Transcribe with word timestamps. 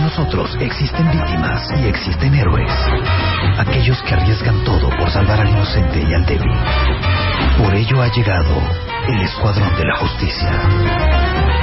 Nosotros 0.00 0.56
existen 0.60 1.10
víctimas 1.10 1.62
y 1.78 1.86
existen 1.86 2.34
héroes. 2.34 2.72
Aquellos 3.58 4.02
que 4.02 4.14
arriesgan 4.14 4.64
todo 4.64 4.88
por 4.98 5.10
salvar 5.10 5.40
al 5.40 5.48
inocente 5.48 6.02
y 6.02 6.14
al 6.14 6.24
débil. 6.24 6.52
Por 7.58 7.74
ello 7.74 8.02
ha 8.02 8.08
llegado 8.08 8.56
el 9.08 9.20
Escuadrón 9.20 9.76
de 9.76 9.84
la 9.84 9.96
Justicia. 9.96 10.50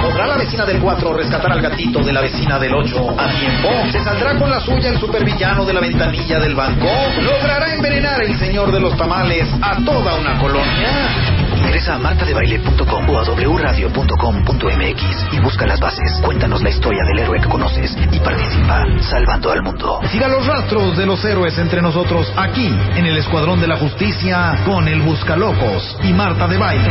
¿Podrá 0.01 0.27
la 0.27 0.37
vecina 0.37 0.65
del 0.65 0.79
4 0.79 1.13
rescatar 1.13 1.51
al 1.51 1.61
gatito 1.61 2.03
de 2.03 2.13
la 2.13 2.21
vecina 2.21 2.59
del 2.59 2.73
8 2.75 3.15
a 3.17 3.27
tiempo? 3.39 3.69
¿Se 3.91 4.03
saldrá 4.03 4.37
con 4.37 4.49
la 4.49 4.59
suya 4.59 4.89
el 4.89 4.99
supervillano 4.99 5.65
de 5.65 5.73
la 5.73 5.79
ventanilla 5.79 6.39
del 6.39 6.55
banco? 6.55 6.87
¿Logrará 7.21 7.73
envenenar 7.73 8.21
el 8.21 8.37
señor 8.37 8.71
de 8.71 8.79
los 8.79 8.95
tamales 8.95 9.47
a 9.61 9.83
toda 9.83 10.15
una 10.15 10.37
colonia? 10.39 11.26
Ingresa 11.67 11.95
a 11.95 11.97
martadebaile.com 11.97 13.09
o 13.09 13.19
a 13.19 13.23
wradio.com.mx 13.23 15.33
y 15.33 15.39
busca 15.41 15.67
las 15.67 15.81
bases. 15.81 16.21
Cuéntanos 16.23 16.63
la 16.63 16.69
historia 16.69 17.03
del 17.03 17.19
héroe 17.19 17.41
que 17.41 17.49
conoces 17.49 17.93
y 18.09 18.19
participa 18.21 18.85
salvando 19.01 19.51
al 19.51 19.61
mundo. 19.61 19.99
Siga 20.09 20.29
los 20.29 20.47
rastros 20.47 20.95
de 20.95 21.05
los 21.05 21.25
héroes 21.25 21.57
entre 21.57 21.81
nosotros 21.81 22.31
aquí 22.37 22.73
en 22.95 23.05
el 23.05 23.17
Escuadrón 23.17 23.59
de 23.59 23.67
la 23.67 23.75
Justicia 23.75 24.61
con 24.65 24.87
el 24.87 25.01
Buscalocos 25.01 25.97
y 26.03 26.13
Marta 26.13 26.47
de 26.47 26.57
Baile. 26.57 26.89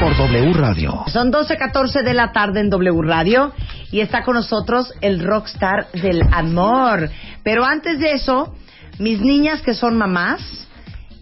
Por 0.00 0.16
W 0.18 0.52
Radio. 0.52 1.02
Son 1.08 1.32
12.14 1.32 2.04
de 2.04 2.14
la 2.14 2.30
tarde 2.30 2.60
en 2.60 2.70
W 2.70 3.02
Radio 3.02 3.52
y 3.90 4.02
está 4.02 4.22
con 4.22 4.36
nosotros 4.36 4.94
el 5.00 5.18
rockstar 5.18 5.88
del 5.94 6.22
amor. 6.30 7.10
Pero 7.42 7.64
antes 7.64 7.98
de 7.98 8.12
eso, 8.12 8.54
mis 9.00 9.20
niñas 9.20 9.62
que 9.62 9.74
son 9.74 9.98
mamás 9.98 10.63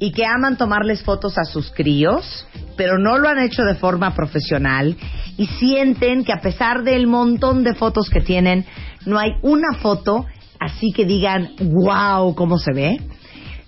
y 0.03 0.11
que 0.11 0.27
aman 0.27 0.57
tomarles 0.57 1.05
fotos 1.05 1.39
a 1.39 1.45
sus 1.45 1.71
críos, 1.71 2.45
pero 2.77 2.99
no 2.99 3.19
lo 3.19 3.29
han 3.29 3.39
hecho 3.39 3.63
de 3.63 3.77
forma 3.77 4.17
profesional 4.17 4.97
y 5.37 5.47
sienten 5.47 6.25
que 6.25 6.33
a 6.33 6.41
pesar 6.41 6.83
del 6.83 7.07
montón 7.07 7.63
de 7.63 7.77
fotos 7.77 8.11
que 8.11 8.21
tienen, 8.21 8.67
no 9.07 9.17
hay 9.17 9.31
una 9.43 9.75
foto 9.75 10.27
así 10.59 10.91
que 10.91 11.05
digan, 11.05 11.53
wow, 11.61 12.35
¿cómo 12.35 12.59
se 12.59 12.73
ve? 12.73 13.01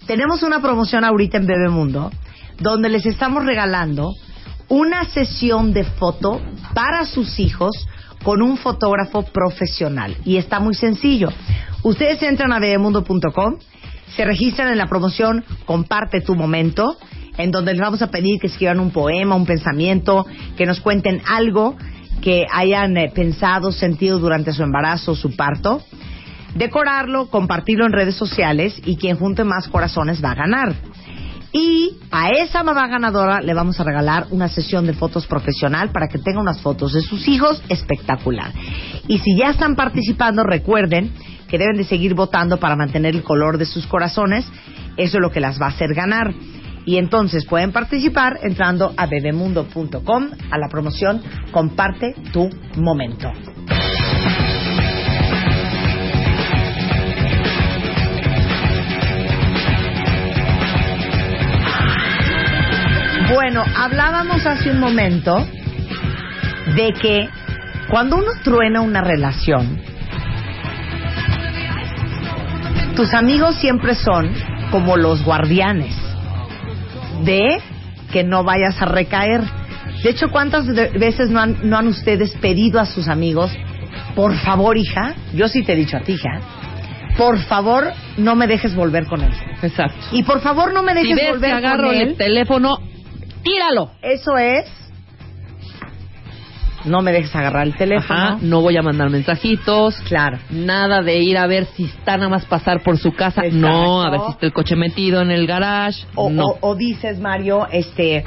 Tenemos 0.08 0.42
una 0.42 0.60
promoción 0.60 1.04
ahorita 1.04 1.36
en 1.36 1.46
Bebemundo 1.46 2.10
donde 2.58 2.88
les 2.88 3.06
estamos 3.06 3.44
regalando 3.44 4.10
una 4.68 5.04
sesión 5.04 5.72
de 5.72 5.84
foto 5.84 6.42
para 6.74 7.04
sus 7.04 7.38
hijos 7.38 7.86
con 8.24 8.42
un 8.42 8.56
fotógrafo 8.56 9.22
profesional. 9.22 10.16
Y 10.24 10.38
está 10.38 10.58
muy 10.58 10.74
sencillo. 10.74 11.28
Ustedes 11.84 12.20
entran 12.24 12.52
a 12.52 12.58
bebemundo.com, 12.58 13.54
se 14.16 14.24
registran 14.24 14.68
en 14.70 14.78
la 14.78 14.86
promoción 14.86 15.44
Comparte 15.64 16.20
tu 16.20 16.34
momento, 16.34 16.96
en 17.36 17.50
donde 17.50 17.72
les 17.72 17.80
vamos 17.80 18.02
a 18.02 18.10
pedir 18.10 18.38
que 18.40 18.46
escriban 18.46 18.80
un 18.80 18.90
poema, 18.90 19.34
un 19.34 19.46
pensamiento, 19.46 20.26
que 20.56 20.66
nos 20.66 20.80
cuenten 20.80 21.22
algo 21.26 21.76
que 22.20 22.46
hayan 22.52 22.96
eh, 22.96 23.10
pensado, 23.14 23.72
sentido 23.72 24.18
durante 24.18 24.52
su 24.52 24.62
embarazo 24.62 25.14
su 25.14 25.34
parto. 25.36 25.82
Decorarlo, 26.54 27.26
compartirlo 27.28 27.84
en 27.86 27.92
redes 27.92 28.14
sociales 28.14 28.80
y 28.84 28.96
quien 28.96 29.16
junte 29.16 29.44
más 29.44 29.68
corazones 29.68 30.22
va 30.24 30.30
a 30.30 30.36
ganar. 30.36 30.74
Y 31.52 31.98
a 32.10 32.30
esa 32.30 32.64
mamá 32.64 32.88
ganadora 32.88 33.40
le 33.40 33.54
vamos 33.54 33.78
a 33.78 33.84
regalar 33.84 34.26
una 34.30 34.48
sesión 34.48 34.86
de 34.86 34.92
fotos 34.92 35.26
profesional 35.26 35.90
para 35.90 36.08
que 36.08 36.18
tenga 36.18 36.40
unas 36.40 36.60
fotos 36.60 36.92
de 36.92 37.00
sus 37.00 37.28
hijos 37.28 37.62
espectacular. 37.68 38.52
Y 39.06 39.18
si 39.18 39.36
ya 39.36 39.50
están 39.50 39.76
participando, 39.76 40.42
recuerden 40.42 41.12
que 41.54 41.58
deben 41.58 41.76
de 41.76 41.84
seguir 41.84 42.14
votando 42.14 42.58
para 42.58 42.74
mantener 42.74 43.14
el 43.14 43.22
color 43.22 43.58
de 43.58 43.64
sus 43.64 43.86
corazones. 43.86 44.44
Eso 44.96 45.18
es 45.18 45.22
lo 45.22 45.30
que 45.30 45.38
las 45.38 45.62
va 45.62 45.66
a 45.66 45.68
hacer 45.68 45.94
ganar. 45.94 46.34
Y 46.84 46.96
entonces 46.96 47.46
pueden 47.46 47.70
participar 47.70 48.40
entrando 48.42 48.92
a 48.96 49.06
bebemundo.com 49.06 50.30
a 50.50 50.58
la 50.58 50.68
promoción 50.68 51.22
Comparte 51.52 52.16
tu 52.32 52.50
momento. 52.74 53.30
Bueno, 63.32 63.62
hablábamos 63.76 64.44
hace 64.44 64.72
un 64.72 64.80
momento 64.80 65.36
de 66.74 66.92
que 67.00 67.28
cuando 67.88 68.16
uno 68.16 68.32
truena 68.42 68.80
una 68.80 69.02
relación, 69.02 69.93
tus 72.96 73.12
amigos 73.14 73.56
siempre 73.56 73.94
son 73.94 74.32
como 74.70 74.96
los 74.96 75.24
guardianes 75.24 75.94
de 77.24 77.60
que 78.12 78.22
no 78.24 78.44
vayas 78.44 78.80
a 78.80 78.86
recaer. 78.86 79.42
De 80.02 80.10
hecho, 80.10 80.30
¿cuántas 80.30 80.66
veces 80.66 81.30
no 81.30 81.40
han, 81.40 81.68
no 81.68 81.76
han 81.78 81.88
ustedes 81.88 82.32
pedido 82.36 82.78
a 82.80 82.86
sus 82.86 83.08
amigos, 83.08 83.50
por 84.14 84.34
favor, 84.36 84.76
hija, 84.76 85.14
yo 85.32 85.48
sí 85.48 85.62
te 85.62 85.72
he 85.72 85.76
dicho 85.76 85.96
a 85.96 86.00
ti, 86.00 86.12
hija, 86.12 86.40
por 87.16 87.38
favor, 87.38 87.92
no 88.16 88.34
me 88.36 88.46
dejes 88.46 88.74
volver 88.74 89.06
con 89.06 89.22
él? 89.22 89.32
Exacto. 89.62 89.98
Y 90.12 90.22
por 90.22 90.40
favor, 90.40 90.72
no 90.72 90.82
me 90.82 90.92
Si 90.94 91.00
dejes 91.00 91.16
ves 91.16 91.24
que 91.24 91.32
volver 91.32 91.52
agarro 91.52 91.86
con 91.88 91.94
él. 91.94 92.08
el 92.08 92.16
teléfono, 92.16 92.76
tíralo. 93.42 93.90
Eso 94.02 94.36
es. 94.36 94.66
No 96.84 97.00
me 97.02 97.12
dejes 97.12 97.34
agarrar 97.34 97.66
el 97.66 97.74
teléfono. 97.76 98.18
Ajá, 98.20 98.38
no 98.42 98.60
voy 98.60 98.76
a 98.76 98.82
mandar 98.82 99.08
mensajitos. 99.10 99.96
Claro. 100.08 100.38
Nada 100.50 101.02
de 101.02 101.18
ir 101.18 101.38
a 101.38 101.46
ver 101.46 101.64
si 101.76 101.84
está 101.84 102.16
nada 102.16 102.28
más 102.28 102.44
pasar 102.44 102.82
por 102.82 102.98
su 102.98 103.12
casa. 103.14 103.46
Exacto. 103.46 103.56
No, 103.68 104.02
a 104.02 104.10
ver 104.10 104.20
si 104.26 104.30
está 104.32 104.46
el 104.46 104.52
coche 104.52 104.76
metido 104.76 105.22
en 105.22 105.30
el 105.30 105.46
garage. 105.46 106.04
O, 106.14 106.28
no. 106.30 106.42
o- 106.44 106.58
o 106.60 106.74
dices, 106.74 107.18
Mario, 107.20 107.66
este, 107.72 108.24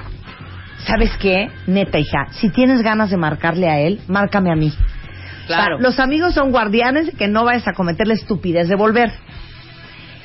¿sabes 0.86 1.12
qué? 1.20 1.50
Neta, 1.68 2.00
hija, 2.00 2.28
si 2.32 2.50
tienes 2.50 2.82
ganas 2.82 3.10
de 3.12 3.18
marcarle 3.18 3.70
a 3.70 3.80
él, 3.80 4.00
márcame 4.08 4.52
a 4.52 4.56
mí. 4.56 4.74
claro. 5.46 5.76
O 5.76 5.80
sea, 5.80 5.88
los 5.90 6.00
amigos 6.00 6.34
son 6.34 6.52
guardianes 6.52 7.06
de 7.06 7.12
que 7.14 7.28
no 7.28 7.46
vayas 7.46 7.68
a 7.68 7.74
cometer 7.74 8.08
la 8.08 8.16
estupidez 8.16 8.68
de 8.70 8.76
volver. 8.76 9.12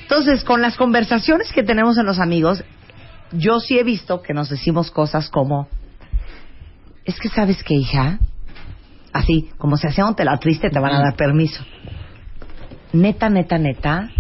Entonces, 0.02 0.44
con 0.44 0.60
las 0.62 0.76
conversaciones 0.76 1.52
que 1.52 1.62
tenemos 1.62 1.96
en 1.98 2.06
los 2.06 2.18
amigos, 2.18 2.64
yo 3.32 3.60
sí 3.60 3.78
he 3.78 3.82
visto 3.84 4.20
que 4.20 4.34
nos 4.34 4.48
decimos 4.50 4.90
cosas 4.90 5.30
como, 5.30 5.68
es 7.04 7.18
que 7.18 7.28
sabes 7.28 7.62
qué, 7.64 7.74
hija, 7.74 8.18
así, 9.12 9.50
como 9.58 9.76
si 9.76 9.86
hacíamos 9.86 10.14
la 10.18 10.38
triste, 10.38 10.70
te 10.70 10.78
van 10.78 10.94
a 10.94 11.00
dar 11.00 11.16
permiso. 11.16 11.64
Neta, 12.92 13.28
neta, 13.28 13.58
neta, 13.58 14.10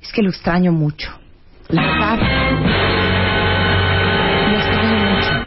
es 0.00 0.12
que 0.12 0.22
lo 0.22 0.30
extraño 0.30 0.72
mucho. 0.72 1.10
La 1.68 1.82
verdad, 1.82 2.18
lo 4.50 4.58
extraño 4.58 4.96
mucho. 5.10 5.46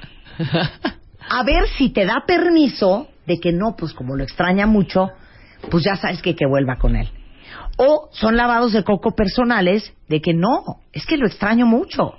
A 1.30 1.44
ver 1.44 1.68
si 1.78 1.90
te 1.90 2.06
da 2.06 2.24
permiso 2.28 3.08
de 3.26 3.40
que 3.40 3.54
no, 3.54 3.76
pues 3.78 3.94
como 3.94 4.16
lo 4.16 4.24
extraña 4.24 4.68
mucho, 4.68 5.10
pues 5.70 5.84
ya 5.86 5.96
sabes 5.96 6.22
que 6.22 6.36
que 6.36 6.46
vuelva 6.46 6.78
con 6.78 6.96
él. 6.96 7.10
O 7.78 8.10
son 8.12 8.36
lavados 8.36 8.74
de 8.74 8.84
coco 8.84 9.16
personales 9.16 9.94
de 10.10 10.22
que 10.22 10.34
no, 10.34 10.82
es 10.92 11.06
que 11.06 11.18
lo 11.18 11.26
extraño 11.26 11.66
mucho. 11.66 12.16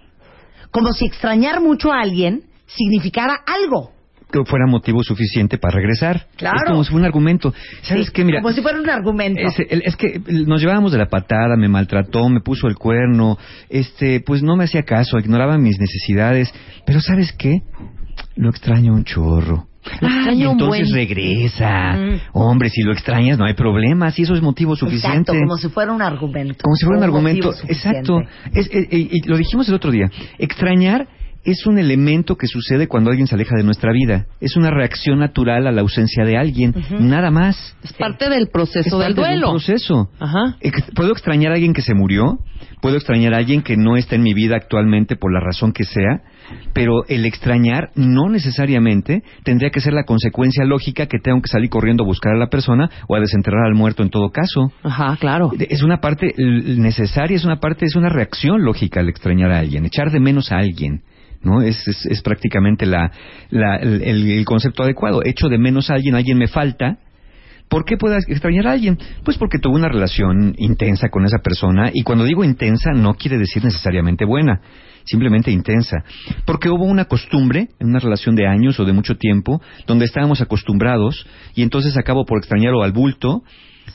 Como 0.71 0.93
si 0.93 1.05
extrañar 1.05 1.61
mucho 1.61 1.93
a 1.93 2.01
alguien 2.01 2.45
significara 2.77 3.35
algo. 3.47 3.93
que 4.33 4.43
fuera 4.47 4.65
motivo 4.67 5.03
suficiente 5.03 5.59
para 5.59 5.75
regresar. 5.77 6.27
Claro. 6.37 6.57
Es 6.57 6.65
como 6.71 6.85
si 6.85 6.91
fuera 6.91 7.03
un 7.03 7.07
argumento. 7.07 7.53
¿Sabes 7.83 8.07
Sí, 8.07 8.13
qué? 8.15 8.25
Mira, 8.25 8.41
como 8.41 8.55
si 8.55 8.63
fuera 8.63 8.81
un 8.81 8.89
argumento. 8.89 9.43
es, 9.43 9.95
que 9.97 10.23
nos 10.47 10.59
llevábamos 10.59 10.91
de 10.91 10.97
la 10.97 11.11
patada, 11.11 11.55
me 11.59 11.69
maltrató, 11.69 12.31
me 12.31 12.41
puso 12.41 12.67
el 12.67 12.77
cuerno, 12.77 13.37
este, 13.69 14.21
pues 14.21 14.43
no 14.43 14.57
me 14.57 14.65
hacía 14.65 14.85
caso, 14.85 15.19
ignoraba 15.19 15.59
mis 15.59 15.79
necesidades. 15.79 16.51
Pero 16.87 17.03
¿sabes 17.03 17.35
qué? 17.35 17.59
Lo 18.37 18.49
extraño 18.49 18.95
un 18.95 19.05
chorro. 19.05 19.67
Lo 20.01 20.09
Ah, 20.09 20.15
extraño 20.17 20.53
entonces 20.53 20.89
buen. 20.91 20.95
regresa. 20.95 21.93
Mm. 21.93 22.21
Hombre, 22.33 22.71
si 22.71 22.81
lo 22.85 22.93
extrañas 22.93 23.37
no 23.37 23.45
hay 23.45 23.53
problema, 23.55 24.11
si 24.13 24.23
eso 24.23 24.33
es 24.35 24.41
motivo 24.41 24.77
suficiente. 24.77 25.33
Exacto, 25.33 25.35
como 25.35 25.59
si 25.59 25.69
fuera 25.69 25.93
un 25.93 26.01
argumento. 26.01 26.57
Como 26.63 26.75
si 26.77 26.87
fuera 26.87 26.99
un 27.01 27.05
argumento. 27.05 27.53
Exacto. 27.69 28.23
Es- 28.55 28.69
eh, 28.73 28.89
eh, 28.91 29.09
y 29.11 29.29
lo 29.29 29.37
dijimos 29.37 29.69
el 29.69 29.75
otro 29.75 29.91
día. 29.91 30.09
Extrañar 30.39 31.07
es 31.45 31.67
un 31.67 31.79
elemento 31.79 32.37
que 32.37 32.47
sucede 32.47 32.87
cuando 32.87 33.11
alguien 33.11 33.27
se 33.27 33.35
aleja 33.35 33.57
de 33.57 33.65
nuestra 33.65 33.93
vida. 33.93 34.27
Es 34.41 34.57
una 34.57 34.71
reacción 34.71 35.19
natural 35.19 35.67
a 35.67 35.73
la 35.73 35.81
ausencia 35.81 36.25
de 36.25 36.37
alguien. 36.37 36.75
Nada 37.01 37.31
más. 37.31 37.77
Es 37.83 37.93
parte 37.93 38.29
del 38.29 38.49
proceso 38.49 39.01
Es 39.01 39.07
del 39.07 39.15
parte 39.15 39.21
de 39.31 39.35
un 39.35 39.41
duelo. 39.41 39.51
proceso. 39.51 40.11
Ajá. 40.21 40.57
Puedo 40.95 41.13
extrañar 41.13 41.53
a 41.53 41.55
alguien 41.55 41.73
que 41.75 41.83
se 41.83 41.95
murió, 41.95 42.39
puedo 42.81 42.97
extrañar 42.97 43.35
a 43.35 43.39
alguien 43.39 43.63
que 43.63 43.77
no 43.77 43.97
está 43.97 44.15
en 44.17 44.23
mi 44.23 44.35
vida 44.35 44.57
actualmente 44.57 45.17
por 45.17 45.33
la 45.33 45.41
razón 45.41 45.73
que 45.73 45.85
sea, 45.85 46.23
pero 46.73 47.05
el 47.09 47.25
extrañar 47.25 47.91
no 47.95 48.29
necesariamente 48.29 49.23
tendría 49.45 49.71
que 49.71 49.81
ser 49.81 49.95
la 49.95 50.05
consecuencia 50.05 50.65
lógica 50.65 51.07
que 51.07 51.19
tengo 51.19 51.41
que 51.41 51.49
salir 51.49 51.71
corriendo 51.71 52.05
a 52.05 52.07
buscar 52.07 52.35
a 52.35 52.39
la 52.39 52.49
persona 52.49 52.91
o 53.09 53.17
a 53.17 53.21
desenterrar 53.21 53.67
al 53.67 53.75
muerto 53.75 54.03
en 54.03 54.11
todo 54.11 54.31
caso. 54.31 54.73
Ajá, 54.83 55.17
claro. 55.19 55.51
Es 55.59 55.83
una 55.83 56.01
parte 56.01 56.33
necesaria, 56.39 57.37
es 57.37 57.45
una 57.45 57.57
parte, 57.57 57.87
es 57.87 57.97
una 57.97 58.09
reacción 58.09 58.65
lógica 58.65 59.01
al 59.01 59.09
extrañar 59.09 59.51
a 59.51 59.59
alguien, 59.59 59.85
echar 59.87 60.11
de 60.11 60.21
menos 60.21 60.53
a 60.53 60.59
alguien. 60.59 61.03
¿No? 61.45 61.61
Es, 61.63 61.87
es, 61.89 62.07
es 62.07 62.23
prácticamente 62.23 62.87
la, 62.87 63.11
la- 63.51 63.77
el, 63.77 64.45
concepto 64.45 64.83
adecuado. 64.85 65.23
Echo 65.25 65.49
de 65.49 65.59
menos 65.59 65.91
a 65.91 65.95
alguien, 65.95 66.15
alguien 66.15 66.39
me 66.39 66.49
falta, 66.49 66.99
¿Por 67.69 67.87
qué 67.87 67.97
puedo 67.97 68.15
extrañar 68.19 68.67
a 68.67 68.73
alguien? 68.73 68.99
Pues 69.25 69.39
porque 69.39 69.59
tuve 69.59 69.77
una 69.77 69.89
relación 69.89 70.55
intensa 70.59 71.09
con 71.09 71.25
esa 71.25 71.39
persona 71.39 71.91
y 71.95 72.03
cuando 72.03 72.25
digo 72.27 72.45
intensa 72.45 72.91
no 72.93 73.15
quiere 73.15 73.39
decir 73.39 73.65
necesariamente 73.65 74.27
buena. 74.27 74.61
simplemente 75.05 75.51
intensa. 75.51 76.05
Porque 76.45 76.69
hubo 76.69 76.85
una 76.85 77.07
costumbre, 77.07 77.69
en 77.81 77.89
una 77.89 77.99
relación 77.99 78.35
de 78.37 78.47
años 78.47 78.79
o 78.79 78.85
de 78.85 78.93
mucho 78.93 79.17
tiempo, 79.17 79.63
donde 79.87 80.05
estábamos 80.05 80.43
acostumbrados 80.43 81.27
y 81.55 81.63
entonces 81.63 81.97
acabo 81.97 82.27
por 82.27 82.39
extrañarlo 82.39 82.83
al 82.83 82.93
bulto 82.93 83.43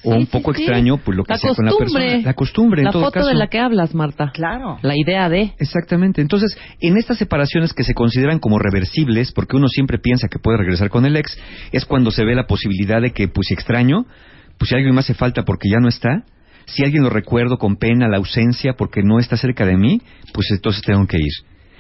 o 0.04 0.12
Sí, 0.14 0.18
un 0.20 0.28
poco 0.28 0.54
sí. 0.54 0.62
extraño 0.62 0.98
pues 0.98 1.18
lo 1.18 1.24
que 1.24 1.34
La 1.34 1.38
sea 1.40 1.54
con 1.56 1.66
la 1.66 1.72
persona. 1.78 2.18
La 2.24 2.34
costumbre, 2.34 2.82
en 2.82 2.86
La 2.86 2.92
todo 2.92 3.04
foto 3.04 3.14
caso. 3.14 3.28
de 3.28 3.36
la 3.36 3.48
que 3.48 3.60
hablas, 3.60 3.94
Marta. 3.96 4.32
Claro. 4.34 4.78
La 4.82 4.96
idea 4.96 5.28
de... 5.30 5.54
Exactamente. 5.60 6.22
Entonces, 6.22 6.58
en 6.82 6.98
estas 6.98 7.18
separaciones 7.18 7.74
que 7.74 7.84
se 7.84 7.94
consideran 7.94 8.40
como 8.40 8.60
reversibles, 8.60 9.32
porque 9.32 9.58
uno 9.58 9.68
siempre 9.68 9.98
piensa 10.00 10.28
que 10.28 10.40
puede 10.40 10.58
regresar 10.60 10.90
con 10.90 11.06
el 11.06 11.16
ex, 11.18 11.38
es 11.72 11.86
cuando 11.86 12.12
se 12.12 12.24
ve 12.26 12.36
la 12.36 12.46
posibilidad 12.48 13.02
de 13.02 13.12
que, 13.12 13.28
pues, 13.28 13.48
si 13.48 13.54
extraño, 13.54 14.06
pues 14.58 14.70
si 14.70 14.76
alguien 14.76 14.94
me 14.94 15.00
hace 15.00 15.14
falta 15.14 15.44
porque 15.44 15.70
ya 15.70 15.80
no 15.80 15.88
está, 15.88 16.24
si 16.66 16.84
alguien 16.84 17.04
lo 17.04 17.10
recuerdo 17.10 17.58
con 17.58 17.78
pena, 17.78 18.08
la 18.08 18.18
ausencia 18.18 18.74
porque 18.78 19.02
no 19.04 19.20
está 19.20 19.38
cerca 19.38 19.66
de 19.66 19.78
mí, 19.78 20.02
pues 20.34 20.48
entonces 20.52 20.82
tengo 20.84 21.06
que 21.08 21.18
ir. 21.18 21.32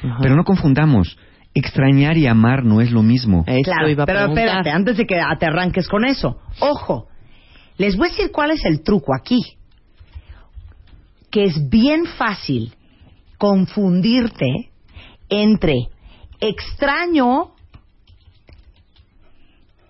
Ajá. 0.03 0.19
Pero 0.21 0.35
no 0.35 0.43
confundamos. 0.43 1.17
Extrañar 1.53 2.17
y 2.17 2.27
amar 2.27 2.63
no 2.63 2.81
es 2.81 2.91
lo 2.91 3.01
mismo. 3.01 3.43
Claro, 3.63 3.89
iba 3.89 4.03
a 4.03 4.05
pero 4.05 4.19
preguntar. 4.19 4.45
espérate, 4.45 4.69
antes 4.69 4.97
de 4.97 5.05
que 5.05 5.19
te 5.39 5.45
arranques 5.45 5.87
con 5.87 6.05
eso, 6.05 6.37
ojo, 6.59 7.07
les 7.77 7.95
voy 7.95 8.07
a 8.07 8.11
decir 8.11 8.31
cuál 8.31 8.51
es 8.51 8.65
el 8.65 8.81
truco 8.81 9.13
aquí. 9.15 9.57
Que 11.29 11.45
es 11.45 11.69
bien 11.69 12.05
fácil 12.05 12.73
confundirte 13.37 14.69
entre 15.29 15.89
extraño 16.39 17.51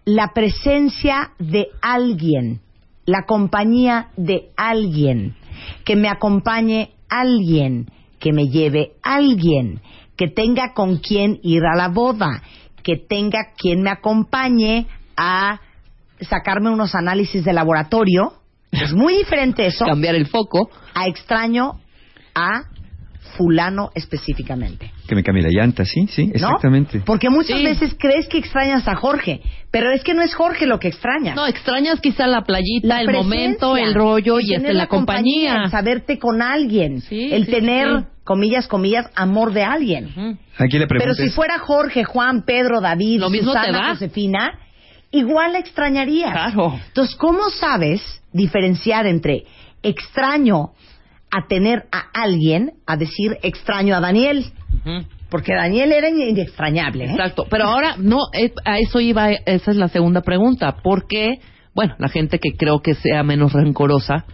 la 0.06 0.34
presencia 0.34 1.31
de 1.38 1.68
alguien, 1.81 2.62
la 3.06 3.25
compañía 3.25 4.10
de 4.16 4.51
alguien, 4.56 5.36
que 5.84 5.95
me 5.95 6.10
acompañe 6.10 6.92
alguien, 7.10 7.92
que 8.19 8.34
me 8.34 8.48
lleve 8.48 8.94
alguien, 9.04 9.81
que 10.16 10.28
tenga 10.28 10.74
con 10.74 10.98
quien 10.98 11.39
ir 11.44 11.63
a 11.66 11.75
la 11.75 11.89
boda, 11.89 12.42
que 12.84 12.95
tenga 12.98 13.51
quien 13.57 13.81
me 13.81 13.89
acompañe 13.89 14.88
a 15.16 15.60
sacarme 16.22 16.69
unos 16.69 16.96
análisis 16.96 17.44
de 17.46 17.54
laboratorio. 17.54 18.34
Es 18.72 18.94
muy 18.94 19.16
diferente 19.18 19.66
eso 19.66 19.86
Cambiar 19.86 20.16
el 20.16 20.28
foco. 20.28 20.69
a 20.94 21.08
extraño 21.08 21.80
a 22.36 22.64
fulano 23.38 23.92
específicamente. 23.94 24.92
Que 25.08 25.14
me 25.14 25.24
cambie 25.24 25.44
la 25.44 25.50
llanta, 25.50 25.86
sí, 25.86 26.08
sí, 26.10 26.25
¿no? 26.28 26.34
exactamente. 26.34 27.02
Porque 27.06 27.30
muchas 27.30 27.60
Sí. 27.60 27.64
veces 27.66 27.96
crees 28.00 28.28
que 28.28 28.38
extrañas 28.40 28.88
a 28.88 28.96
Jorge, 28.96 29.42
pero 29.69 29.92
es 29.92 30.04
que 30.04 30.14
no 30.16 30.22
es 30.24 30.34
Jorge 30.34 30.66
lo 30.66 30.80
que 30.80 30.88
extrañas. 30.88 31.36
No, 31.36 31.46
extrañas 31.46 32.00
quizá 32.02 32.25
la 32.25 32.42
playita, 32.44 32.88
La 32.88 33.02
el 33.02 33.12
momento, 33.12 33.78
el 33.78 33.94
rollo 33.94 34.40
y 34.40 34.54
este, 34.56 34.74
la 34.74 34.88
compañía. 34.88 35.63
el 35.66 35.70
saberte 35.72 36.18
con 36.18 36.42
alguien, 36.42 37.02
Sí, 37.02 37.31
el 37.31 37.46
sí, 37.46 37.52
tener, 37.52 38.00
sí. 38.00 38.06
comillas, 38.24 38.68
comillas, 38.68 39.06
amor 39.16 39.54
de 39.54 39.63
alguien. 39.63 40.06
Ujú. 40.06 40.38
Aquí 40.58 40.80
le 40.80 40.88
Pero 40.88 41.13
si 41.13 41.30
fuera 41.30 41.60
Jorge, 41.60 42.04
Juan, 42.06 42.44
Pedro, 42.44 42.81
David, 42.81 43.20
Lo 43.20 43.30
mismo 43.30 43.54
te 43.54 43.60
Susana. 43.60 43.90
Josefina, 43.90 44.60
igual 45.12 45.54
la 45.54 45.59
extrañarías. 45.59 46.31
Claro. 46.31 46.80
Entonces, 46.88 47.15
¿cómo 47.15 47.50
sabes 47.50 48.01
diferenciar 48.31 49.06
entre 49.06 49.45
extraño 49.83 50.71
a 51.31 51.48
tener 51.48 51.88
a 51.92 52.06
alguien 52.13 52.74
a 52.86 52.98
decir 52.98 53.38
extraño 53.42 53.95
a 53.95 54.00
Daniel? 54.00 54.45
Porque 55.30 55.54
Daniel 55.54 55.92
era 55.92 56.09
inextrañable. 56.09 57.06
¿eh? 57.06 57.12
Exacto. 57.12 57.45
Pero 57.50 57.65
ahora, 57.65 57.95
no, 57.98 58.19
eh, 58.33 58.54
a 58.63 58.80
eso 58.80 59.00
iba, 59.00 59.31
esa 59.31 59.71
es 59.71 59.77
la 59.77 59.89
segunda 59.89 60.21
pregunta. 60.21 60.77
¿Por 60.81 61.07
qué, 61.07 61.39
bueno, 61.74 61.95
la 62.00 62.07
gente 62.07 62.39
que 62.39 62.56
creo 62.56 62.81
que 62.81 62.94
sea 62.95 63.24
menos 63.24 63.53
rencorosa, 63.53 64.25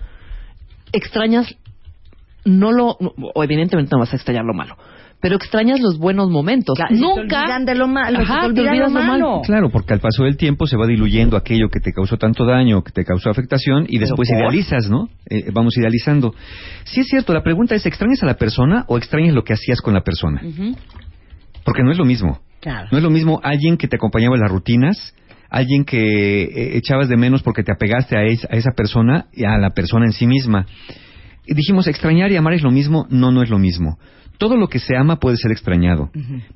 extrañas, 0.92 1.56
no 2.46 2.72
lo, 2.72 2.90
o 2.90 3.44
evidentemente 3.44 3.90
no 3.94 4.00
vas 4.00 4.14
a 4.14 4.18
extrañar 4.18 4.46
lo 4.46 4.54
malo, 4.54 4.78
pero 5.24 5.38
extrañas 5.38 5.80
los 5.80 5.98
buenos 5.98 6.30
momentos. 6.30 6.76
Claro, 6.76 6.94
se 6.94 7.02
te 7.02 7.08
Nunca. 7.08 7.40
olvidan 7.44 7.64
de 7.66 7.76
lo 7.76 7.88
malo, 7.88 8.20
se 8.20 8.26
te 8.26 8.32
Ajá, 8.32 8.40
te 8.42 8.46
olvida 8.48 8.70
olvidas 8.72 8.92
lo 8.92 9.00
lo 9.00 9.06
malo. 9.08 9.28
malo. 9.30 9.42
Claro, 9.44 9.70
porque 9.72 9.94
al 9.94 10.02
paso 10.02 10.26
del 10.26 10.36
tiempo 10.36 10.68
se 10.68 10.76
va 10.76 10.86
diluyendo 10.86 11.38
aquello 11.38 11.70
que 11.70 11.80
te 11.80 11.94
causó 11.94 12.18
tanto 12.18 12.46
daño, 12.46 12.84
que 12.84 12.92
te 12.92 13.06
causó 13.06 13.30
afectación, 13.30 13.86
y 13.88 14.00
después 14.00 14.28
¿por? 14.30 14.38
idealizas, 14.38 14.90
¿no? 14.90 15.08
Eh, 15.30 15.50
vamos 15.54 15.78
idealizando. 15.78 16.36
Sí 16.84 17.00
es 17.00 17.08
cierto, 17.08 17.34
la 17.34 17.42
pregunta 17.42 17.74
es, 17.74 17.86
¿extrañas 17.86 18.22
a 18.22 18.26
la 18.26 18.34
persona 18.36 18.84
o 18.90 18.98
extrañas 18.98 19.34
lo 19.34 19.44
que 19.46 19.54
hacías 19.54 19.80
con 19.82 19.94
la 19.94 20.02
persona? 20.02 20.42
Porque 21.64 21.84
no 21.84 21.92
es 21.92 21.98
lo 21.98 22.04
mismo. 22.06 22.40
Claro. 22.60 22.90
No 22.92 22.98
es 22.98 23.04
lo 23.04 23.10
mismo 23.10 23.40
alguien 23.44 23.78
que 23.78 23.88
te 23.88 23.96
acompañaba 23.96 24.36
en 24.36 24.42
las 24.42 24.52
rutinas, 24.52 25.16
alguien 25.50 25.86
que 25.86 26.44
eh, 26.44 26.78
echabas 26.78 27.08
de 27.08 27.16
menos 27.16 27.44
porque 27.44 27.64
te 27.64 27.72
apegaste 27.72 28.18
a, 28.18 28.24
es- 28.24 28.44
a 28.46 28.56
esa 28.58 28.72
persona 28.76 29.28
y 29.34 29.46
a 29.46 29.58
la 29.58 29.70
persona 29.70 30.06
en 30.06 30.12
sí 30.12 30.28
misma. 30.28 30.66
Y 31.46 31.54
dijimos, 31.56 31.88
extrañar 31.88 32.32
y 32.32 32.36
amar 32.36 32.54
es 32.54 32.62
lo 32.64 32.72
mismo. 32.72 33.06
No, 33.10 33.32
no 33.32 33.42
es 33.42 33.50
lo 33.50 33.60
mismo. 33.60 33.98
Todo 34.38 34.58
lo 34.58 34.68
que 34.68 34.80
se 34.80 34.96
ama 34.98 35.18
puede 35.18 35.38
ser 35.38 35.52
extrañado, 35.52 36.10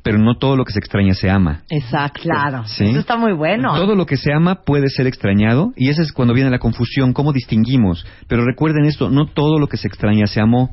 pero 0.04 0.18
no 0.18 0.38
todo 0.38 0.56
lo 0.56 0.66
que 0.66 0.74
se 0.74 0.80
extraña 0.80 1.14
se 1.14 1.30
ama. 1.30 1.62
Exacto. 1.70 2.22
Claro, 2.22 2.64
Sí. 2.66 2.86
eso 2.86 3.00
está 3.00 3.18
muy 3.18 3.34
bueno. 3.34 3.74
Todo 3.76 3.96
lo 3.96 4.06
que 4.06 4.18
se 4.18 4.34
ama 4.34 4.64
puede 4.66 4.90
ser 4.90 5.08
extrañado 5.08 5.72
y 5.76 5.90
esa 5.90 6.02
es 6.02 6.12
cuando 6.12 6.34
viene 6.34 6.50
la 6.50 6.60
confusión, 6.60 7.14
cómo 7.14 7.34
distinguimos. 7.34 8.06
Pero 8.28 8.44
recuerden 8.46 8.86
esto, 8.86 9.10
no 9.10 9.28
todo 9.28 9.60
lo 9.60 9.68
que 9.68 9.78
se 9.78 9.88
extraña 9.88 10.28
se 10.28 10.42
amó. 10.42 10.72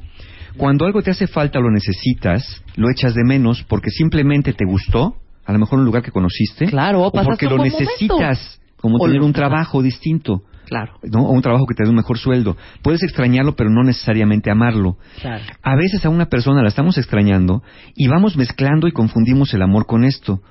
Cuando 0.57 0.87
algo 0.87 1.03
te 1.03 1.11
hace 1.11 1.27
falta 1.27 1.59
o 1.59 1.63
lo 1.63 1.71
necesitas, 1.71 2.63
lo 2.77 2.91
echas 2.91 3.15
de 3.15 3.25
menos 3.25 3.65
porque 3.65 3.91
simplemente 3.91 4.53
te 4.53 4.65
gustó, 4.65 5.17
a 5.45 5.53
lo 5.53 5.59
mejor 5.59 5.81
un 5.81 5.85
lugar 5.85 6.03
que 6.03 6.11
conociste, 6.11 6.67
Claro, 6.67 7.03
o 7.03 7.11
porque 7.13 7.47
lo 7.47 7.59
necesitas, 7.59 8.61
como 8.81 8.97
O 8.97 9.07
tener 9.07 9.23
un 9.23 9.33
trabajo 9.33 9.83
distinto. 9.83 10.43
Claro. 10.75 10.99
¿no? 11.05 11.27
o 11.27 11.33
un 11.33 11.41
trabajo 11.43 11.67
que 11.67 11.75
te 11.75 11.85
dé 11.85 11.91
un 11.91 11.97
mejor 11.97 12.19
sueldo. 12.19 12.57
Puedes 12.83 13.03
extrañarlo, 13.03 13.55
pero 13.55 13.71
no 13.71 13.83
necesariamente 13.85 14.51
amarlo. 14.51 14.97
Claro. 15.21 15.45
A 15.63 15.77
veces 15.77 16.05
a 16.05 16.09
una 16.09 16.27
persona 16.27 16.63
la 16.63 16.69
estamos 16.69 16.99
extrañando 16.99 17.63
y 17.95 18.09
vamos 18.09 18.37
mezclando 18.37 18.89
y 18.89 18.93
confundimos 18.93 19.55
el 19.55 19.63
amor 19.63 19.87
con 19.87 20.03
esto. 20.05 20.43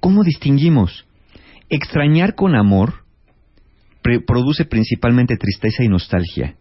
¿Cómo 0.00 0.24
distinguimos? 0.24 1.06
Extrañar 1.68 2.34
con 2.34 2.54
amor 2.56 3.04
pre- 4.02 4.20
produce 4.20 4.64
principalmente 4.64 5.36
tristeza 5.36 5.84
y 5.84 5.88
nostalgia. 5.88 6.56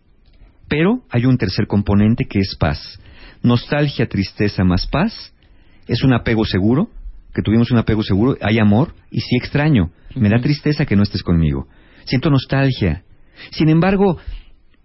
Pero 0.68 1.04
hay 1.10 1.26
un 1.26 1.38
tercer 1.38 1.66
componente 1.66 2.26
que 2.26 2.40
es 2.40 2.56
paz. 2.60 3.00
Nostalgia, 3.42 4.08
tristeza 4.08 4.64
más 4.64 4.86
paz 4.88 5.34
es 5.88 6.04
un 6.04 6.14
apego 6.14 6.44
seguro, 6.46 6.90
que 7.34 7.42
tuvimos 7.42 7.72
un 7.72 7.78
apego 7.78 8.04
seguro, 8.04 8.36
hay 8.42 8.60
amor 8.60 8.94
y 9.12 9.22
sí 9.22 9.38
extraño. 9.38 9.92
Me 10.16 10.30
da 10.30 10.40
tristeza 10.40 10.86
que 10.86 10.96
no 10.96 11.04
estés 11.04 11.24
conmigo. 11.24 11.68
Siento 12.06 12.30
nostalgia. 12.30 13.04
Sin 13.52 13.70
embargo, 13.70 14.18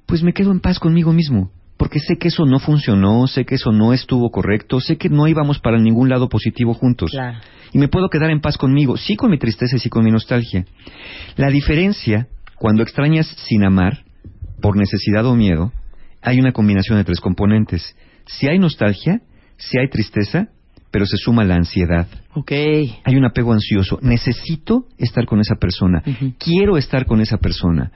pues 0.07 0.23
me 0.23 0.33
quedo 0.33 0.53
en 0.53 0.61
paz 0.61 0.79
conmigo 0.79 1.13
mismo, 1.13 1.51
porque 1.77 2.01
sé 2.01 2.17
que 2.17 2.29
eso 2.29 2.45
no 2.45 2.59
funcionó, 2.59 3.27
sé 3.27 3.45
que 3.45 3.57
eso 3.57 3.73
no 3.73 3.93
estuvo 3.93 4.31
correcto, 4.31 4.81
sé 4.81 4.97
que 4.97 5.09
no 5.09 5.27
íbamos 5.27 5.59
para 5.59 5.79
ningún 5.79 6.09
lado 6.09 6.29
positivo 6.29 6.75
juntos. 6.75 7.11
Claro. 7.11 7.39
Y 7.73 7.79
me 7.79 7.89
puedo 7.89 8.09
quedar 8.09 8.31
en 8.31 8.41
paz 8.41 8.59
conmigo, 8.59 8.97
sí 8.97 9.17
con 9.17 9.31
mi 9.31 9.39
tristeza 9.39 9.77
y 9.77 9.79
sí 9.79 9.89
con 9.89 10.05
mi 10.05 10.11
nostalgia. 10.11 10.67
La 11.37 11.49
diferencia, 11.49 12.29
cuando 12.57 12.83
extrañas 12.83 13.27
sin 13.49 13.65
amar, 13.65 14.05
por 14.61 14.77
necesidad 14.77 15.27
o 15.27 15.35
miedo, 15.35 15.73
hay 16.23 16.39
una 16.39 16.53
combinación 16.53 16.99
de 16.99 17.05
tres 17.05 17.21
componentes. 17.21 17.97
Si 18.27 18.47
hay 18.49 18.59
nostalgia, 18.59 19.23
si 19.57 19.79
hay 19.79 19.89
tristeza, 19.89 20.49
pero 20.91 21.07
se 21.07 21.17
suma 21.17 21.45
la 21.45 21.57
ansiedad. 21.57 22.07
Ok. 22.35 22.53
Hay 22.53 23.17
un 23.17 23.25
apego 23.25 23.53
ansioso. 23.53 23.99
Necesito 24.03 24.87
estar 24.99 25.27
con 25.27 25.41
esa 25.41 25.57
persona. 25.57 26.03
Quiero 26.39 26.77
estar 26.77 27.07
con 27.07 27.21
esa 27.21 27.39
persona. 27.39 27.91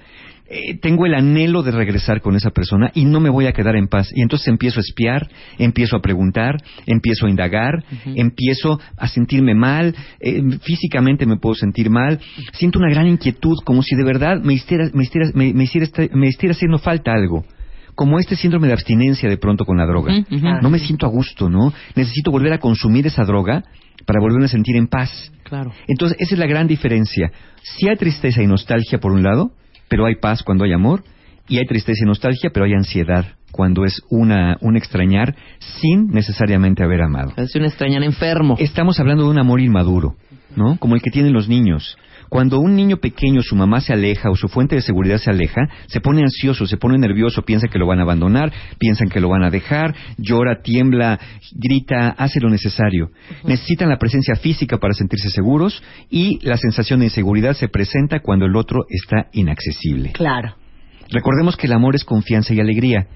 Eh, 0.49 0.79
tengo 0.81 1.07
el 1.07 1.15
anhelo 1.15 1.65
de 1.65 1.73
regresar 1.73 2.21
con 2.21 2.37
esa 2.37 2.51
persona 2.51 2.93
y 2.95 3.05
no 3.05 3.19
me 3.19 3.31
voy 3.31 3.47
a 3.47 3.53
quedar 3.53 3.75
en 3.75 3.89
paz. 3.89 4.13
Y 4.15 4.23
entonces 4.23 4.47
empiezo 4.47 4.79
a 4.79 4.83
espiar, 4.83 5.29
empiezo 5.59 5.97
a 5.97 6.01
preguntar, 6.01 6.57
empiezo 6.87 7.27
a 7.27 7.31
indagar, 7.31 7.85
empiezo 8.15 8.79
a 8.97 9.09
sentirme 9.09 9.55
mal, 9.55 9.95
eh, 10.21 10.43
físicamente 10.63 11.27
me 11.27 11.37
puedo 11.39 11.55
sentir 11.57 11.91
mal, 11.91 12.21
siento 12.53 12.79
una 12.79 12.89
gran 12.91 13.09
inquietud, 13.09 13.57
como 13.65 13.83
si 13.83 13.97
de 13.97 14.05
verdad 14.05 14.41
me 14.41 14.55
hiciera, 14.55 14.89
me 14.95 15.03
hiciera, 15.03 15.31
me, 15.35 15.53
me 15.53 15.65
hiciera, 15.65 15.85
esta- 15.85 16.09
me 16.17 16.29
hiciera 16.29 16.55
haciendo 16.55 16.79
falta 16.79 17.13
algo. 17.13 17.45
Como 17.97 18.19
este 18.19 18.37
síndrome 18.37 18.67
de 18.67 18.75
abstinencia 18.75 19.29
de 19.29 19.39
pronto 19.39 19.65
con 19.65 19.79
la 19.79 19.87
droga. 19.87 20.13
No 20.63 20.69
me 20.71 20.79
siento 20.79 21.07
a 21.07 21.09
gusto, 21.09 21.49
¿no? 21.49 21.73
Necesito 21.95 22.31
volver 22.31 22.53
a 22.53 22.59
consumir 22.59 23.07
esa 23.07 23.25
droga 23.25 23.65
para 24.07 24.21
volverme 24.21 24.45
a 24.45 24.49
sentir 24.49 24.77
en 24.77 24.87
paz. 24.87 25.33
Claro. 25.45 25.73
Entonces, 25.89 26.17
esa 26.21 26.35
es 26.35 26.39
la 26.39 26.47
gran 26.47 26.67
diferencia. 26.67 27.33
Si 27.63 27.89
hay 27.89 27.97
tristeza 27.97 28.43
y 28.43 28.47
nostalgia 28.47 28.99
por 29.01 29.13
un 29.13 29.23
lado, 29.23 29.53
pero 29.89 30.07
hay 30.07 30.17
paz 30.17 30.43
cuando 30.43 30.65
hay 30.65 30.73
amor, 30.73 31.03
y 31.49 31.59
hay 31.59 31.65
tristeza 31.65 32.01
y 32.03 32.07
nostalgia, 32.07 32.51
pero 32.53 32.67
hay 32.67 32.75
ansiedad 32.75 33.25
cuando 33.53 33.85
es 33.85 34.03
una, 34.11 34.59
un 34.61 34.77
extrañar 34.77 35.35
sin 35.81 36.09
necesariamente 36.09 36.83
haber 36.83 37.03
amado. 37.03 37.33
Es 37.37 37.55
un 37.55 37.65
extrañar 37.65 38.03
enfermo. 38.03 38.57
Estamos 38.59 39.01
hablando 39.01 39.25
de 39.25 39.31
un 39.31 39.39
amor 39.39 39.61
inmaduro, 39.61 40.17
¿no? 40.57 40.77
Como 40.79 40.95
el 40.95 41.03
que 41.03 41.11
tienen 41.11 41.33
los 41.33 41.49
niños. 41.49 41.97
Cuando 42.29 42.61
un 42.61 42.75
niño 42.75 42.99
pequeño, 42.99 43.43
su 43.43 43.57
mamá 43.57 43.81
se 43.81 43.93
aleja 43.93 44.31
o 44.31 44.37
su 44.37 44.49
fuente 44.49 44.77
de 44.77 44.83
seguridad 44.83 45.19
se 45.19 45.31
aleja, 45.31 45.69
se 45.87 46.01
pone 46.01 46.23
ansioso, 46.23 46.67
se 46.67 46.77
pone 46.77 46.99
nervioso, 46.99 47.43
piensa 47.43 47.69
que 47.69 47.79
lo 47.79 47.87
van 47.87 48.01
a 48.01 48.03
abandonar, 48.03 48.53
piensan 48.79 49.09
que 49.09 49.21
lo 49.21 49.29
van 49.29 49.45
a 49.45 49.51
dejar, 49.51 49.95
llora, 50.19 50.63
tiembla, 50.63 51.19
grita, 51.53 52.11
hace 52.11 52.41
lo 52.41 52.51
necesario. 52.51 53.11
Necesitan 53.45 53.89
la 53.89 53.99
presencia 53.99 54.37
física 54.37 54.79
para 54.79 54.95
sentirse 54.95 55.31
seguros 55.31 55.83
y 56.11 56.39
la 56.47 56.57
sensación 56.57 57.01
de 57.01 57.07
inseguridad 57.07 57.55
se 57.55 57.69
presenta 57.69 58.21
cuando 58.21 58.47
el 58.47 58.57
otro 58.57 58.87
está 58.89 59.29
inaccesible. 59.33 60.13
Claro. 60.13 60.57
Recordemos 61.11 61.57
que 61.57 61.67
el 61.67 61.73
amor 61.73 61.95
es 61.95 62.05
confianza 62.05 62.53
y 62.53 62.61
alegría. 62.61 63.07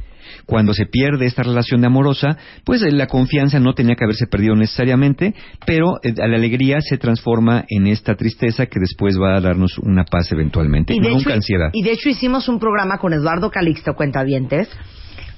Cuando 0.47 0.75
se 0.75 0.87
pierde 0.87 1.27
esta 1.27 1.43
relación 1.43 1.81
de 1.81 1.89
amorosa, 1.89 2.37
pues 2.65 2.83
eh, 2.83 2.91
la 2.91 3.07
confianza 3.07 3.61
no 3.61 3.75
tenía 3.75 3.95
que 3.95 4.05
haberse 4.05 4.27
perdido 4.27 4.57
necesariamente, 4.57 5.35
pero 5.67 6.01
eh, 6.03 6.15
la 6.17 6.37
alegría 6.37 6.81
se 6.81 6.99
transforma 6.99 7.65
en 7.69 7.87
esta 7.87 8.15
tristeza 8.15 8.67
que 8.67 8.81
después 8.81 9.19
va 9.21 9.37
a 9.37 9.41
darnos 9.41 9.79
una 9.79 10.05
paz 10.05 10.33
eventualmente, 10.33 10.95
y 10.95 11.01
nunca 11.01 11.35
ansiedad. 11.35 11.71
Y 11.73 11.83
de 11.83 11.93
hecho 11.93 12.09
hicimos 12.09 12.49
un 12.49 12.59
programa 12.59 12.99
con 12.99 13.13
Eduardo 13.13 13.51
Calixto 13.51 13.95
Cuentavientes, 13.95 14.69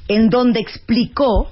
en 0.09 0.29
donde 0.29 0.61
explicó 0.61 1.49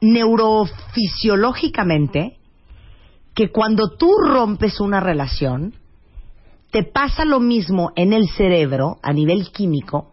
neurofisiológicamente 0.00 2.36
que 3.34 3.50
cuando 3.50 3.96
tú 3.96 4.12
rompes 4.18 4.80
una 4.80 5.00
relación, 5.00 5.74
te 6.70 6.84
pasa 6.84 7.24
lo 7.24 7.40
mismo 7.40 7.90
en 7.96 8.12
el 8.12 8.28
cerebro 8.28 8.98
a 9.02 9.12
nivel 9.12 9.50
químico 9.50 10.12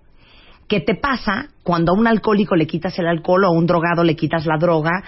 que 0.67 0.81
te 0.81 0.95
pasa 0.95 1.47
cuando 1.63 1.91
a 1.91 1.95
un 1.95 2.07
alcohólico 2.07 2.55
le 2.55 2.67
quitas 2.67 2.97
el 2.99 3.07
alcohol 3.07 3.45
o 3.45 3.47
a 3.47 3.51
un 3.51 3.65
drogado 3.65 4.03
le 4.03 4.15
quitas 4.15 4.45
la 4.45 4.57
droga 4.57 5.03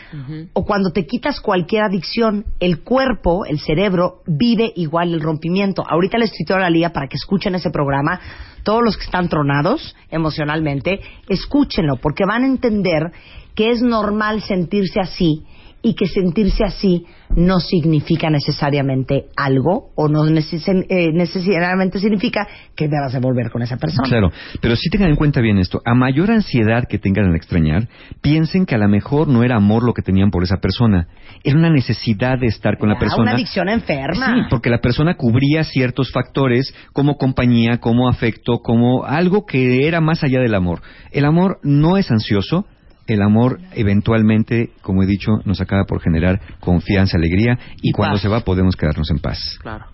o 0.54 0.66
cuando 0.66 0.92
te 0.92 1.06
quitas 1.06 1.42
cualquier 1.42 1.84
adicción, 1.84 2.46
el 2.60 2.82
cuerpo, 2.84 3.46
el 3.46 3.60
cerebro 3.60 4.22
vive 4.26 4.72
igual 4.76 5.14
el 5.14 5.22
rompimiento. 5.22 5.84
Ahorita 5.88 6.18
les 6.18 6.32
cito 6.32 6.56
a 6.56 6.60
la 6.60 6.70
liga 6.70 6.90
para 6.90 7.08
que 7.08 7.16
escuchen 7.16 7.56
ese 7.56 7.72
programa, 7.72 8.20
todos 8.64 8.84
los 8.84 8.98
que 8.98 9.06
están 9.06 9.30
tronados 9.30 9.96
emocionalmente, 10.10 11.02
escúchenlo 11.28 11.98
porque 11.98 12.26
van 12.26 12.44
a 12.44 12.48
entender 12.48 13.12
que 13.56 13.72
es 13.72 13.82
normal 13.82 14.42
sentirse 14.42 15.00
así 15.02 15.46
y 15.82 15.94
que 15.94 16.08
sentirse 16.08 16.64
así 16.64 17.06
no 17.36 17.60
significa 17.60 18.30
necesariamente 18.30 19.28
algo 19.38 19.92
o 19.96 20.08
no 20.08 20.28
eh, 20.28 21.12
necesariamente 21.14 22.00
significa 22.00 22.48
que 22.76 22.88
debas 22.88 23.14
de 23.14 23.20
volver 23.20 23.52
con 23.52 23.62
esa 23.62 23.78
persona. 23.78 24.08
Claro, 24.08 24.32
pero 24.62 24.76
sí 24.76 24.90
tengan 24.90 25.12
en 25.12 25.16
cuenta 25.16 25.40
bien 25.40 25.58
esto. 25.58 25.80
A 25.86 25.94
mayor 25.94 26.32
ansiedad 26.32 26.86
que 26.90 26.98
tengan 26.98 27.26
al 27.26 27.36
extrañar, 27.36 27.88
piensen 28.22 28.66
que 28.66 28.76
a 28.76 28.78
lo 28.78 28.90
mejor 28.90 29.28
no 29.28 29.44
era 29.44 29.56
amor 29.56 29.84
lo 29.84 29.94
que 29.94 30.02
tenían 30.02 30.32
por 30.32 30.44
esa 30.44 30.58
persona, 30.58 31.08
era 31.44 31.58
una 31.58 31.70
necesidad 31.70 32.40
de 32.40 32.48
estar 32.48 32.78
con 32.78 32.90
la 32.90 32.98
persona. 32.98 33.24
Una 33.24 33.32
adicción 33.34 33.70
enferma. 33.70 34.26
Sí, 34.26 34.42
porque 34.50 34.70
la 34.70 34.80
persona 34.80 35.16
cubría 35.16 35.64
ciertos 35.64 36.12
factores 36.12 36.74
como 36.94 37.16
compañía, 37.16 37.78
como 37.78 38.10
afecto, 38.10 38.60
como 38.60 39.06
algo 39.06 39.46
que 39.46 39.88
era 39.88 40.02
más 40.02 40.24
allá 40.24 40.40
del 40.40 40.56
amor. 40.56 40.82
El 41.12 41.26
amor 41.26 41.60
no 41.64 41.98
es 41.98 42.12
ansioso, 42.12 42.66
el 43.14 43.22
amor 43.22 43.60
eventualmente, 43.74 44.72
como 44.82 45.04
he 45.04 45.06
dicho, 45.06 45.32
nos 45.46 45.62
acaba 45.62 45.86
por 45.86 46.02
generar 46.02 46.40
confianza, 46.60 47.18
alegría 47.18 47.58
y, 47.82 47.92
cuando 47.92 48.18
se 48.18 48.28
va 48.28 48.42
podemos 48.42 48.76
quedarnos 48.76 49.10
en 49.12 49.20
paz. 49.20 49.40
Claro. 49.62 49.86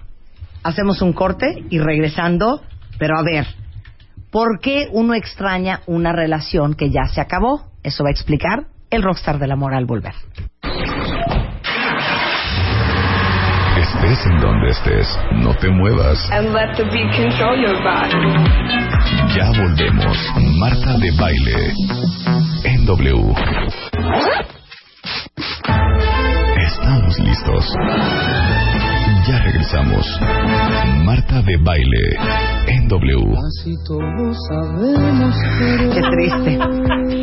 Hacemos 0.64 1.02
un 1.02 1.14
corte 1.14 1.64
y 1.70 1.80
regresando, 1.80 2.62
pero 2.98 3.18
a 3.18 3.24
ver, 3.24 3.46
¿por 4.32 4.60
qué 4.60 4.88
uno 4.92 5.14
extraña 5.14 5.82
una 5.86 6.12
relación 6.12 6.74
que 6.74 6.90
ya 6.90 7.06
se 7.06 7.22
acabó? 7.22 7.72
Eso 7.84 8.04
va 8.04 8.10
a 8.10 8.12
explicar 8.12 8.68
el 8.90 9.04
rockstar 9.04 9.40
del 9.40 9.52
amor 9.52 9.74
al 9.74 9.86
volver. 9.86 10.14
Estés 13.78 14.26
en 14.26 14.38
donde 14.40 14.70
estés, 14.70 15.20
no 15.34 15.54
te 15.56 15.70
muevas. 15.70 16.30
Ya 19.36 19.52
volvemos. 19.52 20.18
Marta 20.60 20.98
de 20.98 21.12
baile. 21.12 21.74
En 22.66 22.84
W. 22.88 23.34
Estamos 26.58 27.20
listos. 27.20 27.76
Ya 29.28 29.40
regresamos. 29.40 30.06
Marta 31.04 31.42
de 31.42 31.58
baile 31.58 32.16
en 32.68 32.88
W. 32.88 33.36
Qué 35.94 36.02
triste. 36.02 36.60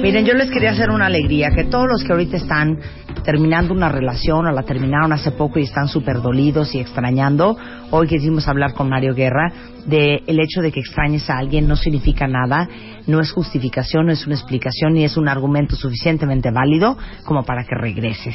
Miren, 0.03 0.25
yo 0.25 0.35
les 0.35 0.51
quería 0.51 0.73
hacer 0.73 0.91
una 0.91 1.07
alegría 1.07 1.51
que 1.55 1.63
todos 1.65 1.87
los 1.89 2.03
que 2.03 2.13
ahorita 2.13 2.39
están 2.39 2.77
terminando 3.23 3.73
una 3.73 3.89
relación 3.89 4.47
o 4.47 4.51
la 4.51 4.65
terminaron 4.65 5.13
hace 5.13 5.31
poco 5.31 5.61
y 5.61 5.63
están 5.63 5.87
súper 5.87 6.21
dolidos 6.21 6.75
y 6.75 6.81
extrañando, 6.81 7.57
hoy 7.93 8.09
quisimos 8.09 8.49
hablar 8.49 8.75
con 8.75 8.89
Mario 8.89 9.15
Guerra 9.15 9.53
de 9.87 10.23
el 10.27 10.41
hecho 10.41 10.61
de 10.61 10.73
que 10.73 10.81
extrañes 10.81 11.31
a 11.31 11.39
alguien 11.39 11.69
no 11.69 11.77
significa 11.77 12.27
nada, 12.27 12.69
no 13.07 13.21
es 13.21 13.31
justificación, 13.31 14.07
no 14.07 14.13
es 14.13 14.27
una 14.27 14.35
explicación 14.35 14.95
ni 14.95 15.05
es 15.05 15.17
un 15.17 15.29
argumento 15.29 15.77
suficientemente 15.77 16.51
válido 16.51 16.99
como 17.25 17.45
para 17.45 17.63
que 17.63 17.77
regreses. 17.77 18.35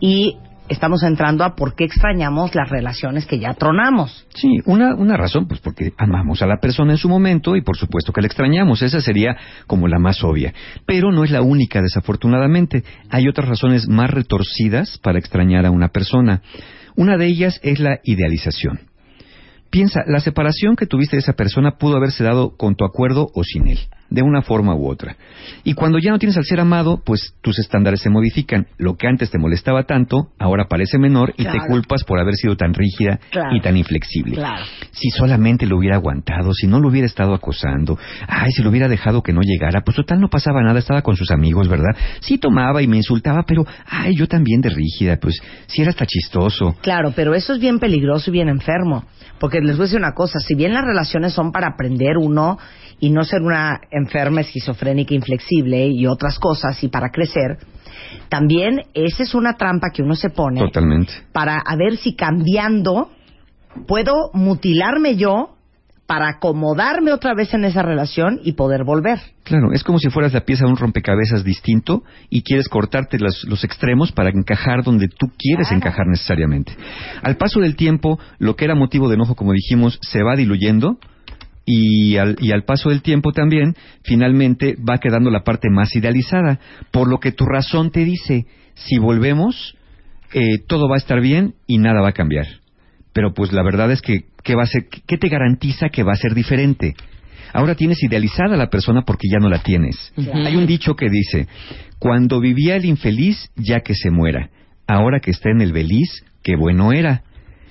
Y 0.00 0.36
estamos 0.72 1.02
entrando 1.02 1.44
a 1.44 1.54
por 1.54 1.74
qué 1.74 1.84
extrañamos 1.84 2.54
las 2.54 2.68
relaciones 2.68 3.26
que 3.26 3.38
ya 3.38 3.54
tronamos. 3.54 4.26
Sí, 4.34 4.58
una, 4.66 4.94
una 4.94 5.16
razón, 5.16 5.46
pues 5.46 5.60
porque 5.60 5.92
amamos 5.98 6.42
a 6.42 6.46
la 6.46 6.58
persona 6.58 6.92
en 6.92 6.98
su 6.98 7.08
momento 7.08 7.56
y 7.56 7.62
por 7.62 7.76
supuesto 7.76 8.12
que 8.12 8.20
la 8.20 8.26
extrañamos. 8.26 8.82
Esa 8.82 9.00
sería 9.00 9.36
como 9.66 9.88
la 9.88 9.98
más 9.98 10.22
obvia. 10.24 10.52
Pero 10.86 11.12
no 11.12 11.24
es 11.24 11.30
la 11.30 11.42
única, 11.42 11.80
desafortunadamente. 11.80 12.84
Hay 13.10 13.28
otras 13.28 13.48
razones 13.48 13.88
más 13.88 14.10
retorcidas 14.10 14.98
para 15.02 15.18
extrañar 15.18 15.66
a 15.66 15.70
una 15.70 15.88
persona. 15.88 16.42
Una 16.96 17.16
de 17.16 17.26
ellas 17.26 17.60
es 17.62 17.78
la 17.80 18.00
idealización. 18.04 18.80
Piensa, 19.70 20.00
la 20.06 20.20
separación 20.20 20.76
que 20.76 20.86
tuviste 20.86 21.16
de 21.16 21.20
esa 21.20 21.32
persona 21.32 21.78
pudo 21.78 21.96
haberse 21.96 22.24
dado 22.24 22.56
con 22.56 22.74
tu 22.74 22.84
acuerdo 22.84 23.28
o 23.34 23.42
sin 23.44 23.68
él 23.68 23.78
de 24.12 24.22
una 24.22 24.42
forma 24.42 24.74
u 24.74 24.88
otra. 24.88 25.16
Y 25.64 25.72
cuando 25.72 25.98
ya 25.98 26.10
no 26.10 26.18
tienes 26.18 26.36
al 26.36 26.44
ser 26.44 26.60
amado, 26.60 27.00
pues 27.04 27.34
tus 27.40 27.58
estándares 27.58 28.00
se 28.02 28.10
modifican. 28.10 28.66
Lo 28.76 28.96
que 28.96 29.08
antes 29.08 29.30
te 29.30 29.38
molestaba 29.38 29.84
tanto, 29.84 30.28
ahora 30.38 30.66
parece 30.68 30.98
menor 30.98 31.32
y 31.38 31.44
te 31.44 31.58
culpas 31.66 32.04
por 32.04 32.20
haber 32.20 32.34
sido 32.34 32.56
tan 32.56 32.74
rígida 32.74 33.18
y 33.52 33.60
tan 33.60 33.76
inflexible. 33.76 34.42
Si 34.90 35.08
solamente 35.10 35.66
lo 35.66 35.78
hubiera 35.78 35.96
aguantado, 35.96 36.52
si 36.52 36.66
no 36.66 36.78
lo 36.78 36.88
hubiera 36.88 37.06
estado 37.06 37.32
acosando, 37.32 37.98
ay, 38.28 38.50
si 38.52 38.62
lo 38.62 38.68
hubiera 38.68 38.88
dejado 38.88 39.22
que 39.22 39.32
no 39.32 39.40
llegara, 39.40 39.80
pues 39.80 39.96
total 39.96 40.20
no 40.20 40.28
pasaba 40.28 40.62
nada, 40.62 40.78
estaba 40.78 41.00
con 41.00 41.16
sus 41.16 41.30
amigos, 41.30 41.68
¿verdad? 41.68 41.96
Sí 42.20 42.36
tomaba 42.36 42.82
y 42.82 42.86
me 42.86 42.98
insultaba, 42.98 43.44
pero, 43.46 43.64
ay, 43.86 44.14
yo 44.14 44.28
también 44.28 44.60
de 44.60 44.68
rígida, 44.68 45.16
pues 45.16 45.40
sí 45.66 45.80
era 45.80 45.90
hasta 45.90 46.04
chistoso. 46.06 46.76
Claro, 46.82 47.12
pero 47.16 47.34
eso 47.34 47.54
es 47.54 47.60
bien 47.60 47.78
peligroso 47.78 48.30
y 48.30 48.32
bien 48.34 48.48
enfermo. 48.48 49.04
Porque 49.38 49.60
les 49.60 49.76
voy 49.76 49.84
a 49.84 49.86
decir 49.86 49.98
una 49.98 50.12
cosa, 50.12 50.38
si 50.38 50.54
bien 50.54 50.74
las 50.74 50.84
relaciones 50.84 51.32
son 51.32 51.50
para 51.50 51.68
aprender 51.68 52.16
uno 52.16 52.58
y 53.02 53.10
no 53.10 53.24
ser 53.24 53.42
una 53.42 53.80
enferma 53.90 54.42
esquizofrénica 54.42 55.12
inflexible 55.12 55.88
y 55.88 56.06
otras 56.06 56.38
cosas 56.38 56.80
y 56.84 56.88
para 56.88 57.10
crecer, 57.10 57.58
también 58.28 58.82
esa 58.94 59.24
es 59.24 59.34
una 59.34 59.56
trampa 59.56 59.90
que 59.92 60.04
uno 60.04 60.14
se 60.14 60.30
pone 60.30 60.60
Totalmente. 60.60 61.12
para 61.32 61.58
a 61.58 61.74
ver 61.74 61.96
si 61.96 62.14
cambiando 62.14 63.10
puedo 63.88 64.30
mutilarme 64.34 65.16
yo 65.16 65.56
para 66.06 66.28
acomodarme 66.28 67.12
otra 67.12 67.34
vez 67.34 67.52
en 67.54 67.64
esa 67.64 67.82
relación 67.82 68.38
y 68.44 68.52
poder 68.52 68.84
volver. 68.84 69.18
Claro, 69.42 69.72
es 69.72 69.82
como 69.82 69.98
si 69.98 70.08
fueras 70.08 70.32
la 70.32 70.44
pieza 70.44 70.64
de 70.64 70.70
un 70.70 70.76
rompecabezas 70.76 71.42
distinto 71.42 72.04
y 72.30 72.42
quieres 72.42 72.68
cortarte 72.68 73.18
los, 73.18 73.42
los 73.48 73.64
extremos 73.64 74.12
para 74.12 74.30
encajar 74.30 74.84
donde 74.84 75.08
tú 75.08 75.32
quieres 75.36 75.72
encajar 75.72 76.06
necesariamente. 76.06 76.76
Al 77.22 77.36
paso 77.36 77.58
del 77.58 77.74
tiempo, 77.74 78.20
lo 78.38 78.54
que 78.54 78.64
era 78.64 78.76
motivo 78.76 79.08
de 79.08 79.14
enojo, 79.14 79.34
como 79.34 79.52
dijimos, 79.52 79.98
se 80.02 80.22
va 80.22 80.36
diluyendo 80.36 80.98
y 81.64 82.16
al, 82.16 82.36
y 82.40 82.52
al 82.52 82.64
paso 82.64 82.90
del 82.90 83.02
tiempo 83.02 83.32
también, 83.32 83.74
finalmente 84.02 84.76
va 84.76 84.98
quedando 84.98 85.30
la 85.30 85.44
parte 85.44 85.68
más 85.70 85.94
idealizada, 85.94 86.58
por 86.90 87.08
lo 87.08 87.18
que 87.18 87.32
tu 87.32 87.44
razón 87.44 87.90
te 87.90 88.04
dice, 88.04 88.46
si 88.74 88.98
volvemos, 88.98 89.76
eh, 90.32 90.58
todo 90.66 90.88
va 90.88 90.96
a 90.96 90.98
estar 90.98 91.20
bien 91.20 91.54
y 91.66 91.78
nada 91.78 92.00
va 92.00 92.08
a 92.08 92.14
cambiar. 92.14 92.46
Pero 93.12 93.34
pues 93.34 93.52
la 93.52 93.62
verdad 93.62 93.90
es 93.90 94.00
que, 94.00 94.24
¿qué, 94.42 94.54
va 94.54 94.62
a 94.62 94.66
ser, 94.66 94.86
¿qué 95.06 95.18
te 95.18 95.28
garantiza 95.28 95.90
que 95.90 96.02
va 96.02 96.12
a 96.12 96.16
ser 96.16 96.34
diferente? 96.34 96.94
Ahora 97.52 97.74
tienes 97.74 98.02
idealizada 98.02 98.54
a 98.54 98.58
la 98.58 98.70
persona 98.70 99.02
porque 99.02 99.28
ya 99.30 99.38
no 99.38 99.50
la 99.50 99.62
tienes. 99.62 100.12
Hay 100.32 100.56
un 100.56 100.66
dicho 100.66 100.96
que 100.96 101.10
dice, 101.10 101.48
cuando 101.98 102.40
vivía 102.40 102.76
el 102.76 102.86
infeliz, 102.86 103.50
ya 103.56 103.80
que 103.80 103.94
se 103.94 104.10
muera. 104.10 104.48
Ahora 104.86 105.20
que 105.20 105.30
está 105.30 105.50
en 105.50 105.60
el 105.60 105.72
beliz, 105.72 106.24
qué 106.42 106.56
bueno 106.56 106.92
era. 106.92 107.22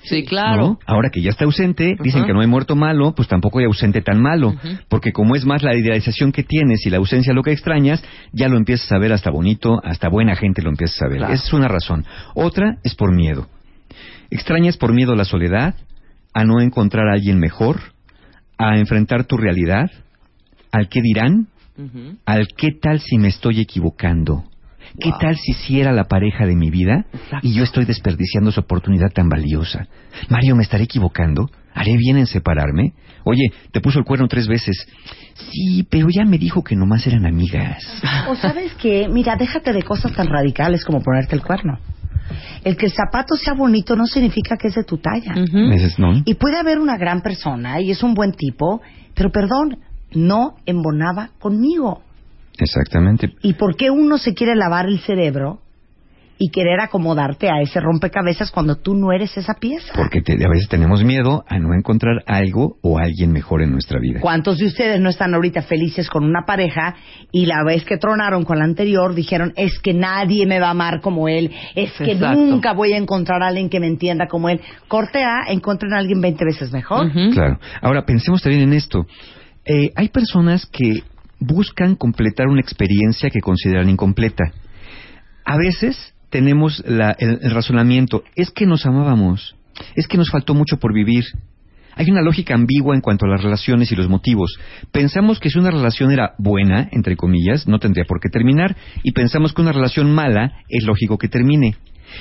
Sí, 0.04 0.24
claro. 0.24 0.78
Ahora 0.86 1.10
que 1.10 1.22
ya 1.22 1.30
está 1.30 1.44
ausente, 1.44 1.96
dicen 2.02 2.24
que 2.24 2.32
no 2.32 2.40
hay 2.40 2.46
muerto 2.46 2.74
malo, 2.76 3.14
pues 3.14 3.28
tampoco 3.28 3.60
hay 3.60 3.66
ausente 3.66 4.02
tan 4.02 4.20
malo, 4.20 4.54
porque 4.88 5.12
como 5.12 5.36
es 5.36 5.44
más 5.44 5.62
la 5.62 5.76
idealización 5.76 6.32
que 6.32 6.42
tienes 6.42 6.84
y 6.86 6.90
la 6.90 6.98
ausencia 6.98 7.32
lo 7.32 7.42
que 7.42 7.52
extrañas, 7.52 8.02
ya 8.32 8.48
lo 8.48 8.56
empiezas 8.56 8.90
a 8.92 8.98
ver 8.98 9.12
hasta 9.12 9.30
bonito, 9.30 9.80
hasta 9.84 10.08
buena 10.08 10.34
gente 10.34 10.62
lo 10.62 10.70
empiezas 10.70 11.02
a 11.02 11.08
ver. 11.08 11.22
Esa 11.22 11.32
es 11.34 11.52
una 11.52 11.68
razón. 11.68 12.04
Otra 12.34 12.78
es 12.82 12.94
por 12.94 13.14
miedo. 13.14 13.46
Extrañas 14.30 14.76
por 14.76 14.92
miedo 14.92 15.12
a 15.12 15.16
la 15.16 15.24
soledad, 15.24 15.74
a 16.34 16.44
no 16.44 16.60
encontrar 16.60 17.08
a 17.08 17.12
alguien 17.12 17.38
mejor, 17.38 17.80
a 18.58 18.78
enfrentar 18.78 19.24
tu 19.24 19.36
realidad, 19.36 19.90
al 20.70 20.88
qué 20.88 21.00
dirán, 21.02 21.48
al 22.26 22.48
qué 22.56 22.70
tal 22.72 23.00
si 23.00 23.18
me 23.18 23.28
estoy 23.28 23.60
equivocando. 23.60 24.44
¿Qué 25.00 25.10
tal 25.20 25.36
si 25.36 25.52
hiciera 25.52 25.92
la 25.92 26.04
pareja 26.04 26.46
de 26.46 26.54
mi 26.54 26.70
vida 26.70 27.06
y 27.42 27.54
yo 27.54 27.64
estoy 27.64 27.84
desperdiciando 27.84 28.50
esa 28.50 28.60
oportunidad 28.60 29.10
tan 29.10 29.28
valiosa? 29.28 29.86
Mario, 30.28 30.54
¿me 30.54 30.62
estaré 30.62 30.84
equivocando? 30.84 31.50
¿Haré 31.74 31.96
bien 31.96 32.18
en 32.18 32.26
separarme? 32.26 32.92
Oye, 33.24 33.52
te 33.70 33.80
puso 33.80 33.98
el 33.98 34.04
cuerno 34.04 34.28
tres 34.28 34.46
veces. 34.46 34.86
Sí, 35.34 35.86
pero 35.90 36.08
ya 36.10 36.24
me 36.24 36.36
dijo 36.38 36.62
que 36.62 36.76
nomás 36.76 37.06
eran 37.06 37.24
amigas. 37.24 37.82
O 38.28 38.36
sabes 38.36 38.72
qué, 38.74 39.08
mira, 39.08 39.36
déjate 39.36 39.72
de 39.72 39.82
cosas 39.82 40.12
tan 40.12 40.26
radicales 40.26 40.84
como 40.84 41.00
ponerte 41.02 41.34
el 41.34 41.42
cuerno. 41.42 41.78
El 42.64 42.76
que 42.76 42.86
el 42.86 42.92
zapato 42.92 43.34
sea 43.36 43.54
bonito 43.54 43.96
no 43.96 44.06
significa 44.06 44.56
que 44.56 44.68
es 44.68 44.74
de 44.74 44.84
tu 44.84 44.98
talla. 44.98 45.34
no. 45.98 46.22
Y 46.24 46.34
puede 46.34 46.58
haber 46.58 46.78
una 46.78 46.96
gran 46.96 47.22
persona 47.22 47.80
y 47.80 47.90
es 47.90 48.02
un 48.02 48.14
buen 48.14 48.32
tipo, 48.32 48.82
pero 49.14 49.30
perdón, 49.30 49.78
no 50.12 50.56
embonaba 50.66 51.30
conmigo. 51.38 52.02
Exactamente. 52.58 53.32
¿Y 53.42 53.54
por 53.54 53.76
qué 53.76 53.90
uno 53.90 54.18
se 54.18 54.34
quiere 54.34 54.54
lavar 54.54 54.86
el 54.86 55.00
cerebro 55.00 55.60
y 56.38 56.50
querer 56.50 56.80
acomodarte 56.80 57.48
a 57.48 57.60
ese 57.60 57.78
rompecabezas 57.78 58.50
cuando 58.50 58.74
tú 58.76 58.94
no 58.96 59.12
eres 59.12 59.36
esa 59.36 59.54
pieza? 59.54 59.92
Porque 59.94 60.22
te- 60.22 60.32
a 60.44 60.48
veces 60.48 60.68
tenemos 60.68 61.04
miedo 61.04 61.44
a 61.46 61.58
no 61.60 61.72
encontrar 61.72 62.24
algo 62.26 62.78
o 62.82 62.98
alguien 62.98 63.30
mejor 63.30 63.62
en 63.62 63.70
nuestra 63.70 64.00
vida. 64.00 64.18
¿Cuántos 64.20 64.58
de 64.58 64.66
ustedes 64.66 65.00
no 65.00 65.08
están 65.08 65.34
ahorita 65.34 65.62
felices 65.62 66.08
con 66.10 66.24
una 66.24 66.44
pareja 66.44 66.96
y 67.30 67.46
la 67.46 67.62
vez 67.64 67.84
que 67.84 67.96
tronaron 67.96 68.44
con 68.44 68.58
la 68.58 68.64
anterior 68.64 69.14
dijeron 69.14 69.52
es 69.56 69.78
que 69.78 69.94
nadie 69.94 70.46
me 70.46 70.58
va 70.58 70.66
a 70.68 70.70
amar 70.72 71.00
como 71.00 71.28
él, 71.28 71.52
es 71.76 71.92
que 71.92 72.12
Exacto. 72.12 72.40
nunca 72.40 72.72
voy 72.72 72.92
a 72.92 72.96
encontrar 72.98 73.40
a 73.42 73.46
alguien 73.46 73.68
que 73.68 73.78
me 73.78 73.86
entienda 73.86 74.26
como 74.26 74.48
él? 74.48 74.60
Corte 74.88 75.22
A, 75.22 75.44
encuentren 75.48 75.92
a 75.94 75.98
alguien 75.98 76.20
20 76.20 76.44
veces 76.44 76.72
mejor. 76.72 77.08
Claro. 77.32 77.60
Ahora, 77.80 78.04
pensemos 78.04 78.42
también 78.42 78.64
en 78.64 78.72
esto. 78.72 79.06
Eh, 79.64 79.90
hay 79.94 80.08
personas 80.08 80.66
que 80.66 81.04
buscan 81.44 81.96
completar 81.96 82.48
una 82.48 82.60
experiencia 82.60 83.30
que 83.30 83.40
consideran 83.40 83.88
incompleta. 83.88 84.44
A 85.44 85.56
veces 85.56 86.14
tenemos 86.30 86.82
la- 86.86 87.14
el, 87.18 87.50
razonamiento, 87.50 88.22
es 88.36 88.50
que 88.50 88.66
nos 88.66 88.86
amábamos, 88.86 89.56
es 89.96 90.06
que 90.06 90.16
nos 90.18 90.30
faltó 90.30 90.54
mucho 90.54 90.78
por 90.78 90.94
vivir. 90.94 91.24
Hay 91.94 92.10
una 92.10 92.22
lógica 92.22 92.54
ambigua 92.54 92.94
en 92.94 93.02
cuanto 93.02 93.26
a 93.26 93.28
las 93.28 93.42
relaciones 93.42 93.92
y 93.92 93.96
los 93.96 94.08
motivos. 94.08 94.58
Pensamos 94.92 95.40
que 95.40 95.50
si 95.50 95.58
una 95.58 95.70
relación 95.70 96.10
era 96.10 96.32
buena, 96.38 96.88
entre 96.90 97.16
comillas, 97.16 97.68
no 97.68 97.78
tendría 97.80 98.06
por 98.06 98.18
qué 98.18 98.30
terminar, 98.30 98.76
y 99.02 99.12
pensamos 99.12 99.52
que 99.52 99.60
una 99.60 99.72
relación 99.72 100.10
mala 100.10 100.54
es 100.70 100.84
lógico 100.84 101.18
que 101.18 101.28
termine. 101.28 101.76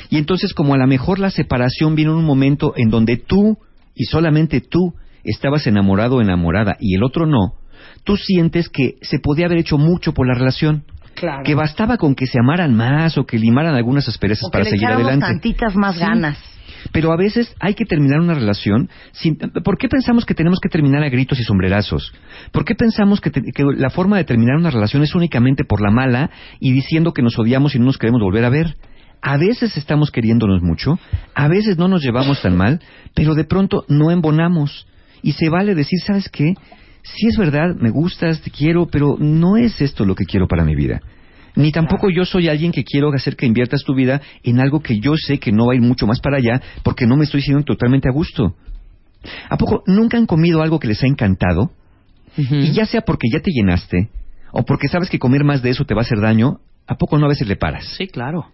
Y 0.09 0.17
entonces, 0.17 0.53
como 0.53 0.73
a 0.73 0.77
lo 0.77 0.87
mejor 0.87 1.19
la 1.19 1.31
separación 1.31 1.95
viene 1.95 2.11
en 2.11 2.17
un 2.17 2.25
momento 2.25 2.73
en 2.75 2.89
donde 2.89 3.15
tú, 3.15 3.57
y 3.95 4.05
solamente 4.05 4.59
tú, 4.59 4.93
estabas 5.23 5.67
enamorado 5.67 6.17
o 6.17 6.21
enamorada 6.21 6.75
y 6.79 6.95
el 6.95 7.03
otro 7.03 7.25
no, 7.25 7.53
tú 8.03 8.17
sientes 8.17 8.69
que 8.69 8.95
se 9.01 9.19
podía 9.19 9.45
haber 9.45 9.59
hecho 9.59 9.77
mucho 9.77 10.13
por 10.13 10.27
la 10.27 10.33
relación. 10.33 10.83
Claro. 11.15 11.43
Que 11.43 11.55
bastaba 11.55 11.97
con 11.97 12.15
que 12.15 12.25
se 12.25 12.39
amaran 12.39 12.73
más 12.75 13.17
o 13.17 13.25
que 13.25 13.37
limaran 13.37 13.75
algunas 13.75 14.07
asperezas 14.07 14.45
O 14.45 14.49
que 14.49 14.53
para 14.53 14.63
le 14.63 14.69
seguir 14.71 14.87
adelante. 14.87 15.25
tantitas 15.25 15.75
más 15.75 15.95
Sí. 15.95 16.01
ganas. 16.01 16.37
Pero 16.93 17.11
a 17.13 17.17
veces 17.17 17.53
hay 17.59 17.75
que 17.75 17.85
terminar 17.85 18.19
una 18.21 18.33
relación 18.33 18.89
sin... 19.11 19.35
¿Por 19.37 19.77
qué 19.77 19.87
pensamos 19.87 20.25
que 20.25 20.33
tenemos 20.33 20.59
que 20.59 20.67
terminar 20.67 21.03
a 21.03 21.09
gritos 21.09 21.39
y 21.39 21.43
sombrerazos? 21.43 22.11
¿Por 22.51 22.65
qué 22.65 22.73
pensamos 22.73 23.21
que, 23.21 23.29
te- 23.29 23.43
que 23.53 23.63
la 23.77 23.91
forma 23.91 24.17
de 24.17 24.23
terminar 24.23 24.55
una 24.57 24.71
relación 24.71 25.03
es 25.03 25.13
únicamente 25.13 25.63
por 25.63 25.79
la 25.79 25.91
mala 25.91 26.31
y 26.59 26.71
diciendo 26.71 27.13
que 27.13 27.21
nos 27.21 27.37
odiamos 27.37 27.75
y 27.75 27.79
no 27.79 27.85
nos 27.85 27.99
queremos 27.99 28.19
volver 28.21 28.45
a 28.45 28.49
ver? 28.49 28.77
A 29.21 29.37
veces 29.37 29.77
estamos 29.77 30.09
queriéndonos 30.09 30.63
mucho, 30.63 30.97
a 31.35 31.47
veces 31.47 31.77
no 31.77 31.87
nos 31.87 32.01
llevamos 32.01 32.41
tan 32.41 32.57
mal, 32.57 32.81
pero 33.13 33.35
de 33.35 33.43
pronto 33.43 33.85
no 33.87 34.09
embonamos. 34.09 34.87
Y 35.21 35.33
se 35.33 35.49
vale 35.49 35.75
decir, 35.75 35.99
¿sabes 35.99 36.29
qué? 36.29 36.55
Sí 37.03 37.27
es 37.27 37.37
verdad, 37.37 37.75
me 37.75 37.89
gustas, 37.89 38.41
te 38.41 38.51
quiero, 38.51 38.87
pero 38.87 39.17
no 39.19 39.57
es 39.57 39.81
esto 39.81 40.05
lo 40.05 40.15
que 40.15 40.25
quiero 40.25 40.47
para 40.47 40.63
mi 40.63 40.75
vida. 40.75 41.01
Ni 41.55 41.71
tampoco 41.71 42.09
yo 42.09 42.23
soy 42.23 42.47
alguien 42.47 42.71
que 42.71 42.83
quiero 42.83 43.11
hacer 43.13 43.35
que 43.35 43.45
inviertas 43.45 43.83
tu 43.83 43.93
vida 43.93 44.21
en 44.43 44.59
algo 44.59 44.81
que 44.81 44.99
yo 44.99 45.15
sé 45.17 45.37
que 45.37 45.51
no 45.51 45.67
va 45.67 45.73
a 45.73 45.75
ir 45.75 45.81
mucho 45.81 46.07
más 46.07 46.21
para 46.21 46.37
allá 46.37 46.61
porque 46.83 47.05
no 47.05 47.17
me 47.17 47.25
estoy 47.25 47.41
sintiendo 47.41 47.65
totalmente 47.65 48.07
a 48.07 48.13
gusto. 48.13 48.55
¿A 49.49 49.57
poco 49.57 49.83
nunca 49.85 50.17
han 50.17 50.25
comido 50.25 50.61
algo 50.61 50.79
que 50.79 50.87
les 50.87 51.03
ha 51.03 51.07
encantado? 51.07 51.71
Y 52.37 52.71
ya 52.71 52.85
sea 52.85 53.01
porque 53.01 53.27
ya 53.31 53.41
te 53.41 53.51
llenaste 53.51 54.09
o 54.53 54.63
porque 54.63 54.87
sabes 54.87 55.09
que 55.09 55.19
comer 55.19 55.43
más 55.43 55.61
de 55.61 55.69
eso 55.69 55.85
te 55.85 55.93
va 55.93 56.01
a 56.01 56.03
hacer 56.03 56.19
daño, 56.19 56.59
¿a 56.87 56.95
poco 56.95 57.17
no 57.17 57.25
a 57.25 57.29
veces 57.29 57.47
le 57.47 57.55
paras? 57.55 57.85
Sí, 57.97 58.07
claro. 58.07 58.47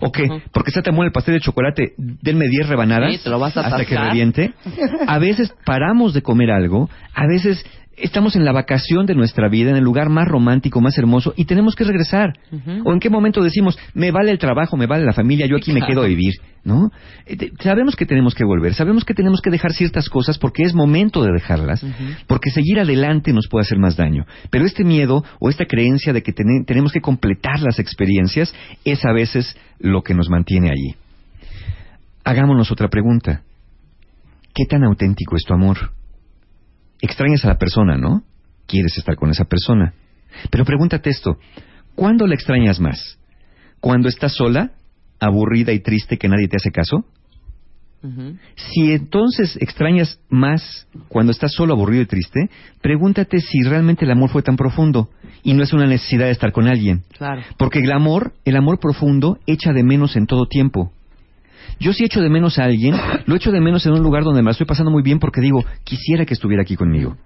¿O 0.00 0.12
qué? 0.12 0.28
Porque 0.52 0.70
está 0.70 0.82
tan 0.82 0.94
bueno 0.94 1.06
el 1.08 1.12
pastel 1.12 1.34
de 1.34 1.40
chocolate, 1.40 1.94
denme 1.96 2.48
10 2.48 2.68
rebanadas 2.68 3.12
Sí, 3.12 3.18
te 3.22 3.30
lo 3.30 3.38
vas 3.38 3.56
a 3.56 3.62
hasta 3.62 3.84
que 3.84 3.96
reviente. 3.96 4.52
A 5.06 5.18
veces 5.18 5.54
paramos 5.64 6.14
de 6.14 6.22
comer 6.22 6.50
algo, 6.50 6.88
a 7.14 7.26
veces 7.26 7.64
estamos 7.96 8.36
en 8.36 8.44
la 8.44 8.52
vacación 8.52 9.06
de 9.06 9.14
nuestra 9.14 9.48
vida, 9.48 9.70
en 9.70 9.76
el 9.76 9.84
lugar 9.84 10.08
más 10.08 10.26
romántico, 10.28 10.80
más 10.80 10.96
hermoso, 10.98 11.32
y 11.36 11.44
tenemos 11.44 11.74
que 11.74 11.84
regresar. 11.84 12.32
¿O 12.84 12.92
en 12.92 13.00
qué 13.00 13.10
momento 13.10 13.42
decimos, 13.42 13.78
me 13.94 14.10
vale 14.10 14.30
el 14.30 14.38
trabajo, 14.38 14.76
me 14.76 14.86
vale 14.86 15.04
la 15.04 15.12
familia, 15.12 15.46
yo 15.46 15.56
aquí 15.56 15.72
me 15.72 15.80
quedo 15.86 16.02
a 16.02 16.06
vivir? 16.06 16.34
¿No? 16.64 16.90
Eh, 17.26 17.50
Sabemos 17.60 17.94
que 17.94 18.06
tenemos 18.06 18.34
que 18.34 18.44
volver, 18.44 18.72
sabemos 18.74 19.04
que 19.04 19.12
tenemos 19.14 19.40
que 19.42 19.50
dejar 19.50 19.72
ciertas 19.74 20.08
cosas 20.08 20.38
porque 20.38 20.62
es 20.62 20.72
momento 20.74 21.22
de 21.22 21.32
dejarlas, 21.32 21.84
porque 22.26 22.50
seguir 22.50 22.80
adelante 22.80 23.32
nos 23.32 23.48
puede 23.50 23.62
hacer 23.64 23.78
más 23.78 23.96
daño. 23.96 24.24
Pero 24.50 24.64
este 24.64 24.82
miedo 24.84 25.22
o 25.40 25.50
esta 25.50 25.66
creencia 25.66 26.12
de 26.12 26.22
que 26.22 26.32
tene- 26.32 26.64
tenemos 26.66 26.90
que 26.92 27.00
completar 27.02 27.60
las 27.60 27.78
experiencias 27.78 28.54
es 28.84 29.04
a 29.04 29.12
veces 29.12 29.56
lo 29.78 30.02
que 30.02 30.14
nos 30.14 30.30
mantiene 30.30 30.70
allí. 30.70 30.94
Hagámonos 32.24 32.72
otra 32.72 32.88
pregunta. 32.88 33.42
¿Qué 34.54 34.64
tan 34.64 34.84
auténtico 34.84 35.36
es 35.36 35.44
tu 35.44 35.52
amor? 35.52 35.90
Extrañas 37.00 37.44
a 37.44 37.48
la 37.48 37.58
persona, 37.58 37.96
¿no? 37.96 38.22
Quieres 38.66 38.96
estar 38.96 39.16
con 39.16 39.30
esa 39.30 39.44
persona. 39.44 39.94
Pero 40.50 40.64
pregúntate 40.64 41.10
esto, 41.10 41.38
¿cuándo 41.94 42.26
la 42.26 42.34
extrañas 42.34 42.80
más? 42.80 43.18
¿Cuando 43.80 44.08
estás 44.08 44.34
sola, 44.34 44.72
aburrida 45.20 45.72
y 45.72 45.80
triste 45.80 46.16
que 46.16 46.28
nadie 46.28 46.48
te 46.48 46.56
hace 46.56 46.70
caso? 46.70 47.04
Si 48.56 48.92
entonces 48.92 49.56
extrañas 49.60 50.20
más 50.28 50.86
cuando 51.08 51.32
estás 51.32 51.52
solo, 51.52 51.72
aburrido 51.72 52.02
y 52.02 52.06
triste, 52.06 52.50
pregúntate 52.82 53.40
si 53.40 53.62
realmente 53.62 54.04
el 54.04 54.10
amor 54.10 54.28
fue 54.28 54.42
tan 54.42 54.56
profundo 54.56 55.08
y 55.42 55.54
no 55.54 55.62
es 55.62 55.72
una 55.72 55.86
necesidad 55.86 56.26
de 56.26 56.32
estar 56.32 56.52
con 56.52 56.68
alguien. 56.68 57.02
Claro. 57.16 57.42
Porque 57.56 57.78
el 57.78 57.92
amor, 57.92 58.34
el 58.44 58.56
amor 58.56 58.78
profundo, 58.78 59.38
echa 59.46 59.72
de 59.72 59.84
menos 59.84 60.16
en 60.16 60.26
todo 60.26 60.46
tiempo. 60.46 60.92
Yo 61.80 61.92
si 61.92 62.04
echo 62.04 62.20
de 62.20 62.28
menos 62.28 62.58
a 62.58 62.64
alguien, 62.64 62.94
lo 63.26 63.36
echo 63.36 63.50
de 63.52 63.60
menos 63.60 63.84
en 63.86 63.92
un 63.92 64.02
lugar 64.02 64.24
donde 64.24 64.42
me 64.42 64.46
la 64.46 64.52
estoy 64.52 64.66
pasando 64.66 64.90
muy 64.90 65.02
bien 65.02 65.18
porque 65.18 65.40
digo, 65.40 65.64
quisiera 65.84 66.24
que 66.24 66.34
estuviera 66.34 66.62
aquí 66.62 66.76
conmigo. 66.76 67.16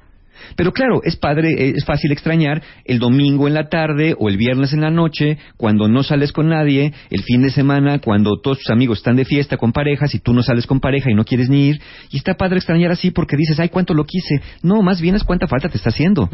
Pero 0.57 0.73
claro, 0.73 1.01
es 1.05 1.17
padre, 1.17 1.51
eh, 1.53 1.75
es 1.77 1.85
fácil 1.85 2.13
extrañar 2.13 2.63
el 2.85 2.99
domingo 2.99 3.49
en 3.49 3.55
la 3.55 3.69
tarde 3.69 4.15
o 4.19 4.29
el 4.29 4.37
viernes 4.37 4.73
en 4.73 4.81
la 4.81 4.91
noche, 4.91 5.39
cuando 5.57 5.89
no 5.89 6.03
sales 6.03 6.33
con 6.33 6.49
nadie, 6.49 6.93
el 7.11 7.23
fin 7.23 7.43
de 7.43 7.51
semana, 7.51 7.99
cuando 7.99 8.41
todos 8.41 8.59
tus 8.59 8.71
amigos 8.71 8.99
están 8.99 9.17
de 9.17 9.25
fiesta 9.25 9.57
con 9.57 9.73
parejas 9.73 10.15
y 10.15 10.19
tú 10.21 10.33
no 10.33 10.43
sales 10.43 10.67
con 10.67 10.81
pareja 10.81 11.11
y 11.11 11.15
no 11.15 11.25
quieres 11.25 11.49
ni 11.49 11.69
ir. 11.69 11.81
Y 12.11 12.19
está 12.19 12.35
padre 12.35 12.57
extrañar 12.59 12.91
así 12.91 13.11
porque 13.11 13.37
dices, 13.37 13.59
ay, 13.61 13.69
cuánto 13.69 13.95
lo 13.95 14.05
quise. 14.05 14.41
No, 14.63 14.83
más 14.83 15.01
bien 15.01 15.15
es 15.15 15.25
cuánta 15.25 15.47
falta 15.47 15.69
te 15.69 15.77
está 15.77 15.91
haciendo. 15.91 16.29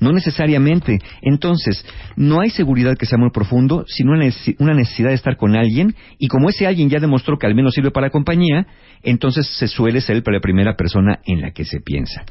No 0.00 0.12
necesariamente. 0.12 0.98
Entonces, 1.22 1.84
no 2.16 2.40
hay 2.40 2.50
seguridad 2.50 2.96
que 2.96 3.06
sea 3.06 3.16
amor 3.16 3.32
profundo, 3.32 3.84
sino 3.86 4.12
una 4.12 4.24
necesi- 4.24 4.56
una 4.58 4.74
necesidad 4.74 5.08
de 5.10 5.14
estar 5.14 5.36
con 5.36 5.56
alguien, 5.56 5.94
y 6.18 6.28
como 6.28 6.48
ese 6.48 6.66
alguien 6.66 6.88
ya 6.88 6.98
demostró 7.00 7.38
que 7.38 7.46
al 7.46 7.54
menos 7.54 7.74
sirve 7.74 7.90
para 7.90 8.10
compañía, 8.10 8.66
entonces 9.02 9.46
se 9.46 9.66
suele 9.68 10.00
ser 10.00 10.22
la 10.26 10.40
primera 10.40 10.76
persona 10.76 11.18
en 11.26 11.40
la 11.40 11.50
que 11.50 11.64
se 11.64 11.80
piensa. 11.80 12.24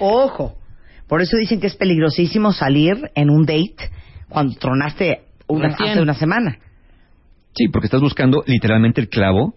Ojo. 0.00 0.56
Por 1.06 1.22
eso 1.22 1.36
dicen 1.36 1.60
que 1.60 1.66
es 1.66 1.76
peligrosísimo 1.76 2.52
salir 2.52 3.10
en 3.14 3.30
un 3.30 3.44
date 3.44 3.90
cuando 4.28 4.54
tronaste 4.58 5.22
una, 5.48 5.68
hace 5.68 6.00
una 6.00 6.14
semana. 6.14 6.58
Sí, 7.54 7.68
porque 7.68 7.86
estás 7.86 8.00
buscando 8.00 8.42
literalmente 8.46 9.00
el 9.00 9.08
clavo 9.08 9.54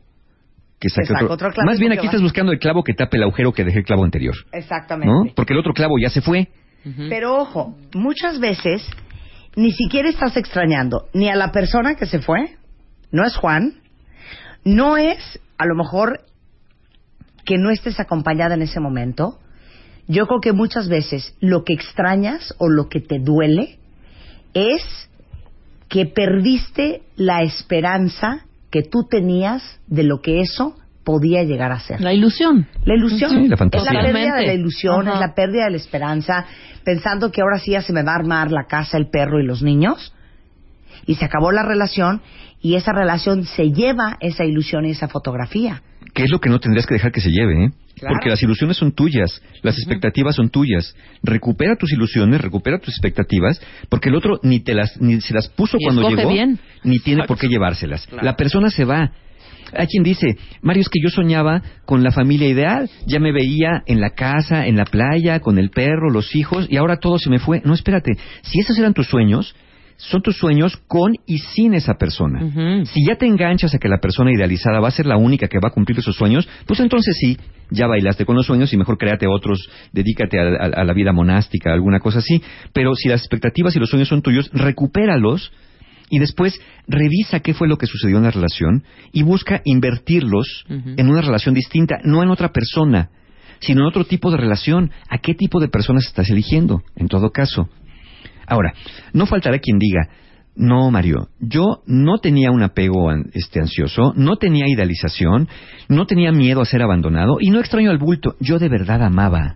que 0.80 0.90
saque 0.90 1.08
saca 1.08 1.26
otro. 1.26 1.34
otro 1.36 1.52
clavo 1.52 1.70
Más 1.70 1.80
bien 1.80 1.92
aquí 1.92 2.06
estás 2.06 2.22
buscando 2.22 2.52
el 2.52 2.60
clavo 2.60 2.84
que 2.84 2.94
tape 2.94 3.18
el 3.18 3.24
agujero 3.24 3.54
que 3.54 3.64
dejé 3.64 3.80
el 3.80 3.86
clavo 3.86 4.04
anterior. 4.04 4.36
Exactamente. 4.52 5.14
¿No? 5.14 5.34
Porque 5.36 5.54
el 5.54 5.60
otro 5.60 5.74
clavo 5.74 5.96
ya 6.02 6.10
se 6.10 6.22
fue. 6.22 6.50
Pero 7.08 7.38
ojo, 7.38 7.78
muchas 7.94 8.40
veces 8.42 8.86
ni 9.56 9.72
siquiera 9.72 10.10
estás 10.10 10.36
extrañando 10.36 11.08
ni 11.14 11.30
a 11.30 11.36
la 11.36 11.54
persona 11.54 11.96
que 11.96 12.06
se 12.06 12.20
fue, 12.20 12.58
no 13.12 13.24
es 13.26 13.38
Juan, 13.38 13.76
no 14.66 14.98
es 14.98 15.40
a 15.58 15.66
lo 15.66 15.76
mejor 15.76 16.26
que 17.46 17.58
no 17.58 17.70
estés 17.70 18.00
acompañada 18.00 18.56
en 18.56 18.64
ese 18.64 18.82
momento. 18.82 19.40
Yo 20.08 20.28
creo 20.28 20.42
que 20.42 20.52
muchas 20.52 20.90
veces 20.90 21.36
lo 21.40 21.64
que 21.64 21.74
extrañas 21.74 22.54
o 22.58 22.70
lo 22.70 22.90
que 22.90 23.00
te 23.00 23.20
duele 23.20 23.80
es 24.54 24.84
que 25.88 26.06
perdiste 26.06 27.04
la 27.16 27.42
esperanza 27.44 28.46
que 28.70 28.82
tú 28.82 29.08
tenías 29.10 29.80
de 29.88 30.04
lo 30.04 30.22
que 30.22 30.42
eso 30.42 30.76
podía 31.04 31.44
llegar 31.44 31.72
a 31.72 31.80
ser. 31.80 32.02
La 32.02 32.14
ilusión. 32.14 32.68
La 32.86 32.96
ilusión. 32.96 33.30
Sí, 33.30 33.48
la 33.48 33.56
es 33.56 33.60
fantasía. 33.60 33.94
la 33.94 34.02
pérdida 34.02 34.36
de 34.36 34.48
la 34.48 34.54
ilusión, 34.54 35.08
Ajá. 35.08 35.14
es 35.14 35.20
la 35.20 35.36
pérdida 35.36 35.66
de 35.66 35.72
la 35.72 35.78
esperanza, 35.78 36.46
pensando 36.84 37.32
que 37.32 37.42
ahora 37.42 37.60
sí 37.60 37.72
ya 37.72 37.82
se 37.82 37.94
me 37.94 38.04
va 38.04 38.14
a 38.14 38.16
armar 38.16 38.52
la 38.52 38.66
casa, 38.66 38.98
el 38.98 39.10
perro 39.10 39.40
y 39.40 39.46
los 39.46 39.62
niños. 39.62 40.14
Y 41.06 41.16
se 41.16 41.26
acabó 41.26 41.52
la 41.52 41.64
relación 41.64 42.22
y 42.62 42.76
esa 42.76 42.94
relación 42.94 43.44
se 43.46 43.72
lleva 43.72 44.18
esa 44.22 44.46
ilusión 44.46 44.86
y 44.86 44.92
esa 44.92 45.08
fotografía. 45.08 45.84
Que 46.14 46.24
es 46.24 46.32
lo 46.32 46.40
que 46.40 46.50
no 46.50 46.60
tendrías 46.60 46.86
que 46.86 46.94
dejar 46.94 47.12
que 47.12 47.22
se 47.22 47.32
lleve, 47.32 47.66
¿eh? 47.66 47.72
Claro. 47.96 48.16
Porque 48.16 48.30
las 48.30 48.42
ilusiones 48.42 48.78
son 48.78 48.92
tuyas, 48.92 49.42
las 49.62 49.78
expectativas 49.78 50.36
son 50.36 50.50
tuyas. 50.50 50.96
Recupera 51.22 51.76
tus 51.76 51.92
ilusiones, 51.94 52.42
recupera 52.42 52.80
tus 52.80 52.90
expectativas, 52.90 53.62
porque 53.90 54.10
el 54.10 54.16
otro 54.16 54.40
ni 54.44 54.60
te 54.60 54.74
las 54.74 55.00
ni 55.00 55.22
se 55.22 55.34
las 55.34 55.48
puso 55.50 55.78
Y 55.80 55.84
cuando 55.86 56.10
llegó, 56.10 56.30
bien. 56.32 56.60
ni 56.84 57.00
tiene 57.00 57.22
Exacto. 57.22 57.34
por 57.34 57.40
qué 57.40 57.48
llevárselas. 57.48 58.08
Claro. 58.08 58.26
La 58.26 58.36
persona 58.36 58.70
se 58.70 58.84
va. 58.86 59.12
Hay 59.76 59.88
quien 59.88 60.04
dice, 60.04 60.38
Mario, 60.62 60.82
es 60.82 60.90
que 60.90 61.00
yo 61.02 61.10
soñaba 61.10 61.62
con 61.86 62.04
la 62.04 62.12
familia 62.12 62.48
ideal, 62.48 62.90
ya 63.08 63.20
me 63.20 63.32
veía 63.32 63.82
en 63.88 64.02
la 64.02 64.12
casa, 64.12 64.68
en 64.68 64.76
la 64.76 64.86
playa, 64.86 65.40
con 65.40 65.58
el 65.58 65.70
perro, 65.70 66.12
los 66.12 66.36
hijos, 66.36 66.68
y 66.70 66.78
ahora 66.78 66.98
todo 66.98 67.18
se 67.18 67.30
me 67.30 67.40
fue. 67.40 67.62
No, 67.64 67.74
espérate, 67.74 68.12
si 68.44 68.60
esos 68.60 68.78
eran 68.78 68.94
tus 68.94 69.08
sueños, 69.08 69.56
son 69.98 70.22
tus 70.22 70.38
sueños 70.38 70.78
con 70.88 71.14
y 71.26 71.38
sin 71.38 71.74
esa 71.74 71.94
persona. 71.96 72.40
Si 72.86 73.06
ya 73.08 73.16
te 73.16 73.26
enganchas 73.26 73.74
a 73.74 73.78
que 73.80 73.88
la 73.88 74.00
persona 74.00 74.32
idealizada 74.34 74.80
va 74.80 74.88
a 74.88 74.92
ser 74.92 75.06
la 75.06 75.18
única 75.18 75.48
que 75.48 75.60
va 75.60 75.70
a 75.70 75.72
cumplir 75.72 76.00
esos 76.00 76.16
sueños, 76.16 76.48
pues 76.68 76.80
entonces 76.80 77.16
sí, 77.20 77.38
ya 77.70 77.88
bailaste 77.88 78.26
con 78.26 78.36
los 78.36 78.46
sueños 78.46 78.72
y 78.74 78.78
mejor 78.78 78.98
créate 78.98 79.28
otros, 79.28 79.70
dedícate 79.92 80.40
a, 80.40 80.44
a- 80.44 80.82
a 80.82 80.84
la 80.84 80.94
vida 80.94 81.12
monástica, 81.14 81.72
alguna 81.74 82.00
cosa 82.00 82.20
así. 82.20 82.42
Pero 82.74 82.96
si 82.96 83.10
las 83.10 83.22
expectativas 83.22 83.76
y 83.76 83.80
los 83.80 83.90
sueños 83.90 84.10
son 84.10 84.22
tuyos, 84.22 84.50
recupéralos 84.54 85.52
y 86.10 86.20
después 86.20 86.60
revisa 86.88 87.40
qué 87.40 87.54
fue 87.54 87.68
lo 87.68 87.78
que 87.78 87.88
sucedió 87.88 88.18
en 88.18 88.24
la 88.24 88.32
relación 88.32 88.84
y 89.12 89.24
busca 89.24 89.62
invertirlos 89.64 90.66
en 90.98 91.10
una 91.10 91.22
relación 91.22 91.54
distinta, 91.56 92.00
no 92.04 92.22
en 92.24 92.30
otra 92.30 92.50
persona, 92.52 93.10
sino 93.60 93.82
en 93.82 93.88
otro 93.88 94.04
tipo 94.06 94.30
de 94.30 94.38
relación. 94.38 94.92
¿A 95.10 95.20
qué 95.20 95.34
tipo 95.34 95.60
de 95.60 95.70
personas 95.70 96.06
estás 96.06 96.30
eligiendo? 96.30 96.82
En 96.96 97.08
todo 97.08 97.32
caso. 97.32 97.70
Ahora, 98.54 98.74
no 99.14 99.26
faltará 99.26 99.58
quien 99.58 99.80
diga, 99.80 100.10
no, 100.56 100.92
Mario, 100.92 101.30
yo 101.40 101.82
no 101.88 102.20
tenía 102.20 102.52
un 102.52 102.62
apego 102.62 103.12
este, 103.34 103.60
ansioso, 103.60 104.14
no 104.16 104.36
tenía 104.36 104.68
idealización, 104.68 105.48
no 105.90 106.06
tenía 106.06 106.32
miedo 106.32 106.62
a 106.62 106.66
ser 106.66 106.84
abandonado 106.84 107.38
y 107.40 107.50
no 107.50 107.60
extraño 107.60 107.90
al 107.90 107.98
bulto. 107.98 108.36
Yo 108.40 108.60
de 108.60 108.70
verdad 108.70 109.02
amaba. 109.02 109.56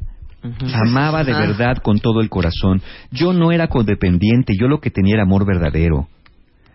Amaba 0.87 1.23
de 1.23 1.33
Ah. 1.33 1.39
verdad 1.39 1.77
con 1.83 1.99
todo 1.99 2.21
el 2.21 2.29
corazón. 2.29 2.81
Yo 3.11 3.33
no 3.33 3.51
era 3.51 3.67
codependiente, 3.67 4.53
yo 4.59 4.67
lo 4.67 4.79
que 4.79 4.89
tenía 4.89 5.15
era 5.15 5.23
amor 5.23 5.45
verdadero. 5.45 6.07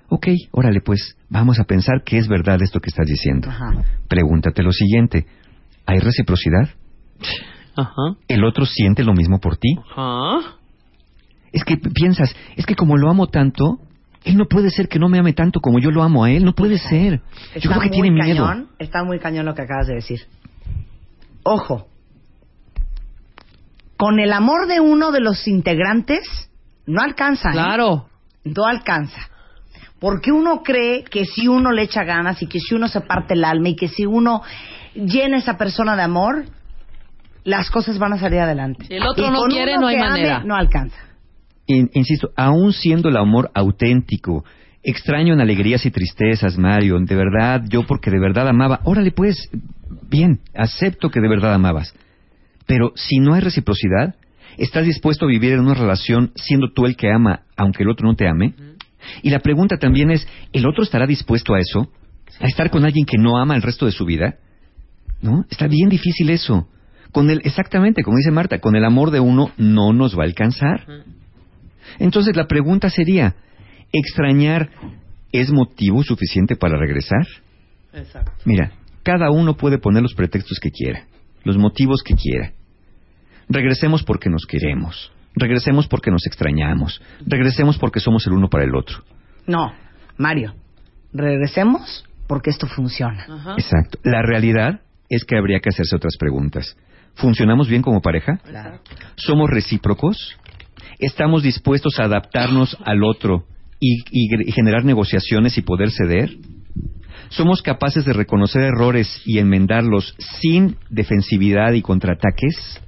Ok, 0.09 0.29
órale 0.53 0.81
pues, 0.81 1.17
vamos 1.29 1.59
a 1.59 1.65
pensar 1.65 2.03
que 2.05 2.19
es 2.19 2.29
verdad 2.29 2.63
esto 2.63 2.79
que 2.81 2.91
estás 2.91 3.07
diciendo. 3.07 3.49
Pregúntate 4.09 4.63
lo 4.63 4.71
siguiente, 4.71 5.27
¿hay 5.87 5.99
reciprocidad? 5.99 6.69
¿El 8.29 8.45
otro 8.45 8.67
siente 8.67 9.03
lo 9.03 9.15
mismo 9.15 9.41
por 9.41 9.57
ti? 9.57 9.75
Es 11.53 11.65
que 11.65 11.77
piensas, 11.77 12.35
es 12.57 12.67
que 12.67 12.75
como 12.75 12.97
lo 12.97 13.11
amo 13.11 13.29
tanto, 13.29 13.79
él 14.25 14.37
no 14.37 14.47
puede 14.47 14.71
ser 14.71 14.89
que 14.89 14.99
no 14.99 15.09
me 15.09 15.19
ame 15.19 15.33
tanto 15.33 15.61
como 15.61 15.79
yo 15.79 15.91
lo 15.91 16.03
amo 16.03 16.25
a 16.25 16.31
él, 16.31 16.45
no 16.45 16.55
puede 16.55 16.79
ser. 16.79 17.21
Yo 17.61 17.71
creo 17.71 17.81
que 17.83 17.91
tiene 17.91 18.11
miedo. 18.11 18.47
cañón, 18.47 18.69
está 18.79 19.05
muy 19.05 19.19
cañón 19.19 19.47
lo 19.47 19.55
que 19.55 19.63
acabas 19.63 19.87
de 19.87 19.95
decir. 19.95 20.21
Ojo, 21.43 21.89
con 23.97 24.19
el 24.19 24.33
amor 24.33 24.67
de 24.67 24.81
uno 24.81 25.13
de 25.13 25.21
los 25.21 25.47
integrantes 25.47 26.21
no 26.87 27.03
alcanza. 27.03 27.51
¿eh? 27.51 27.53
Claro. 27.53 28.07
No 28.45 28.65
alcanza. 28.67 29.29
Porque 30.01 30.33
uno 30.33 30.63
cree 30.65 31.05
que 31.05 31.25
si 31.25 31.47
uno 31.47 31.71
le 31.71 31.83
echa 31.83 32.03
ganas 32.03 32.43
y 32.43 32.47
que 32.47 32.59
si 32.59 32.75
uno 32.75 32.89
se 32.89 33.01
parte 33.03 33.35
el 33.35 33.45
alma 33.45 33.69
y 33.69 33.77
que 33.77 33.87
si 33.87 34.05
uno 34.05 34.43
llena 34.95 35.37
a 35.37 35.39
esa 35.39 35.57
persona 35.57 35.95
de 35.95 36.03
amor, 36.03 36.45
las 37.45 37.71
cosas 37.71 37.99
van 37.99 38.13
a 38.15 38.19
salir 38.19 38.41
adelante. 38.41 38.87
Si 38.87 38.95
el 38.95 39.07
otro 39.07 39.25
Y 39.25 39.31
no 39.31 39.39
con 39.39 39.51
quiere, 39.51 39.73
uno 39.75 39.83
no 39.83 39.87
hay 39.87 39.97
que 39.97 40.03
ame, 40.03 40.11
manera. 40.11 40.43
no 40.45 40.57
alcanza. 40.57 40.97
In- 41.67 41.91
insisto, 41.95 42.31
aún 42.37 42.73
siendo 42.73 43.09
el 43.09 43.17
amor 43.17 43.51
auténtico, 43.55 44.45
extraño 44.83 45.33
en 45.35 45.41
alegrías 45.41 45.87
y 45.87 45.91
tristezas, 45.91 46.59
Mario, 46.59 46.99
de 47.01 47.15
verdad, 47.15 47.63
yo 47.69 47.85
porque 47.87 48.11
de 48.11 48.19
verdad 48.19 48.49
amaba, 48.49 48.81
órale 48.85 49.13
pues, 49.13 49.49
bien, 50.09 50.41
acepto 50.55 51.11
que 51.11 51.21
de 51.21 51.29
verdad 51.29 51.55
amabas. 51.55 51.95
Pero 52.67 52.93
si 52.97 53.19
no 53.19 53.35
hay 53.35 53.41
reciprocidad, 53.41 54.17
¿estás 54.59 54.85
dispuesto 54.87 55.25
a 55.25 55.29
vivir 55.29 55.53
en 55.53 55.61
una 55.61 55.75
relación 55.75 56.33
siendo 56.35 56.73
tú 56.73 56.87
el 56.87 56.97
que 56.97 57.11
ama, 57.11 57.43
aunque 57.57 57.83
el 57.85 57.91
otro 57.91 58.07
no 58.09 58.17
te 58.17 58.29
ame? 58.29 58.55
Y 59.23 59.31
la 59.31 59.41
pregunta 59.41 59.77
también 59.79 60.11
es, 60.11 60.27
¿el 60.53 60.67
otro 60.67 60.83
estará 60.83 61.07
dispuesto 61.07 61.55
a 61.55 61.59
eso? 61.59 61.91
¿A 62.41 62.47
estar 62.47 62.71
con 62.71 62.85
alguien 62.85 63.05
que 63.05 63.19
no 63.19 63.37
ama 63.37 63.55
el 63.55 63.63
resto 63.63 63.87
de 63.87 63.93
su 63.93 64.05
vida? 64.05 64.37
¿No? 65.21 65.45
Está 65.51 65.67
bien 65.69 65.89
difícil 65.89 66.31
eso. 66.31 66.69
Con 67.13 67.29
el, 67.31 67.41
exactamente, 67.45 68.03
como 68.03 68.17
dice 68.17 68.31
Marta, 68.31 68.59
con 68.59 68.75
el 68.75 68.85
amor 68.85 69.11
de 69.11 69.21
uno 69.21 69.51
no 69.59 69.93
nos 69.93 70.17
va 70.19 70.23
a 70.23 70.27
alcanzar. 70.27 70.87
Entonces 71.99 72.37
la 72.37 72.47
pregunta 72.47 72.91
sería, 72.91 73.35
¿extrañar 73.93 74.71
es 75.33 75.51
motivo 75.51 76.03
suficiente 76.03 76.57
para 76.57 76.79
regresar? 76.79 77.27
Exacto. 77.93 78.33
Mira, 78.45 78.73
cada 79.03 79.31
uno 79.31 79.57
puede 79.57 79.79
poner 79.79 80.03
los 80.03 80.15
pretextos 80.15 80.59
que 80.61 80.71
quiera, 80.71 81.07
los 81.45 81.57
motivos 81.57 82.03
que 82.03 82.15
quiera. 82.15 82.53
Regresemos 83.49 84.03
porque 84.03 84.31
nos 84.31 84.47
queremos, 84.47 85.13
regresemos 85.35 85.87
porque 85.89 86.11
nos 86.11 86.27
extrañamos, 86.27 87.03
regresemos 87.27 87.79
porque 87.79 88.01
somos 88.01 88.27
el 88.27 88.35
uno 88.35 88.49
para 88.49 88.65
el 88.65 88.75
otro. 88.75 89.03
No, 89.47 89.73
Mario, 90.17 90.55
regresemos 91.13 92.05
porque 92.27 92.51
esto 92.51 92.67
funciona. 92.67 93.27
Ajá. 93.29 93.55
Exacto. 93.59 93.99
La 94.05 94.23
realidad 94.23 94.81
es 95.09 95.25
que 95.25 95.37
habría 95.37 95.61
que 95.61 95.69
hacerse 95.69 95.97
otras 95.97 96.17
preguntas. 96.19 96.77
¿Funcionamos 97.15 97.69
bien 97.69 97.83
como 97.83 98.01
pareja? 98.01 98.39
Claro. 98.39 98.81
¿Somos 99.17 99.51
recíprocos? 99.51 100.39
¿Estamos 101.03 101.43
dispuestos 101.43 101.99
a 101.99 102.05
adaptarnos 102.05 102.79
al 102.85 103.03
otro 103.03 103.45
y, 103.81 104.05
generar 104.53 104.85
negociaciones 104.85 105.59
y 105.59 105.63
poder 105.63 105.91
ceder? 105.91 106.31
¿Somos 107.29 107.61
capaces 107.61 108.05
de 108.05 108.13
reconocer 108.13 108.63
errores 108.63 109.21
y 109.27 109.39
enmendarlos 109.39 110.15
sin 110.41 110.77
defensividad 110.91 111.73
y 111.73 111.83
contraataques? 111.83 112.81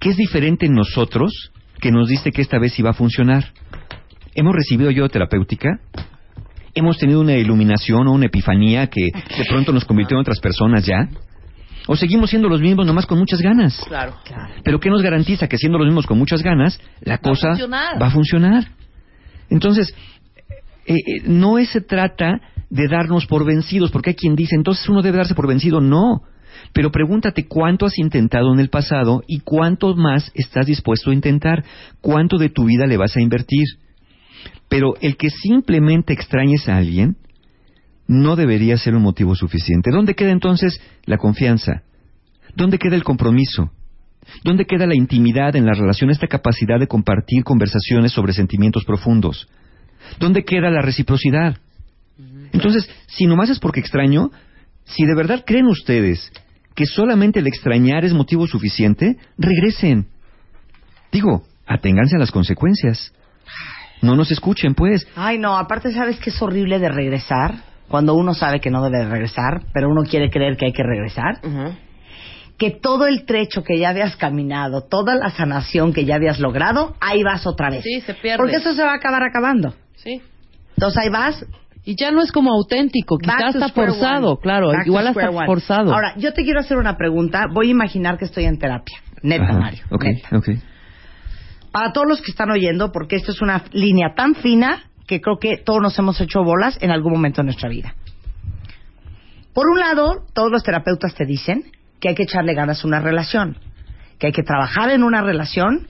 ¿Qué 0.00 0.08
es 0.08 0.16
diferente 0.16 0.66
en 0.66 0.74
nosotros 0.74 1.52
que 1.80 1.92
nos 1.92 2.08
dice 2.08 2.32
que 2.32 2.42
esta 2.42 2.58
vez 2.58 2.76
iba 2.80 2.90
a 2.90 2.94
funcionar? 2.94 3.52
¿Hemos 4.34 4.56
recibido 4.56 4.90
ayuda 4.90 5.08
terapéutica? 5.08 5.78
¿Hemos 6.74 6.98
tenido 6.98 7.20
una 7.20 7.36
iluminación 7.36 8.08
o 8.08 8.12
una 8.12 8.26
epifanía 8.26 8.88
que 8.88 9.04
de 9.12 9.44
pronto 9.48 9.72
nos 9.72 9.84
convirtió 9.84 10.16
en 10.16 10.22
otras 10.22 10.40
personas 10.40 10.84
ya? 10.84 11.08
¿O 11.90 11.96
seguimos 11.96 12.28
siendo 12.28 12.50
los 12.50 12.60
mismos 12.60 12.86
nomás 12.86 13.06
con 13.06 13.18
muchas 13.18 13.40
ganas? 13.40 13.80
Claro. 13.88 14.14
Pero 14.62 14.78
¿qué 14.78 14.90
nos 14.90 15.00
garantiza 15.02 15.48
que 15.48 15.56
siendo 15.56 15.78
los 15.78 15.86
mismos 15.86 16.06
con 16.06 16.18
muchas 16.18 16.42
ganas, 16.42 16.78
la 17.00 17.16
cosa 17.18 17.48
funcionar. 17.48 18.00
va 18.00 18.06
a 18.06 18.10
funcionar? 18.10 18.64
Entonces, 19.48 19.94
eh, 20.86 20.94
eh, 20.94 21.22
no 21.24 21.58
es- 21.58 21.70
se 21.70 21.80
trata 21.80 22.40
de 22.68 22.88
darnos 22.88 23.24
por 23.26 23.46
vencidos, 23.46 23.90
porque 23.90 24.10
hay 24.10 24.16
quien 24.16 24.36
dice, 24.36 24.54
entonces 24.54 24.86
uno 24.90 25.00
debe 25.00 25.16
darse 25.16 25.34
por 25.34 25.48
vencido. 25.48 25.80
No. 25.80 26.20
Pero 26.74 26.90
pregúntate 26.92 27.46
cuánto 27.46 27.86
has 27.86 27.96
intentado 27.98 28.52
en 28.52 28.60
el 28.60 28.68
pasado 28.68 29.22
y 29.26 29.40
cuánto 29.40 29.94
más 29.96 30.30
estás 30.34 30.66
dispuesto 30.66 31.10
a 31.10 31.14
intentar, 31.14 31.64
cuánto 32.02 32.36
de 32.36 32.50
tu 32.50 32.66
vida 32.66 32.86
le 32.86 32.98
vas 32.98 33.16
a 33.16 33.22
invertir. 33.22 33.64
Pero 34.68 34.92
el 35.00 35.16
que 35.16 35.30
simplemente 35.30 36.12
extrañes 36.12 36.68
a 36.68 36.76
alguien 36.76 37.16
no 38.08 38.36
debería 38.36 38.78
ser 38.78 38.94
un 38.94 39.02
motivo 39.02 39.36
suficiente. 39.36 39.90
¿Dónde 39.92 40.14
queda 40.14 40.30
entonces 40.30 40.80
la 41.04 41.18
confianza? 41.18 41.82
¿Dónde 42.56 42.78
queda 42.78 42.96
el 42.96 43.04
compromiso? 43.04 43.70
¿Dónde 44.42 44.64
queda 44.64 44.86
la 44.86 44.96
intimidad 44.96 45.54
en 45.56 45.66
la 45.66 45.74
relación, 45.74 46.10
esta 46.10 46.26
capacidad 46.26 46.80
de 46.80 46.88
compartir 46.88 47.44
conversaciones 47.44 48.12
sobre 48.12 48.32
sentimientos 48.32 48.84
profundos? 48.84 49.48
¿Dónde 50.18 50.44
queda 50.44 50.70
la 50.70 50.82
reciprocidad? 50.82 51.58
Entonces, 52.52 52.90
si 53.06 53.26
nomás 53.26 53.50
es 53.50 53.58
porque 53.58 53.80
extraño, 53.80 54.30
si 54.84 55.04
de 55.04 55.14
verdad 55.14 55.44
creen 55.46 55.66
ustedes 55.66 56.32
que 56.74 56.86
solamente 56.86 57.40
el 57.40 57.46
extrañar 57.46 58.04
es 58.04 58.12
motivo 58.12 58.46
suficiente, 58.46 59.18
regresen. 59.36 60.06
Digo, 61.12 61.44
aténganse 61.66 62.16
a 62.16 62.18
las 62.18 62.30
consecuencias. 62.30 63.12
No 64.00 64.14
nos 64.14 64.30
escuchen, 64.30 64.74
pues. 64.74 65.06
Ay, 65.16 65.38
no, 65.38 65.58
aparte, 65.58 65.92
¿sabes 65.92 66.18
que 66.18 66.30
es 66.30 66.40
horrible 66.40 66.78
de 66.78 66.88
regresar? 66.88 67.67
Cuando 67.88 68.14
uno 68.14 68.34
sabe 68.34 68.60
que 68.60 68.70
no 68.70 68.82
debe 68.82 68.98
de 68.98 69.08
regresar, 69.08 69.62
pero 69.72 69.88
uno 69.88 70.02
quiere 70.04 70.30
creer 70.30 70.56
que 70.56 70.66
hay 70.66 70.72
que 70.72 70.82
regresar. 70.82 71.40
Que 72.58 72.70
todo 72.70 73.06
el 73.06 73.24
trecho 73.24 73.62
que 73.62 73.78
ya 73.78 73.90
habías 73.90 74.16
caminado, 74.16 74.82
toda 74.82 75.14
la 75.14 75.30
sanación 75.30 75.92
que 75.92 76.04
ya 76.04 76.16
habías 76.16 76.40
logrado, 76.40 76.96
ahí 77.00 77.22
vas 77.22 77.46
otra 77.46 77.70
vez. 77.70 77.84
Sí, 77.84 78.00
se 78.00 78.14
pierde. 78.14 78.38
Porque 78.38 78.56
eso 78.56 78.74
se 78.74 78.82
va 78.82 78.92
a 78.92 78.96
acabar 78.96 79.22
acabando. 79.22 79.74
Sí. 79.96 80.20
Entonces 80.76 80.98
ahí 81.02 81.08
vas. 81.08 81.46
Y 81.84 81.94
ya 81.98 82.10
no 82.10 82.20
es 82.20 82.32
como 82.32 82.52
auténtico, 82.52 83.16
quizás 83.16 83.54
está 83.54 83.68
forzado, 83.70 84.32
one. 84.32 84.40
claro, 84.42 84.68
Back 84.68 84.86
igual 84.86 85.14
one. 85.16 85.46
forzado. 85.46 85.94
Ahora, 85.94 86.14
yo 86.18 86.34
te 86.34 86.42
quiero 86.42 86.60
hacer 86.60 86.76
una 86.76 86.96
pregunta. 86.98 87.46
Voy 87.54 87.68
a 87.68 87.70
imaginar 87.70 88.18
que 88.18 88.26
estoy 88.26 88.44
en 88.44 88.58
terapia. 88.58 88.98
Neta, 89.22 89.44
Ajá, 89.44 89.58
Mario. 89.58 89.84
Ok, 89.90 90.04
neta. 90.04 90.36
ok. 90.36 90.48
Para 91.72 91.92
todos 91.92 92.06
los 92.08 92.20
que 92.20 92.30
están 92.30 92.50
oyendo, 92.50 92.92
porque 92.92 93.16
esto 93.16 93.30
es 93.32 93.40
una 93.40 93.62
línea 93.72 94.14
tan 94.14 94.34
fina 94.34 94.87
que 95.08 95.20
creo 95.20 95.38
que 95.38 95.56
todos 95.56 95.80
nos 95.80 95.98
hemos 95.98 96.20
hecho 96.20 96.44
bolas 96.44 96.78
en 96.80 96.92
algún 96.92 97.14
momento 97.14 97.40
de 97.40 97.46
nuestra 97.46 97.68
vida. 97.68 97.96
Por 99.54 99.68
un 99.68 99.80
lado, 99.80 100.26
todos 100.34 100.52
los 100.52 100.62
terapeutas 100.62 101.14
te 101.14 101.24
dicen 101.24 101.64
que 101.98 102.10
hay 102.10 102.14
que 102.14 102.24
echarle 102.24 102.54
ganas 102.54 102.84
a 102.84 102.86
una 102.86 103.00
relación, 103.00 103.56
que 104.18 104.28
hay 104.28 104.32
que 104.32 104.42
trabajar 104.42 104.90
en 104.90 105.02
una 105.02 105.22
relación, 105.22 105.88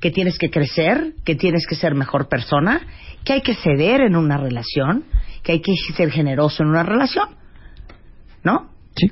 que 0.00 0.10
tienes 0.10 0.38
que 0.38 0.50
crecer, 0.50 1.14
que 1.24 1.36
tienes 1.36 1.66
que 1.66 1.76
ser 1.76 1.94
mejor 1.94 2.28
persona, 2.28 2.82
que 3.24 3.34
hay 3.34 3.42
que 3.42 3.54
ceder 3.54 4.00
en 4.00 4.16
una 4.16 4.36
relación, 4.36 5.04
que 5.44 5.52
hay 5.52 5.60
que 5.60 5.72
ser 5.96 6.10
generoso 6.10 6.64
en 6.64 6.70
una 6.70 6.82
relación. 6.82 7.28
¿No? 8.42 8.70
Sí. 8.96 9.06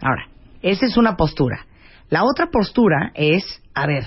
Ahora, 0.00 0.28
esa 0.62 0.86
es 0.86 0.96
una 0.96 1.16
postura. 1.16 1.66
La 2.08 2.24
otra 2.24 2.46
postura 2.50 3.12
es, 3.14 3.44
a 3.74 3.86
ver, 3.86 4.06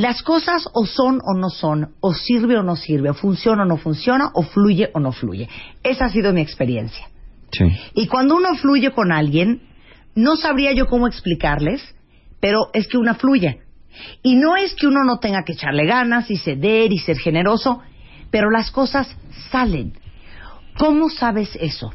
las 0.00 0.22
cosas 0.22 0.66
o 0.72 0.86
son 0.86 1.20
o 1.22 1.36
no 1.36 1.50
son, 1.50 1.94
o 2.00 2.14
sirve 2.14 2.56
o 2.56 2.62
no 2.62 2.74
sirve, 2.74 3.10
o 3.10 3.14
funciona 3.14 3.64
o 3.64 3.66
no 3.66 3.76
funciona, 3.76 4.30
o 4.32 4.42
fluye 4.42 4.88
o 4.94 4.98
no 4.98 5.12
fluye. 5.12 5.46
Esa 5.82 6.06
ha 6.06 6.08
sido 6.08 6.32
mi 6.32 6.40
experiencia. 6.40 7.06
Sí. 7.52 7.64
Y 7.94 8.06
cuando 8.06 8.36
uno 8.36 8.54
fluye 8.54 8.92
con 8.92 9.12
alguien, 9.12 9.60
no 10.14 10.36
sabría 10.36 10.72
yo 10.72 10.86
cómo 10.86 11.06
explicarles, 11.06 11.82
pero 12.40 12.70
es 12.72 12.88
que 12.88 12.96
una 12.96 13.14
fluye. 13.14 13.60
Y 14.22 14.36
no 14.36 14.56
es 14.56 14.74
que 14.74 14.86
uno 14.86 15.04
no 15.04 15.18
tenga 15.18 15.42
que 15.44 15.52
echarle 15.52 15.84
ganas 15.84 16.30
y 16.30 16.38
ceder 16.38 16.92
y 16.92 16.98
ser 16.98 17.18
generoso, 17.18 17.82
pero 18.30 18.50
las 18.50 18.70
cosas 18.70 19.14
salen. 19.50 19.92
¿Cómo 20.78 21.10
sabes 21.10 21.54
eso? 21.60 21.92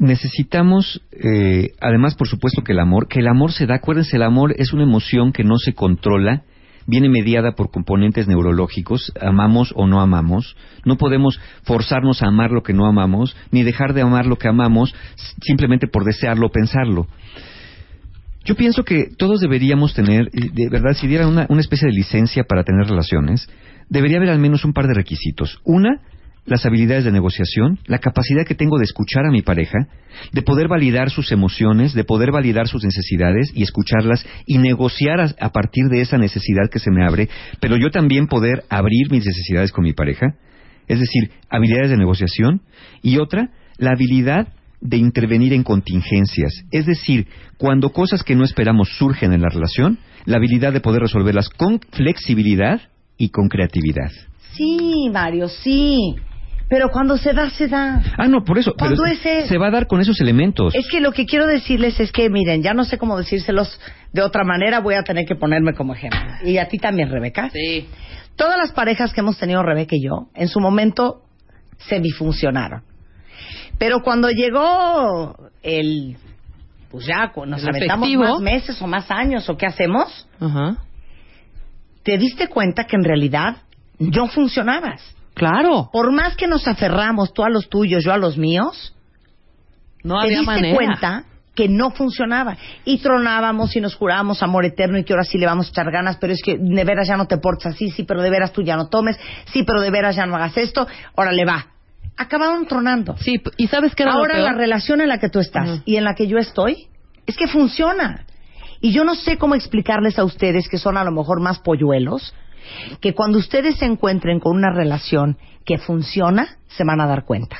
Necesitamos, 0.00 1.02
eh, 1.12 1.74
además, 1.80 2.16
por 2.16 2.26
supuesto, 2.26 2.62
que 2.62 2.72
el 2.72 2.80
amor, 2.80 3.06
que 3.06 3.20
el 3.20 3.28
amor 3.28 3.52
se 3.52 3.66
da, 3.66 3.76
acuérdense, 3.76 4.16
el 4.16 4.22
amor 4.22 4.54
es 4.56 4.72
una 4.72 4.82
emoción 4.82 5.30
que 5.30 5.44
no 5.44 5.58
se 5.58 5.74
controla, 5.74 6.42
viene 6.86 7.10
mediada 7.10 7.52
por 7.52 7.70
componentes 7.70 8.26
neurológicos, 8.26 9.12
amamos 9.20 9.72
o 9.76 9.86
no 9.86 10.00
amamos, 10.00 10.56
no 10.86 10.96
podemos 10.96 11.38
forzarnos 11.64 12.22
a 12.22 12.28
amar 12.28 12.50
lo 12.50 12.62
que 12.62 12.72
no 12.72 12.86
amamos, 12.86 13.36
ni 13.52 13.62
dejar 13.62 13.92
de 13.92 14.00
amar 14.00 14.24
lo 14.24 14.36
que 14.36 14.48
amamos 14.48 14.94
simplemente 15.42 15.86
por 15.86 16.04
desearlo 16.04 16.46
o 16.46 16.50
pensarlo. 16.50 17.06
Yo 18.42 18.56
pienso 18.56 18.84
que 18.84 19.10
todos 19.18 19.40
deberíamos 19.40 19.92
tener, 19.92 20.30
de 20.30 20.68
verdad, 20.70 20.94
si 20.94 21.06
dieran 21.06 21.28
una, 21.28 21.46
una 21.50 21.60
especie 21.60 21.86
de 21.86 21.94
licencia 21.94 22.44
para 22.44 22.64
tener 22.64 22.86
relaciones, 22.88 23.46
debería 23.90 24.16
haber 24.16 24.30
al 24.30 24.38
menos 24.38 24.64
un 24.64 24.72
par 24.72 24.86
de 24.86 24.94
requisitos. 24.94 25.60
Una, 25.62 26.00
las 26.46 26.64
habilidades 26.66 27.04
de 27.04 27.12
negociación, 27.12 27.78
la 27.86 27.98
capacidad 27.98 28.46
que 28.46 28.54
tengo 28.54 28.78
de 28.78 28.84
escuchar 28.84 29.26
a 29.26 29.30
mi 29.30 29.42
pareja, 29.42 29.78
de 30.32 30.42
poder 30.42 30.68
validar 30.68 31.10
sus 31.10 31.32
emociones, 31.32 31.94
de 31.94 32.04
poder 32.04 32.32
validar 32.32 32.66
sus 32.66 32.84
necesidades 32.84 33.52
y 33.54 33.62
escucharlas 33.62 34.24
y 34.46 34.58
negociar 34.58 35.34
a, 35.38 35.48
partir 35.50 35.86
de 35.86 36.00
esa 36.00 36.18
necesidad 36.18 36.70
que 36.70 36.78
se 36.78 36.90
me 36.90 37.06
abre, 37.06 37.28
pero 37.60 37.76
yo 37.76 37.90
también 37.90 38.26
poder 38.26 38.64
abrir 38.68 39.10
mis 39.10 39.24
necesidades 39.24 39.72
con 39.72 39.84
mi 39.84 39.92
pareja, 39.92 40.34
es 40.88 40.98
decir, 40.98 41.30
habilidades 41.48 41.90
de 41.90 41.96
negociación, 41.96 42.62
y 43.02 43.18
otra, 43.18 43.50
la 43.78 43.92
habilidad 43.92 44.48
de 44.80 44.96
intervenir 44.96 45.52
en 45.52 45.62
contingencias, 45.62 46.64
es 46.70 46.86
decir, 46.86 47.26
cuando 47.58 47.90
cosas 47.90 48.22
que 48.22 48.34
no 48.34 48.44
esperamos 48.44 48.88
surgen 48.96 49.32
en 49.32 49.42
la 49.42 49.50
relación, 49.50 49.98
la 50.24 50.38
habilidad 50.38 50.72
de 50.72 50.80
poder 50.80 51.02
resolverlas 51.02 51.50
con 51.50 51.80
flexibilidad 51.92 52.80
y 53.18 53.28
con 53.28 53.48
creatividad. 53.48 54.10
Sí, 54.54 55.08
Mario, 55.12 55.48
sí. 55.48 56.16
Pero 56.70 56.90
cuando 56.90 57.18
se 57.18 57.32
da, 57.32 57.50
se 57.50 57.66
da. 57.66 58.00
Ah, 58.16 58.28
no, 58.28 58.44
por 58.44 58.56
eso. 58.56 58.74
Pero 58.78 58.94
Se 58.94 59.58
va 59.58 59.66
a 59.66 59.70
dar 59.72 59.88
con 59.88 60.00
esos 60.00 60.20
elementos. 60.20 60.72
Es 60.72 60.88
que 60.88 61.00
lo 61.00 61.10
que 61.10 61.26
quiero 61.26 61.48
decirles 61.48 61.98
es 61.98 62.12
que, 62.12 62.30
miren, 62.30 62.62
ya 62.62 62.74
no 62.74 62.84
sé 62.84 62.96
cómo 62.96 63.18
decírselos 63.18 63.80
de 64.12 64.22
otra 64.22 64.44
manera, 64.44 64.78
voy 64.78 64.94
a 64.94 65.02
tener 65.02 65.26
que 65.26 65.34
ponerme 65.34 65.74
como 65.74 65.94
ejemplo. 65.94 66.20
Y 66.44 66.58
a 66.58 66.68
ti 66.68 66.78
también, 66.78 67.10
Rebeca. 67.10 67.50
Sí. 67.50 67.88
Todas 68.36 68.56
las 68.56 68.70
parejas 68.70 69.12
que 69.12 69.20
hemos 69.20 69.36
tenido, 69.36 69.64
Rebeca 69.64 69.96
y 69.96 70.04
yo, 70.04 70.28
en 70.32 70.46
su 70.46 70.60
momento 70.60 71.22
semifuncionaron. 71.88 72.84
Pero 73.76 74.02
cuando 74.02 74.30
llegó 74.30 75.50
el. 75.64 76.16
Pues 76.88 77.04
ya, 77.04 77.32
nos 77.46 77.66
aventamos 77.66 78.08
más 78.14 78.40
meses 78.40 78.80
o 78.80 78.86
más 78.86 79.10
años, 79.10 79.48
¿o 79.48 79.56
qué 79.56 79.66
hacemos? 79.66 80.28
Ajá. 80.38 80.76
Te 82.04 82.16
diste 82.16 82.46
cuenta 82.46 82.84
que 82.84 82.94
en 82.94 83.02
realidad 83.02 83.56
no 83.98 84.28
funcionabas. 84.28 85.16
Claro. 85.40 85.88
Por 85.90 86.12
más 86.12 86.36
que 86.36 86.46
nos 86.46 86.68
aferramos, 86.68 87.32
tú 87.32 87.42
a 87.42 87.48
los 87.48 87.70
tuyos, 87.70 88.04
yo 88.04 88.12
a 88.12 88.18
los 88.18 88.36
míos, 88.36 88.94
no 90.04 90.20
te 90.20 90.26
había 90.26 90.40
diste 90.40 90.74
cuenta 90.74 91.24
que 91.54 91.66
no 91.66 91.92
funcionaba. 91.92 92.58
Y 92.84 92.98
tronábamos 92.98 93.74
y 93.74 93.80
nos 93.80 93.94
jurábamos 93.94 94.42
amor 94.42 94.66
eterno 94.66 94.98
y 94.98 95.04
que 95.04 95.14
ahora 95.14 95.24
sí 95.24 95.38
le 95.38 95.46
vamos 95.46 95.68
a 95.68 95.70
echar 95.70 95.90
ganas, 95.90 96.18
pero 96.18 96.34
es 96.34 96.42
que 96.42 96.58
de 96.58 96.84
veras 96.84 97.08
ya 97.08 97.16
no 97.16 97.26
te 97.26 97.38
portas 97.38 97.74
así, 97.74 97.90
sí, 97.90 98.04
pero 98.04 98.20
de 98.20 98.28
veras 98.28 98.52
tú 98.52 98.60
ya 98.60 98.76
no 98.76 98.88
tomes, 98.88 99.18
sí, 99.50 99.62
pero 99.62 99.80
de 99.80 99.90
veras 99.90 100.14
ya 100.14 100.26
no 100.26 100.36
hagas 100.36 100.58
esto, 100.58 100.86
ahora 101.16 101.32
le 101.32 101.46
va. 101.46 101.68
Acabaron 102.18 102.66
tronando. 102.66 103.16
Sí, 103.16 103.40
y 103.56 103.66
sabes 103.68 103.94
que 103.94 104.04
ahora 104.04 104.36
la 104.40 104.52
relación 104.52 105.00
en 105.00 105.08
la 105.08 105.18
que 105.18 105.30
tú 105.30 105.38
estás 105.38 105.80
y 105.86 105.96
en 105.96 106.04
la 106.04 106.14
que 106.14 106.26
yo 106.26 106.36
estoy 106.36 106.88
es 107.24 107.34
que 107.34 107.48
funciona. 107.48 108.26
Y 108.82 108.92
yo 108.92 109.04
no 109.04 109.14
sé 109.14 109.38
cómo 109.38 109.54
explicarles 109.54 110.18
a 110.18 110.24
ustedes 110.24 110.68
que 110.68 110.76
son 110.76 110.98
a 110.98 111.04
lo 111.04 111.12
mejor 111.12 111.40
más 111.40 111.60
polluelos, 111.60 112.34
que 113.00 113.14
cuando 113.14 113.38
ustedes 113.38 113.76
se 113.76 113.86
encuentren 113.86 114.40
con 114.40 114.56
una 114.56 114.72
relación 114.72 115.38
que 115.64 115.78
funciona, 115.78 116.58
se 116.68 116.84
van 116.84 117.00
a 117.00 117.06
dar 117.06 117.24
cuenta. 117.24 117.58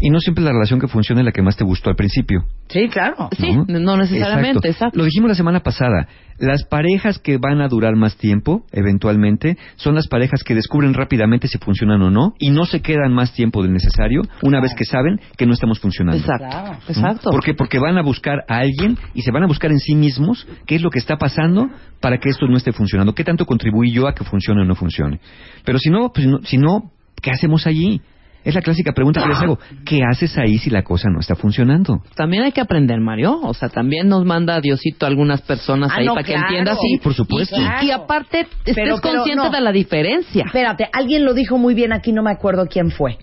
Y 0.00 0.10
no 0.10 0.18
siempre 0.20 0.44
la 0.44 0.52
relación 0.52 0.80
que 0.80 0.88
funciona 0.88 1.20
es 1.20 1.24
la 1.24 1.32
que 1.32 1.42
más 1.42 1.56
te 1.56 1.64
gustó 1.64 1.90
al 1.90 1.96
principio. 1.96 2.44
Sí, 2.68 2.88
claro. 2.88 3.28
Sí, 3.38 3.52
no, 3.68 3.96
necesariamente, 3.96 4.68
exacto. 4.68 4.98
Lo 4.98 5.04
dijimos 5.04 5.28
la 5.28 5.34
semana 5.34 5.60
pasada. 5.60 6.08
Las 6.38 6.64
parejas 6.64 7.18
que 7.18 7.38
van 7.38 7.60
a 7.60 7.68
durar 7.68 7.94
más 7.94 8.16
tiempo, 8.16 8.64
eventualmente, 8.72 9.58
son 9.76 9.94
las 9.94 10.08
parejas 10.08 10.42
que 10.42 10.54
descubren 10.54 10.94
rápidamente 10.94 11.46
si 11.46 11.58
funcionan 11.58 12.02
o 12.02 12.10
no 12.10 12.34
y 12.38 12.50
no 12.50 12.64
se 12.64 12.80
quedan 12.80 13.12
más 13.12 13.32
tiempo 13.32 13.62
del 13.62 13.72
necesario 13.72 14.22
una 14.42 14.60
vez 14.60 14.74
que 14.74 14.84
saben 14.84 15.20
que 15.36 15.46
no 15.46 15.52
estamos 15.52 15.78
funcionando. 15.78 16.18
Exacto. 16.18 16.78
Exacto. 16.88 17.30
¿Por 17.30 17.44
qué? 17.44 17.54
Porque 17.54 17.78
van 17.78 17.98
a 17.98 18.02
buscar 18.02 18.44
a 18.48 18.58
alguien 18.58 18.96
y 19.14 19.22
se 19.22 19.30
van 19.30 19.44
a 19.44 19.46
buscar 19.46 19.70
en 19.70 19.78
sí 19.78 19.94
mismos 19.94 20.46
qué 20.66 20.76
es 20.76 20.82
lo 20.82 20.90
que 20.90 20.98
está 20.98 21.16
pasando 21.16 21.68
para 22.00 22.18
que 22.18 22.30
esto 22.30 22.46
no 22.48 22.56
esté 22.56 22.72
funcionando. 22.72 23.14
¿Qué 23.14 23.24
tanto 23.24 23.46
contribuí 23.46 23.92
yo 23.92 24.08
a 24.08 24.14
que 24.14 24.24
funcione 24.24 24.62
o 24.62 24.64
no 24.64 24.74
funcione? 24.74 25.20
Pero 25.64 25.78
si 25.78 25.90
no, 25.90 26.10
pues 26.12 26.26
si 26.44 26.56
no, 26.56 26.90
¿qué 27.20 27.30
hacemos 27.30 27.66
allí? 27.66 28.00
Es 28.44 28.54
la 28.54 28.60
clásica 28.60 28.92
pregunta 28.92 29.22
que 29.22 29.28
les 29.28 29.38
hago. 29.38 29.58
¿Qué 29.84 30.00
haces 30.08 30.36
ahí 30.36 30.58
si 30.58 30.68
la 30.68 30.82
cosa 30.82 31.08
no 31.10 31.20
está 31.20 31.36
funcionando? 31.36 32.02
También 32.16 32.42
hay 32.42 32.52
que 32.52 32.60
aprender, 32.60 33.00
Mario. 33.00 33.40
O 33.40 33.54
sea, 33.54 33.68
también 33.68 34.08
nos 34.08 34.24
manda 34.24 34.60
Diosito 34.60 35.06
a 35.06 35.08
algunas 35.08 35.42
personas 35.42 35.90
ah, 35.92 35.98
ahí 35.98 36.06
para 36.06 36.24
que 36.24 36.34
entiendas. 36.34 36.78
Sí, 36.80 36.98
por 37.02 37.14
supuesto. 37.14 37.56
Y, 37.82 37.90
aparte, 37.90 38.48
estés 38.64 39.00
consciente 39.00 39.48
de 39.50 39.60
la 39.60 39.70
diferencia. 39.70 40.44
Espérate, 40.46 40.88
alguien 40.92 41.24
lo 41.24 41.34
dijo 41.34 41.56
muy 41.56 41.74
bien 41.74 41.92
aquí, 41.92 42.12
no 42.12 42.22
me 42.22 42.32
acuerdo 42.32 42.66
quién 42.66 42.90
fue. 42.90 43.18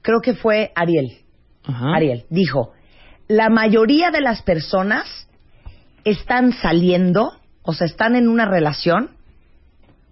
Creo 0.00 0.20
que 0.22 0.34
fue 0.34 0.72
Ariel. 0.74 1.08
Ariel 1.94 2.24
dijo, 2.30 2.72
la 3.28 3.50
mayoría 3.50 4.10
de 4.10 4.22
las 4.22 4.40
personas 4.40 5.28
están 6.04 6.52
saliendo, 6.52 7.32
o 7.62 7.74
sea, 7.74 7.86
están 7.86 8.16
en 8.16 8.28
una 8.28 8.46
relación 8.46 9.10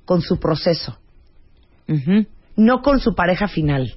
con 0.05 0.21
su 0.21 0.39
proceso, 0.39 0.99
no 2.57 2.83
con 2.83 3.01
su 3.01 3.15
pareja 3.15 3.49
final. 3.49 3.97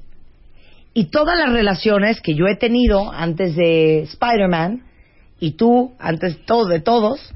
Y 0.93 1.05
todas 1.05 1.37
las 1.37 1.51
relaciones 1.51 2.21
que 2.21 2.35
yo 2.35 2.47
he 2.47 2.55
tenido 2.55 3.11
antes 3.11 3.55
de 3.55 4.01
Spider-Man 4.03 4.83
y 5.39 5.51
tú 5.51 5.93
antes 5.99 6.43
todo 6.45 6.65
de 6.65 6.79
todos 6.79 7.33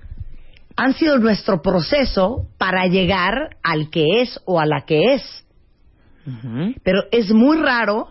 han 0.75 0.93
sido 0.93 1.19
nuestro 1.19 1.61
proceso 1.61 2.47
para 2.57 2.87
llegar 2.87 3.57
al 3.61 3.89
que 3.89 4.21
es 4.21 4.39
o 4.45 4.59
a 4.59 4.65
la 4.65 4.81
que 4.81 5.13
es. 5.13 5.45
Pero 6.83 7.03
es 7.11 7.31
muy 7.31 7.57
raro 7.57 8.07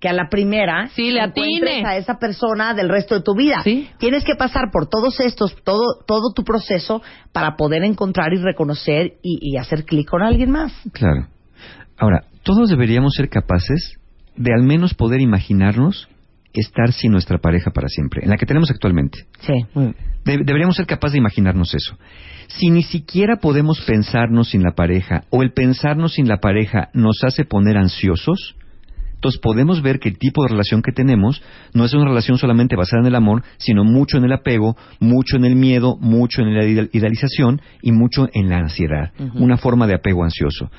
que 0.00 0.08
a 0.08 0.12
la 0.12 0.28
primera 0.28 0.88
sí, 0.94 1.10
le 1.10 1.24
encuentres 1.24 1.84
a 1.84 1.96
esa 1.96 2.18
persona 2.18 2.74
del 2.74 2.88
resto 2.88 3.16
de 3.16 3.22
tu 3.22 3.34
vida. 3.34 3.62
Tienes 3.98 4.24
que 4.24 4.36
pasar 4.36 4.70
por 4.72 4.88
todos 4.88 5.18
estos, 5.20 5.56
todo, 5.64 6.02
todo 6.06 6.32
tu 6.34 6.44
proceso 6.44 7.02
para 7.32 7.56
poder 7.56 7.82
encontrar 7.82 8.32
y 8.32 8.36
reconocer 8.36 9.14
y, 9.22 9.38
y 9.42 9.56
hacer 9.56 9.84
clic 9.84 10.08
con 10.08 10.22
alguien 10.22 10.50
más. 10.50 10.72
Claro. 10.92 11.26
Ahora, 11.98 12.24
todos 12.42 12.68
deberíamos 12.68 13.14
ser 13.14 13.28
capaces 13.28 13.98
de 14.36 14.52
al 14.52 14.62
menos 14.62 14.94
poder 14.94 15.20
imaginarnos 15.20 16.08
estar 16.52 16.92
sin 16.92 17.12
nuestra 17.12 17.38
pareja 17.38 17.70
para 17.70 17.88
siempre, 17.88 18.22
en 18.24 18.30
la 18.30 18.36
que 18.36 18.46
tenemos 18.46 18.70
actualmente. 18.70 19.26
Sí. 19.40 19.66
deberíamos 20.24 20.76
ser 20.76 20.86
capaces 20.86 21.12
de 21.12 21.18
imaginarnos 21.18 21.74
eso. 21.74 21.98
Si 22.48 22.70
ni 22.70 22.82
siquiera 22.82 23.36
podemos 23.36 23.80
pensarnos 23.82 24.50
sin 24.50 24.62
la 24.62 24.72
pareja 24.72 25.24
o 25.30 25.42
el 25.42 25.52
pensarnos 25.52 26.14
sin 26.14 26.28
la 26.28 26.38
pareja 26.38 26.90
nos 26.94 27.22
hace 27.24 27.44
poner 27.44 27.76
ansiosos, 27.76 28.56
entonces 29.16 29.40
podemos 29.40 29.82
ver 29.82 29.98
que 29.98 30.10
el 30.10 30.18
tipo 30.18 30.42
de 30.42 30.50
relación 30.50 30.82
que 30.82 30.92
tenemos 30.92 31.42
no 31.72 31.84
es 31.84 31.94
una 31.94 32.04
relación 32.04 32.38
solamente 32.38 32.76
basada 32.76 33.00
en 33.00 33.08
el 33.08 33.14
amor, 33.14 33.42
sino 33.56 33.82
mucho 33.82 34.18
en 34.18 34.24
el 34.24 34.32
apego, 34.32 34.76
mucho 35.00 35.36
en 35.36 35.44
el 35.44 35.56
miedo, 35.56 35.96
mucho 36.00 36.42
en 36.42 36.54
la 36.54 36.64
idealización 36.64 37.60
y 37.82 37.92
mucho 37.92 38.28
en 38.32 38.50
la 38.50 38.58
ansiedad, 38.58 39.12
una 39.34 39.56
forma 39.56 39.86
de 39.86 39.94
apego 39.94 40.22
ansioso. 40.22 40.70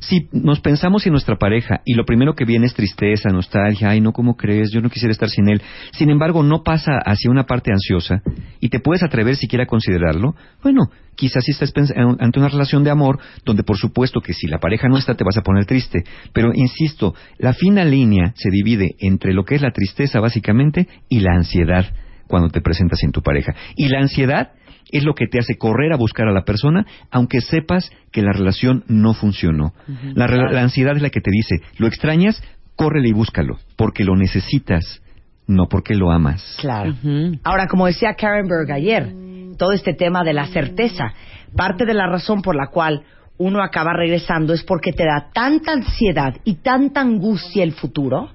Si 0.00 0.28
nos 0.32 0.60
pensamos 0.60 1.06
en 1.06 1.12
nuestra 1.12 1.36
pareja 1.36 1.80
y 1.84 1.94
lo 1.94 2.04
primero 2.04 2.34
que 2.34 2.44
viene 2.44 2.66
es 2.66 2.74
tristeza, 2.74 3.30
nostalgia, 3.30 3.90
ay, 3.90 4.00
no, 4.00 4.12
¿cómo 4.12 4.36
crees? 4.36 4.70
Yo 4.72 4.80
no 4.80 4.90
quisiera 4.90 5.12
estar 5.12 5.28
sin 5.28 5.48
él. 5.48 5.62
Sin 5.92 6.10
embargo, 6.10 6.42
no 6.42 6.62
pasa 6.62 6.98
hacia 7.04 7.30
una 7.30 7.44
parte 7.44 7.72
ansiosa 7.72 8.22
y 8.60 8.68
te 8.68 8.80
puedes 8.80 9.02
atrever 9.02 9.36
siquiera 9.36 9.64
a 9.64 9.66
considerarlo, 9.66 10.34
bueno, 10.62 10.90
quizás 11.14 11.44
si 11.44 11.52
estás 11.52 11.72
ante 11.96 12.38
una 12.38 12.48
relación 12.48 12.84
de 12.84 12.90
amor 12.90 13.18
donde 13.44 13.62
por 13.62 13.76
supuesto 13.78 14.20
que 14.20 14.34
si 14.34 14.46
la 14.46 14.58
pareja 14.58 14.88
no 14.88 14.98
está 14.98 15.14
te 15.14 15.24
vas 15.24 15.36
a 15.36 15.42
poner 15.42 15.64
triste. 15.64 16.04
Pero 16.32 16.52
insisto, 16.54 17.14
la 17.38 17.52
fina 17.52 17.84
línea 17.84 18.32
se 18.36 18.50
divide 18.50 18.96
entre 19.00 19.32
lo 19.32 19.44
que 19.44 19.56
es 19.56 19.62
la 19.62 19.72
tristeza 19.72 20.20
básicamente 20.20 20.86
y 21.08 21.20
la 21.20 21.34
ansiedad 21.34 21.86
cuando 22.26 22.48
te 22.50 22.60
presentas 22.60 22.98
sin 22.98 23.12
tu 23.12 23.22
pareja. 23.22 23.54
Y 23.76 23.88
la 23.88 24.00
ansiedad 24.00 24.50
es 24.90 25.04
lo 25.04 25.14
que 25.14 25.26
te 25.26 25.38
hace 25.38 25.56
correr 25.56 25.92
a 25.92 25.96
buscar 25.96 26.28
a 26.28 26.32
la 26.32 26.44
persona, 26.44 26.86
aunque 27.10 27.40
sepas 27.40 27.90
que 28.12 28.22
la 28.22 28.32
relación 28.32 28.84
no 28.88 29.14
funcionó. 29.14 29.72
la, 30.14 30.26
ansiedad 30.60 30.96
es 30.96 31.02
la 31.02 31.10
que 31.10 31.20
te 31.20 31.30
dice, 31.30 31.56
lo 31.78 31.86
extrañas, 31.86 32.42
córrele 32.76 33.08
y 33.08 33.12
búscalo, 33.12 33.58
porque 33.76 34.04
lo 34.04 34.16
necesitas, 34.16 35.02
no 35.46 35.68
porque 35.68 35.94
lo 35.94 36.10
amas. 36.10 36.56
Claro. 36.60 36.94
Ahora, 37.42 37.66
como 37.66 37.86
decía 37.86 38.14
Karen 38.14 38.46
Berg 38.48 38.70
ayer, 38.72 39.12
todo 39.58 39.72
este 39.72 39.94
tema 39.94 40.22
de 40.24 40.34
la 40.34 40.46
certeza, 40.46 41.12
parte 41.56 41.84
de 41.84 41.94
la 41.94 42.06
razón 42.06 42.42
por 42.42 42.54
la 42.54 42.68
cual 42.68 43.02
uno 43.38 43.62
acaba 43.62 43.92
regresando 43.92 44.52
es 44.54 44.62
porque 44.62 44.92
te 44.92 45.04
da 45.04 45.30
tanta 45.32 45.72
ansiedad 45.72 46.36
y 46.44 46.56
tanta 46.56 47.00
angustia 47.00 47.62
el 47.62 47.72
futuro 47.72 48.30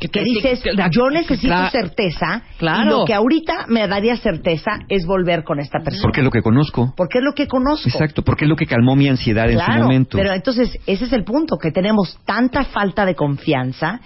Que, 0.00 0.08
que- 0.08 0.22
dices, 0.24 0.60
que- 0.62 0.70
yo 0.90 1.10
necesito 1.10 1.52
Cla- 1.52 1.70
certeza 1.70 2.42
y 2.54 2.58
Claro. 2.58 2.90
lo 3.00 3.04
que 3.04 3.14
ahorita 3.14 3.66
me 3.68 3.86
daría 3.86 4.16
certeza 4.16 4.80
es 4.88 5.06
volver 5.06 5.44
con 5.44 5.60
esta 5.60 5.78
persona. 5.80 6.02
Porque 6.02 6.20
es 6.20 6.24
lo 6.24 6.30
que 6.30 6.42
conozco. 6.42 6.92
Porque 6.96 7.18
es 7.18 7.24
lo 7.24 7.32
que 7.34 7.46
conozco. 7.46 7.88
Exacto, 7.88 8.22
porque 8.22 8.44
es 8.44 8.48
lo 8.48 8.56
que 8.56 8.66
calmó 8.66 8.96
mi 8.96 9.08
ansiedad 9.08 9.50
en 9.50 9.58
su 9.58 9.64
Claro, 9.64 9.82
momento. 9.84 10.18
pero 10.18 10.32
entonces 10.32 10.78
ese 10.86 11.04
es 11.04 11.12
el 11.12 11.24
punto, 11.24 11.56
que 11.56 11.70
tenemos 11.70 12.18
tanta 12.24 12.64
falta 12.64 13.04
de 13.06 13.14
confianza 13.14 14.00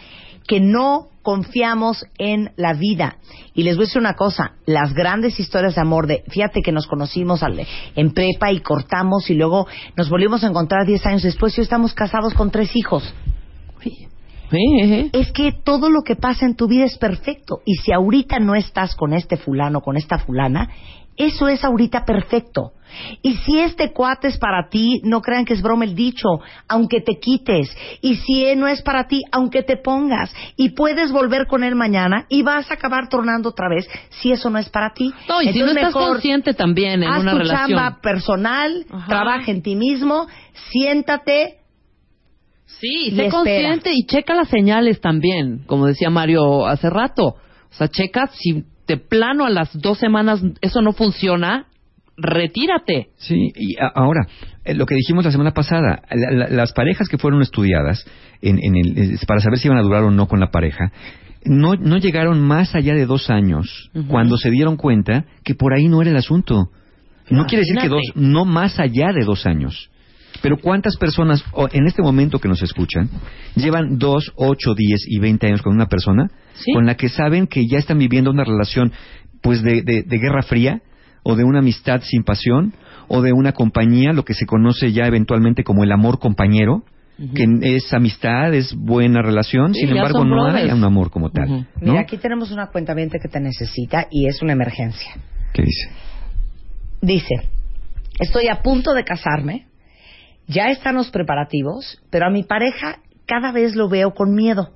que 0.46 0.61
no 0.61 1.09
confiamos 1.22 2.05
en 2.18 2.53
la 2.57 2.72
vida. 2.75 3.16
Y 3.53 3.64
les 3.64 3.75
voy 3.77 3.83
a 3.83 3.87
decir 3.87 4.01
una 4.01 4.14
cosa, 4.14 4.53
las 4.64 4.94
grandes 4.94 5.40
historias 5.40 5.75
de 5.75 5.81
amor 5.81 6.07
de, 6.07 6.22
fíjate 6.29 6.61
que 6.62 6.70
nos 6.70 6.87
conocimos 6.87 7.42
al- 7.42 7.66
en 7.96 8.11
prepa 8.12 8.53
y 8.53 8.61
cortamos 8.61 9.29
y 9.29 9.35
luego 9.35 9.66
nos 9.96 10.09
volvimos 10.09 10.44
a 10.44 10.46
encontrar 10.46 10.87
10 10.87 11.05
años 11.05 11.22
después 11.25 11.57
y 11.59 11.61
hoy 11.61 11.64
estamos 11.64 11.94
casados 11.94 12.33
con 12.33 12.53
tres 12.53 12.70
hijos. 12.77 13.12
Sí, 13.83 14.07
sí. 14.51 15.11
Es 15.13 15.33
que 15.33 15.53
todo 15.53 15.91
lo 15.91 16.03
que 16.03 16.17
pasa 16.17 16.47
en 16.47 16.57
tu 16.57 16.67
vida 16.69 16.85
es 16.85 16.99
perfecto. 16.99 17.61
Y 17.65 17.75
si 17.77 17.93
ahorita 17.93 18.39
no 18.39 18.55
estás 18.55 18.95
con 18.95 19.13
este 19.13 19.37
fulano, 19.37 19.81
con 19.81 19.97
esta 19.97 20.19
fulana, 20.19 20.69
eso 21.17 21.49
es 21.49 21.65
ahorita 21.65 22.05
perfecto. 22.05 22.73
Y 23.23 23.35
si 23.39 23.59
este 23.59 23.93
cuate 23.93 24.29
es 24.29 24.39
para 24.39 24.69
ti, 24.69 25.01
no 25.03 25.21
crean 25.21 25.45
que 25.45 25.55
es 25.55 25.63
broma 25.63 25.85
el 25.85 25.95
dicho, 25.95 26.29
aunque 26.69 27.01
te 27.01 27.19
quites. 27.19 27.75
Y 28.01 28.17
si 28.17 28.45
él 28.45 28.61
no 28.61 28.69
es 28.69 28.83
para 28.83 29.07
ti, 29.09 29.23
aunque 29.33 29.63
te 29.63 29.77
pongas. 29.77 30.33
Y 30.57 30.71
puedes 30.71 31.11
volver 31.13 31.47
con 31.47 31.65
él 31.65 31.75
mañana 31.75 32.27
y 32.29 32.43
vas 32.43 32.71
a 32.71 32.75
acabar 32.75 33.09
tornando 33.09 33.49
otra 33.51 33.69
vez 33.69 33.89
si 34.11 34.31
eso 34.31 34.51
no 34.51 34.59
es 34.59 34.69
para 34.69 34.93
ti. 34.93 35.13
No, 35.29 35.41
y 35.43 35.53
si 35.53 35.59
no 35.59 35.69
Entonces, 35.69 35.89
estás 35.89 35.95
consciente 35.95 36.55
también 36.55 37.03
en 37.03 37.09
haz 37.09 37.21
una 37.23 37.33
tu 37.33 37.39
relación. 37.39 37.69
chamba 37.71 38.01
personal, 38.01 38.87
Ajá. 38.91 39.07
trabaja 39.09 39.51
en 39.51 39.63
ti 39.63 39.75
mismo, 39.75 40.27
siéntate, 40.71 41.57
Sí, 42.66 43.07
sé 43.11 43.26
espera. 43.26 43.31
consciente 43.31 43.90
y 43.94 44.05
checa 44.07 44.35
las 44.35 44.48
señales 44.48 45.00
también, 45.00 45.62
como 45.66 45.87
decía 45.87 46.11
Mario 46.11 46.66
hace 46.66 46.90
rato. 46.90 47.24
O 47.26 47.74
sea, 47.79 47.88
checa 47.88 48.26
si 48.33 48.64
de 48.87 48.96
plano 48.98 49.44
a 49.46 49.50
las 49.50 49.70
dos 49.81 49.98
semanas 49.98 50.42
eso 50.61 50.81
no 50.83 50.92
funciona, 50.92 51.66
retírate. 52.16 53.09
Sí, 53.16 53.52
y 53.55 53.76
a- 53.81 53.92
ahora, 53.94 54.26
eh, 54.64 54.74
lo 54.74 54.87
que 54.87 54.94
dijimos 54.94 55.24
la 55.24 55.31
semana 55.33 55.52
pasada, 55.52 56.02
la- 56.11 56.31
la- 56.31 56.48
las 56.48 56.72
parejas 56.72 57.09
que 57.09 57.18
fueron 57.18 57.42
estudiadas 57.42 58.05
en, 58.42 58.59
en 58.62 58.76
el, 58.76 58.98
es 59.14 59.24
para 59.26 59.40
saber 59.40 59.59
si 59.59 59.68
iban 59.68 59.79
a 59.79 59.83
durar 59.83 60.02
o 60.05 60.11
no 60.11 60.26
con 60.26 60.40
la 60.40 60.50
pareja, 60.50 60.92
no, 61.44 61.74
no 61.74 61.98
llegaron 61.98 62.40
más 62.40 62.74
allá 62.74 62.94
de 62.94 63.07
dos 63.07 63.31
años 63.31 63.90
cuando 64.09 64.37
se 64.37 64.50
dieron 64.50 64.76
cuenta 64.76 65.26
que 65.44 65.55
por 65.55 65.72
ahí 65.74 65.88
no 65.88 66.00
era 66.02 66.11
el 66.11 66.16
asunto. 66.16 66.70
No 67.31 67.46
quiere 67.46 67.62
decir 67.62 67.76
que 67.79 67.88
dos, 67.88 68.02
no 68.14 68.44
más 68.44 68.79
allá 68.81 69.12
de 69.12 69.24
dos 69.24 69.46
años. 69.46 69.90
Pero 70.42 70.59
¿cuántas 70.59 70.96
personas 70.96 71.44
en 71.72 71.87
este 71.87 72.03
momento 72.03 72.38
que 72.38 72.49
nos 72.49 72.62
escuchan 72.62 73.09
llevan 73.55 73.99
dos, 73.99 74.33
ocho, 74.37 74.75
diez 74.75 75.05
y 75.07 75.18
veinte 75.18 75.46
años 75.46 75.62
con 75.62 75.75
una 75.75 75.87
persona 75.87 76.31
Sí. 76.55 76.72
con 76.72 76.87
la 76.87 76.94
que 76.96 77.09
saben 77.09 77.46
que 77.46 77.66
ya 77.66 77.79
están 77.79 77.99
viviendo 77.99 78.31
una 78.31 78.44
relación 78.44 78.92
pues 79.42 79.62
de, 79.62 79.83
de- 79.83 80.03
de 80.03 80.18
guerra 80.18 80.42
fría 80.42 80.81
o 81.22 81.37
de 81.37 81.44
una 81.44 81.59
amistad 81.61 82.01
sin 82.03 82.22
pasión 82.25 82.72
o 83.09 83.20
de 83.22 83.33
una 83.33 83.53
compañía, 83.53 84.12
lo 84.12 84.25
que 84.25 84.35
se 84.35 84.46
conoce 84.46 84.92
ya 84.92 85.07
eventualmente 85.07 85.62
como 85.64 85.85
el 85.85 85.92
amor 85.92 86.18
compañero, 86.18 86.83
que 87.35 87.46
es 87.77 87.92
amistad, 87.94 88.53
es 88.55 88.75
buena 88.75 89.22
relación, 89.22 89.72
Sí, 89.75 89.81
sin 89.87 89.96
embargo 89.96 90.25
no 90.25 90.44
hay 90.46 90.70
un 90.70 90.85
amor 90.85 91.11
como 91.11 91.31
tal. 91.31 91.44
Ujú. 91.51 91.64
¿no? 91.81 91.92
Mira, 91.92 92.01
aquí 92.01 92.16
tenemos 92.18 92.51
una 92.51 92.66
cuenta 92.68 92.94
que 92.94 93.29
te 93.29 93.40
necesita 93.40 94.07
y 94.11 94.27
es 94.29 94.42
una 94.42 94.53
emergencia. 94.53 95.12
¿Qué 95.55 95.62
dice? 95.62 95.88
Dice, 97.01 97.35
estoy 98.18 98.49
a 98.49 98.62
punto 98.62 98.92
de 98.94 99.05
casarme, 99.05 99.66
ya 100.47 100.69
están 100.69 100.95
los 100.95 101.11
preparativos, 101.11 102.01
pero 102.11 102.27
a 102.27 102.31
mi 102.31 102.43
pareja 102.43 103.01
cada 103.27 103.53
vez 103.53 103.75
lo 103.75 103.89
veo 103.89 104.13
con 104.15 104.35
miedo. 104.35 104.73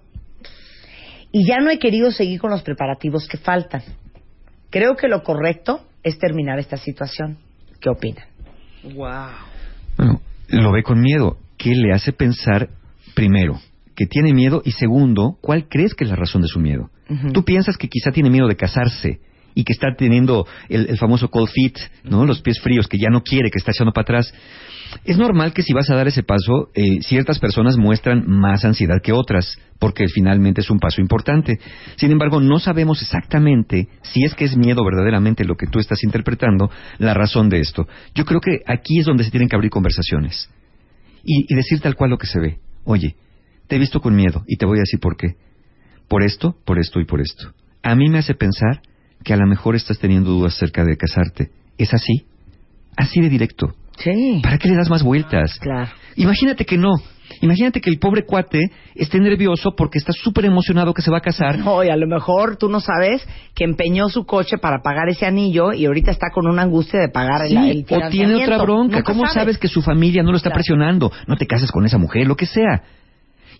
Y 1.32 1.46
ya 1.46 1.58
no 1.58 1.70
he 1.70 1.78
querido 1.78 2.10
seguir 2.10 2.40
con 2.40 2.50
los 2.50 2.62
preparativos 2.62 3.28
que 3.28 3.36
faltan. 3.36 3.82
Creo 4.70 4.96
que 4.96 5.08
lo 5.08 5.22
correcto 5.22 5.80
es 6.02 6.18
terminar 6.18 6.58
esta 6.58 6.76
situación. 6.76 7.38
¿Qué 7.80 7.88
opinan? 7.88 8.24
Bueno, 9.96 10.20
lo 10.48 10.72
ve 10.72 10.82
con 10.82 11.00
miedo. 11.00 11.38
¿Qué 11.56 11.74
le 11.74 11.92
hace 11.92 12.12
pensar, 12.12 12.68
primero, 13.14 13.60
que 13.94 14.06
tiene 14.06 14.32
miedo? 14.32 14.62
Y 14.64 14.72
segundo, 14.72 15.38
¿cuál 15.40 15.68
crees 15.68 15.94
que 15.94 16.04
es 16.04 16.10
la 16.10 16.16
razón 16.16 16.42
de 16.42 16.48
su 16.48 16.58
miedo? 16.58 16.90
Tú 17.32 17.44
piensas 17.44 17.76
que 17.76 17.88
quizá 17.88 18.12
tiene 18.12 18.30
miedo 18.30 18.46
de 18.46 18.56
casarse 18.56 19.20
y 19.60 19.64
que 19.64 19.74
está 19.74 19.94
teniendo 19.94 20.46
el, 20.70 20.88
el 20.88 20.96
famoso 20.96 21.28
cold 21.28 21.50
feet, 21.50 21.74
¿no? 22.04 22.24
Los 22.24 22.40
pies 22.40 22.58
fríos, 22.60 22.88
que 22.88 22.98
ya 22.98 23.10
no 23.10 23.22
quiere, 23.22 23.50
que 23.50 23.58
está 23.58 23.72
echando 23.72 23.92
para 23.92 24.04
atrás. 24.04 24.32
Es 25.04 25.18
normal 25.18 25.52
que 25.52 25.62
si 25.62 25.74
vas 25.74 25.90
a 25.90 25.94
dar 25.94 26.08
ese 26.08 26.22
paso, 26.22 26.70
eh, 26.74 27.02
ciertas 27.02 27.38
personas 27.38 27.76
muestran 27.76 28.24
más 28.26 28.64
ansiedad 28.64 29.02
que 29.02 29.12
otras, 29.12 29.58
porque 29.78 30.06
finalmente 30.08 30.62
es 30.62 30.70
un 30.70 30.78
paso 30.78 31.02
importante. 31.02 31.58
Sin 31.96 32.10
embargo, 32.10 32.40
no 32.40 32.58
sabemos 32.58 33.02
exactamente 33.02 33.88
si 34.00 34.24
es 34.24 34.34
que 34.34 34.46
es 34.46 34.56
miedo 34.56 34.82
verdaderamente 34.82 35.44
lo 35.44 35.56
que 35.56 35.66
tú 35.66 35.78
estás 35.78 36.02
interpretando, 36.04 36.70
la 36.96 37.12
razón 37.12 37.50
de 37.50 37.60
esto. 37.60 37.86
Yo 38.14 38.24
creo 38.24 38.40
que 38.40 38.62
aquí 38.66 38.98
es 38.98 39.04
donde 39.04 39.24
se 39.24 39.30
tienen 39.30 39.50
que 39.50 39.56
abrir 39.56 39.70
conversaciones 39.70 40.48
y, 41.22 41.52
y 41.52 41.54
decir 41.54 41.80
tal 41.80 41.96
cual 41.96 42.10
lo 42.10 42.18
que 42.18 42.26
se 42.26 42.40
ve. 42.40 42.60
Oye, 42.84 43.14
te 43.68 43.76
he 43.76 43.78
visto 43.78 44.00
con 44.00 44.16
miedo 44.16 44.42
y 44.46 44.56
te 44.56 44.64
voy 44.64 44.78
a 44.78 44.86
decir 44.86 45.00
por 45.00 45.18
qué. 45.18 45.36
Por 46.08 46.22
esto, 46.22 46.56
por 46.64 46.78
esto 46.78 46.98
y 46.98 47.04
por 47.04 47.20
esto. 47.20 47.52
A 47.82 47.94
mí 47.94 48.08
me 48.08 48.18
hace 48.18 48.34
pensar 48.34 48.80
que 49.24 49.32
a 49.32 49.36
lo 49.36 49.46
mejor 49.46 49.76
estás 49.76 49.98
teniendo 49.98 50.30
dudas 50.30 50.54
acerca 50.56 50.84
de 50.84 50.96
casarte. 50.96 51.50
¿Es 51.78 51.92
así? 51.94 52.26
Así 52.96 53.20
de 53.20 53.28
directo. 53.28 53.74
Sí. 53.98 54.40
¿Para 54.42 54.58
qué 54.58 54.68
le 54.68 54.76
das 54.76 54.88
más 54.90 55.02
vueltas? 55.02 55.58
Claro. 55.60 55.90
Imagínate 56.16 56.64
que 56.64 56.78
no. 56.78 56.94
Imagínate 57.42 57.80
que 57.80 57.90
el 57.90 57.98
pobre 57.98 58.24
cuate 58.24 58.58
esté 58.94 59.20
nervioso 59.20 59.74
porque 59.76 59.98
está 59.98 60.12
súper 60.12 60.46
emocionado 60.46 60.92
que 60.92 61.00
se 61.02 61.10
va 61.10 61.18
a 61.18 61.20
casar. 61.20 61.58
No, 61.58 61.84
y 61.84 61.88
a 61.88 61.96
lo 61.96 62.06
mejor 62.08 62.56
tú 62.56 62.68
no 62.68 62.80
sabes 62.80 63.24
que 63.54 63.64
empeñó 63.64 64.08
su 64.08 64.24
coche 64.26 64.58
para 64.58 64.80
pagar 64.82 65.08
ese 65.08 65.26
anillo 65.26 65.72
y 65.72 65.86
ahorita 65.86 66.10
está 66.10 66.30
con 66.32 66.48
una 66.48 66.62
angustia 66.62 66.98
de 66.98 67.08
pagar 67.08 67.42
el, 67.42 67.50
Sí, 67.50 67.84
el 67.88 68.02
o 68.02 68.08
tiene 68.10 68.34
otra 68.34 68.58
bronca. 68.58 68.96
Nunca 68.96 69.12
¿Cómo 69.12 69.28
sabes 69.28 69.58
que 69.58 69.68
su 69.68 69.80
familia 69.80 70.22
no 70.22 70.32
lo 70.32 70.38
está 70.38 70.48
Claro. 70.50 70.56
presionando? 70.56 71.12
No 71.28 71.36
te 71.36 71.46
cases 71.46 71.70
con 71.70 71.86
esa 71.86 71.98
mujer, 71.98 72.26
lo 72.26 72.36
que 72.36 72.46
sea. 72.46 72.82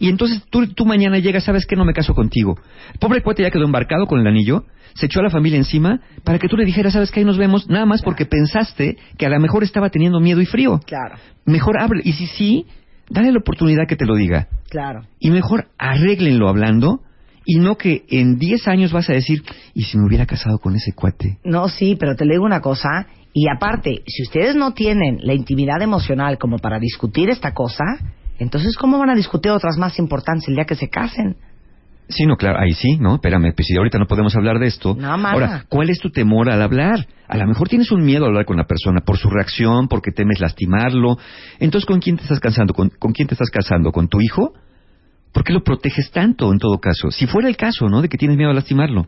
Y 0.01 0.09
entonces 0.09 0.43
tú, 0.51 0.67
tú 0.67 0.85
mañana 0.87 1.19
llegas, 1.19 1.45
¿sabes 1.45 1.67
qué? 1.67 1.77
No 1.77 1.85
me 1.85 1.93
caso 1.93 2.15
contigo. 2.15 2.59
El 2.95 2.99
pobre 2.99 3.23
cuate 3.23 3.43
ya 3.43 3.51
quedó 3.51 3.65
embarcado 3.65 4.07
con 4.07 4.19
el 4.19 4.27
anillo, 4.27 4.65
se 4.95 5.07
echó 5.07 5.21
a 5.21 5.23
la 5.23 5.31
familia 5.31 5.59
encima 5.59 6.01
para 6.25 6.39
que 6.39 6.49
tú 6.49 6.57
le 6.57 6.65
dijeras, 6.65 6.95
¿sabes 6.95 7.11
qué? 7.11 7.21
Ahí 7.21 7.27
nos 7.27 7.39
vemos, 7.39 7.69
nada 7.69 7.87
más 7.87 8.03
porque 8.03 8.25
pensaste 8.27 8.97
que 9.19 9.27
a 9.27 9.29
lo 9.29 9.39
mejor 9.39 9.63
estaba 9.63 9.91
teniendo 9.91 10.19
miedo 10.19 10.41
y 10.41 10.47
frío. 10.47 10.81
Claro, 10.87 11.17
Mejor 11.45 11.81
hable. 11.81 12.01
Y 12.05 12.13
si 12.15 12.27
sí, 12.27 12.67
dale 13.11 13.31
la 13.31 13.39
oportunidad 13.39 13.87
que 13.87 13.97
te 13.97 14.07
lo 14.07 14.17
diga. 14.17 14.49
claro. 14.69 15.03
Y 15.21 15.31
mejor 15.31 15.69
arréglenlo 15.79 16.49
hablando 16.49 17.03
y 17.45 17.59
no 17.59 17.77
que 17.77 18.05
en 18.09 18.39
10 18.39 18.69
años 18.69 18.93
vas 18.93 19.11
a 19.11 19.13
decir, 19.13 19.43
¿y 19.75 19.83
si 19.83 19.99
me 19.99 20.07
hubiera 20.07 20.25
casado 20.27 20.59
con 20.59 20.77
ese 20.77 20.93
cuate? 20.93 21.39
No, 21.45 21.69
sí, 21.69 21.97
pero 21.99 22.17
te 22.17 22.25
le 22.25 22.35
digo 22.35 22.45
una 22.45 22.61
cosa. 22.61 23.07
Y 23.33 23.49
aparte, 23.49 24.03
si 24.07 24.23
ustedes 24.23 24.57
no 24.57 24.73
tienen 24.73 25.19
la 25.23 25.35
intimidad 25.35 25.81
emocional 25.83 26.39
como 26.39 26.59
para 26.59 26.79
discutir 26.79 27.29
esta 27.31 27.53
cosa, 27.53 27.85
entonces 28.41 28.77
¿cómo 28.77 28.99
van 28.99 29.11
a 29.11 29.15
discutir 29.15 29.53
otras 29.53 29.77
más 29.79 29.99
importantes 29.99 30.49
el 30.49 30.57
día 30.57 30.65
que 30.65 30.75
se 30.75 30.89
casen? 30.89 31.37
Sí, 32.11 32.27
no, 32.27 32.37
claro, 32.37 32.59
ahí 32.59 32.73
sí, 32.73 32.97
¿no? 32.99 33.15
Espérame, 33.15 33.53
pues 33.55 33.69
si 33.69 33.77
ahorita 33.77 33.99
no 33.99 34.07
podemos 34.07 34.35
hablar 34.35 34.59
de 34.59 34.67
esto. 34.67 34.97
No, 34.99 35.17
mana. 35.17 35.31
Ahora, 35.31 35.65
¿cuál 35.69 35.91
es 35.91 36.01
tu 36.01 36.11
temor 36.11 36.51
al 36.51 36.61
hablar? 36.61 37.07
A 37.29 37.37
lo 37.37 37.47
mejor 37.47 37.69
tienes 37.69 37.93
un 37.93 38.05
miedo 38.05 38.25
al 38.25 38.31
hablar 38.31 38.47
con 38.47 38.57
la 38.57 38.65
persona 38.65 39.01
por 39.03 39.17
su 39.17 39.31
reacción, 39.31 39.87
porque 39.87 40.11
temes 40.11 40.41
lastimarlo. 40.41 41.19
Entonces, 41.61 41.87
¿con 41.87 42.01
quién 42.01 42.17
te 42.17 42.25
estás 42.25 42.41
casando? 42.41 42.75
¿Con, 42.75 42.91
con 42.99 43.13
quién 43.13 43.29
te 43.29 43.35
estás 43.35 43.51
casando? 43.51 43.93
¿Con 43.93 44.09
tu 44.09 44.21
hijo? 44.21 44.55
¿Por 45.33 45.45
qué 45.45 45.53
lo 45.53 45.63
proteges 45.63 46.11
tanto 46.11 46.53
en 46.53 46.59
todo 46.59 46.79
caso? 46.79 47.11
Si 47.11 47.27
fuera 47.27 47.49
el 47.49 47.57
caso, 47.57 47.89
¿no? 47.89 48.03
De 48.03 48.09
que 48.09 48.19
tienes 48.19 48.37
miedo 48.37 48.51
a 48.51 48.55
lastimarlo. 48.55 49.07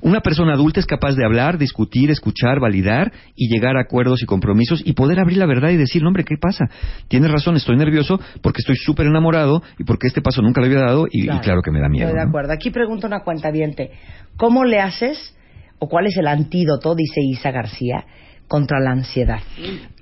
Una 0.00 0.20
persona 0.20 0.54
adulta 0.54 0.80
es 0.80 0.86
capaz 0.86 1.14
de 1.14 1.24
hablar, 1.24 1.58
discutir, 1.58 2.10
escuchar, 2.10 2.58
validar 2.58 3.12
y 3.36 3.52
llegar 3.52 3.76
a 3.76 3.82
acuerdos 3.82 4.22
y 4.22 4.26
compromisos 4.26 4.82
y 4.84 4.94
poder 4.94 5.20
abrir 5.20 5.36
la 5.38 5.46
verdad 5.46 5.70
y 5.70 5.76
decir, 5.76 6.02
"No, 6.02 6.08
hombre, 6.08 6.24
¿qué 6.24 6.36
pasa? 6.40 6.70
Tienes 7.08 7.30
razón, 7.30 7.56
estoy 7.56 7.76
nervioso 7.76 8.18
porque 8.40 8.60
estoy 8.60 8.76
súper 8.76 9.06
enamorado 9.06 9.62
y 9.78 9.84
porque 9.84 10.06
este 10.06 10.22
paso 10.22 10.40
nunca 10.40 10.60
lo 10.60 10.66
había 10.68 10.80
dado 10.80 11.06
y 11.10 11.28
y 11.28 11.40
claro, 11.40 11.60
que 11.62 11.70
me 11.70 11.80
da 11.80 11.88
miedo. 11.88 12.06
Estoy 12.06 12.18
de 12.18 12.24
¿no? 12.24 12.30
acuerdo. 12.30 12.52
Aquí 12.52 12.70
pregunta 12.70 13.06
una 13.06 13.20
cuenta 13.20 13.50
¿Cómo 14.36 14.64
le 14.64 14.80
haces 14.80 15.34
o 15.78 15.88
cuál 15.88 16.06
es 16.06 16.16
el 16.16 16.26
antídoto, 16.26 16.94
dice 16.94 17.20
Isa 17.22 17.50
García, 17.50 18.04
contra 18.48 18.80
la 18.80 18.90
ansiedad? 18.90 19.40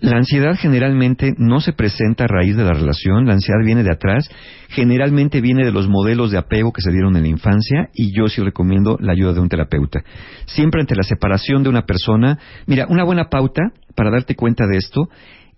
La 0.01 0.17
ansiedad 0.17 0.57
generalmente 0.57 1.35
no 1.37 1.61
se 1.61 1.73
presenta 1.73 2.25
a 2.25 2.29
raíz 2.29 2.57
de 2.57 2.65
la 2.65 2.73
relación, 2.73 3.27
la 3.27 3.35
ansiedad 3.35 3.59
viene 3.65 3.83
de 3.83 3.93
atrás, 3.93 4.31
generalmente 4.69 5.41
viene 5.41 5.65
de 5.65 5.73
los 5.73 5.89
modelos 5.89 6.31
de 6.31 6.39
apego 6.39 6.73
que 6.73 6.81
se 6.81 6.93
dieron 6.93 7.17
en 7.17 7.23
la 7.23 7.29
infancia 7.29 7.91
y 7.93 8.17
yo 8.17 8.29
sí 8.29 8.41
recomiendo 8.41 8.97
la 9.01 9.13
ayuda 9.13 9.35
de 9.35 9.41
un 9.41 9.49
terapeuta. 9.49 10.03
Siempre 10.47 10.81
ante 10.81 10.95
la 10.95 11.03
separación 11.03 11.63
de 11.63 11.69
una 11.69 11.83
persona, 11.83 12.39
mira, 12.67 12.87
una 12.89 13.05
buena 13.05 13.29
pauta 13.29 13.73
para 13.95 14.11
darte 14.11 14.35
cuenta 14.35 14.67
de 14.67 14.79
esto, 14.79 15.09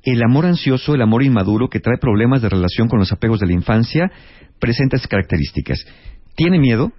el 0.03 0.23
amor 0.23 0.47
ansioso, 0.47 0.95
el 0.95 1.03
amor 1.03 1.23
inmaduro 1.23 1.69
que 1.69 1.81
trae 1.81 1.99
problemas 1.99 2.41
de 2.41 2.49
relación 2.49 2.89
con 2.89 2.99
los 2.99 3.13
apegos 3.13 3.41
de 3.41 3.47
la 3.47 3.53
infancia, 3.53 4.11
presenta 4.59 4.97
estas 4.97 5.11
características. 5.11 5.85
Tiene 6.35 6.59
miedo, 6.59 6.93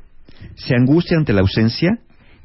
se 0.56 0.76
angustia 0.76 1.18
ante 1.18 1.34
la 1.34 1.42
ausencia, 1.42 2.00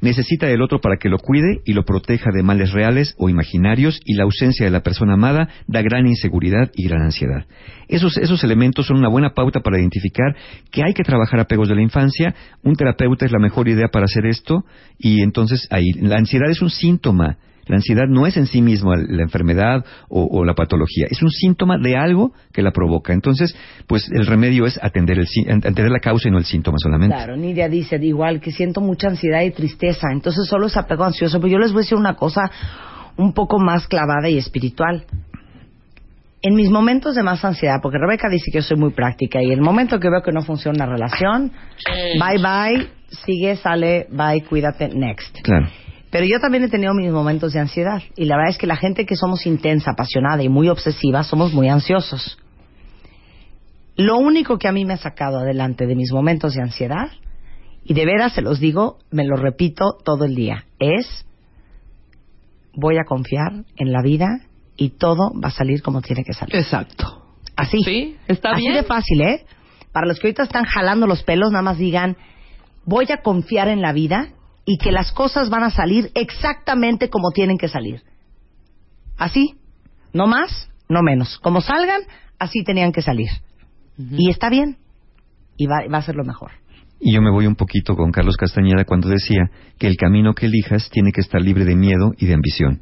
necesita 0.05 0.45
del 0.47 0.61
otro 0.61 0.79
para 0.79 0.97
que 0.97 1.09
lo 1.09 1.17
cuide 1.17 1.61
y 1.65 1.73
lo 1.73 1.83
proteja 1.83 2.29
de 2.31 2.43
males 2.43 2.71
reales 2.71 3.15
o 3.17 3.27
imaginarios 3.27 3.99
y 4.05 4.13
la 4.13 4.23
ausencia 4.23 4.65
de 4.65 4.71
la 4.71 4.83
persona 4.83 5.13
amada 5.15 5.49
da 5.67 5.81
gran 5.81 6.07
inseguridad 6.07 6.71
y 6.75 6.87
gran 6.87 7.01
ansiedad. 7.01 7.45
Esos, 7.87 8.17
esos 8.17 8.43
elementos 8.43 8.85
son 8.85 8.97
una 8.97 9.09
buena 9.09 9.31
pauta 9.31 9.59
para 9.59 9.79
identificar 9.79 10.35
que 10.71 10.83
hay 10.83 10.93
que 10.93 11.03
trabajar 11.03 11.39
apegos 11.39 11.69
de 11.69 11.75
la 11.75 11.81
infancia. 11.81 12.35
Un 12.63 12.75
terapeuta 12.75 13.25
es 13.25 13.31
la 13.31 13.39
mejor 13.39 13.67
idea 13.67 13.87
para 13.91 14.05
hacer 14.05 14.25
esto 14.27 14.63
y 14.97 15.21
entonces 15.21 15.67
ahí 15.71 15.91
la 15.93 16.17
ansiedad 16.17 16.49
es 16.49 16.61
un 16.61 16.69
síntoma 16.69 17.37
la 17.67 17.77
ansiedad 17.77 18.05
no 18.07 18.27
es 18.27 18.37
en 18.37 18.47
sí 18.47 18.61
misma 18.61 18.95
la 18.97 19.23
enfermedad 19.23 19.83
o, 20.09 20.45
la 20.45 20.53
patología, 20.53 21.07
es 21.09 21.21
un 21.21 21.31
síntoma 21.31 21.77
de 21.77 21.95
algo 21.95 22.33
que 22.53 22.61
la 22.61 22.71
provoca. 22.71 23.13
Entonces, 23.13 23.55
pues 23.87 24.09
el 24.11 24.25
remedio 24.25 24.65
es 24.65 24.79
atender, 24.81 25.19
el, 25.19 25.27
atender 25.57 25.89
la 25.89 25.99
causa 25.99 26.27
y 26.27 26.31
no 26.31 26.37
el 26.37 26.45
síntoma 26.45 26.77
solamente. 26.81 27.15
Claro, 27.15 27.35
Nidia 27.35 27.67
dice, 27.67 27.97
igual 27.97 28.39
que 28.39 28.51
siento 28.51 28.81
mucha 28.81 29.07
ansiedad 29.07 29.41
y 29.41 29.51
tristeza, 29.51 30.07
entonces 30.11 30.47
solo 30.47 30.67
es 30.67 30.77
apego 30.77 31.03
ansioso. 31.03 31.39
Pero 31.39 31.53
yo 31.53 31.59
les 31.59 31.71
voy 31.71 31.79
a 31.79 31.83
decir 31.83 31.97
una 31.97 32.15
cosa 32.15 32.51
un 33.17 33.33
poco 33.33 33.59
más 33.59 33.87
clavada 33.87 34.29
y 34.29 34.37
espiritual. 34.37 35.05
En 36.41 36.53
mis 36.53 36.69
momentos 36.69 37.15
de 37.15 37.23
más 37.23 37.43
ansiedad, 37.43 37.79
porque 37.81 37.97
Rebeca 37.97 38.29
dice 38.29 38.51
que 38.51 38.59
yo 38.59 38.61
soy 38.61 38.77
muy 38.77 38.91
práctica 38.91 39.41
y 39.41 39.51
el 39.51 39.61
momento 39.61 39.99
que 39.99 40.09
veo 40.11 40.21
que 40.21 40.31
no 40.31 40.43
funciona 40.43 40.85
una 40.85 40.93
relación, 40.93 41.51
bye 42.19 42.37
bye, 42.37 42.87
sigue, 43.25 43.55
sale, 43.55 44.07
bye, 44.11 44.43
cuídate, 44.43 44.89
next. 44.89 45.41
Claro. 45.41 45.69
Pero 46.15 46.27
yo 46.27 46.39
también 46.39 46.63
he 46.63 46.69
tenido 46.69 46.93
mis 46.93 47.11
momentos 47.11 47.51
de 47.51 47.59
ansiedad. 47.59 48.01
Y 48.15 48.23
la 48.23 48.37
verdad 48.37 48.51
es 48.51 48.57
que 48.57 48.67
la 48.67 48.77
gente 48.77 49.05
que 49.05 49.17
somos 49.17 49.45
intensa, 49.45 49.91
apasionada 49.91 50.41
y 50.43 50.47
muy 50.47 50.69
obsesiva, 50.69 51.23
somos 51.25 51.51
muy 51.51 51.67
ansiosos. 51.67 52.37
Lo 53.97 54.17
único 54.17 54.57
que 54.57 54.69
a 54.69 54.71
mí 54.71 54.85
me 54.85 54.93
ha 54.93 54.97
sacado 54.97 55.39
adelante 55.39 55.85
de 55.85 55.93
mis 55.93 56.13
momentos 56.13 56.53
de 56.53 56.61
ansiedad, 56.61 57.09
y 57.83 57.95
de 57.95 58.05
veras 58.05 58.31
se 58.31 58.41
los 58.41 58.61
digo, 58.61 58.99
me 59.11 59.25
lo 59.25 59.35
repito 59.35 59.97
todo 60.05 60.23
el 60.23 60.35
día, 60.35 60.63
es 60.79 61.25
voy 62.73 62.95
a 62.97 63.03
confiar 63.03 63.65
en 63.75 63.91
la 63.91 64.01
vida 64.01 64.39
y 64.77 64.91
todo 64.91 65.33
va 65.37 65.49
a 65.49 65.51
salir 65.51 65.81
como 65.81 66.01
tiene 66.01 66.23
que 66.23 66.31
salir. 66.31 66.55
Exacto. 66.55 67.25
Así. 67.57 67.83
Sí, 67.83 68.15
está 68.29 68.51
Así 68.51 68.61
bien. 68.61 68.75
de 68.75 68.83
fácil, 68.83 69.19
¿eh? 69.19 69.45
Para 69.91 70.07
los 70.07 70.17
que 70.21 70.27
ahorita 70.27 70.43
están 70.43 70.63
jalando 70.63 71.07
los 71.07 71.23
pelos, 71.23 71.51
nada 71.51 71.61
más 71.61 71.77
digan, 71.77 72.15
voy 72.85 73.05
a 73.11 73.17
confiar 73.17 73.67
en 73.67 73.81
la 73.81 73.91
vida 73.91 74.29
y 74.65 74.77
que 74.77 74.91
las 74.91 75.11
cosas 75.11 75.49
van 75.49 75.63
a 75.63 75.69
salir 75.69 76.11
exactamente 76.15 77.09
como 77.09 77.31
tienen 77.31 77.57
que 77.57 77.67
salir. 77.67 78.01
Así, 79.17 79.55
no 80.11 80.27
más, 80.27 80.69
no 80.89 81.01
menos. 81.01 81.39
Como 81.39 81.61
salgan, 81.61 82.01
así 82.39 82.63
tenían 82.63 82.91
que 82.91 83.01
salir. 83.01 83.29
Y 83.97 84.29
está 84.29 84.49
bien, 84.49 84.77
y 85.55 85.67
va, 85.67 85.87
va 85.91 85.99
a 85.99 86.01
ser 86.01 86.15
lo 86.15 86.25
mejor. 86.25 86.51
Y 86.99 87.13
yo 87.13 87.21
me 87.21 87.31
voy 87.31 87.45
un 87.45 87.55
poquito 87.55 87.95
con 87.95 88.11
Carlos 88.11 88.37
Castañeda 88.37 88.85
cuando 88.85 89.09
decía 89.09 89.49
que 89.77 89.87
el 89.87 89.97
camino 89.97 90.33
que 90.33 90.47
elijas 90.47 90.89
tiene 90.89 91.11
que 91.11 91.21
estar 91.21 91.41
libre 91.41 91.65
de 91.65 91.75
miedo 91.75 92.13
y 92.17 92.25
de 92.25 92.33
ambición. 92.33 92.81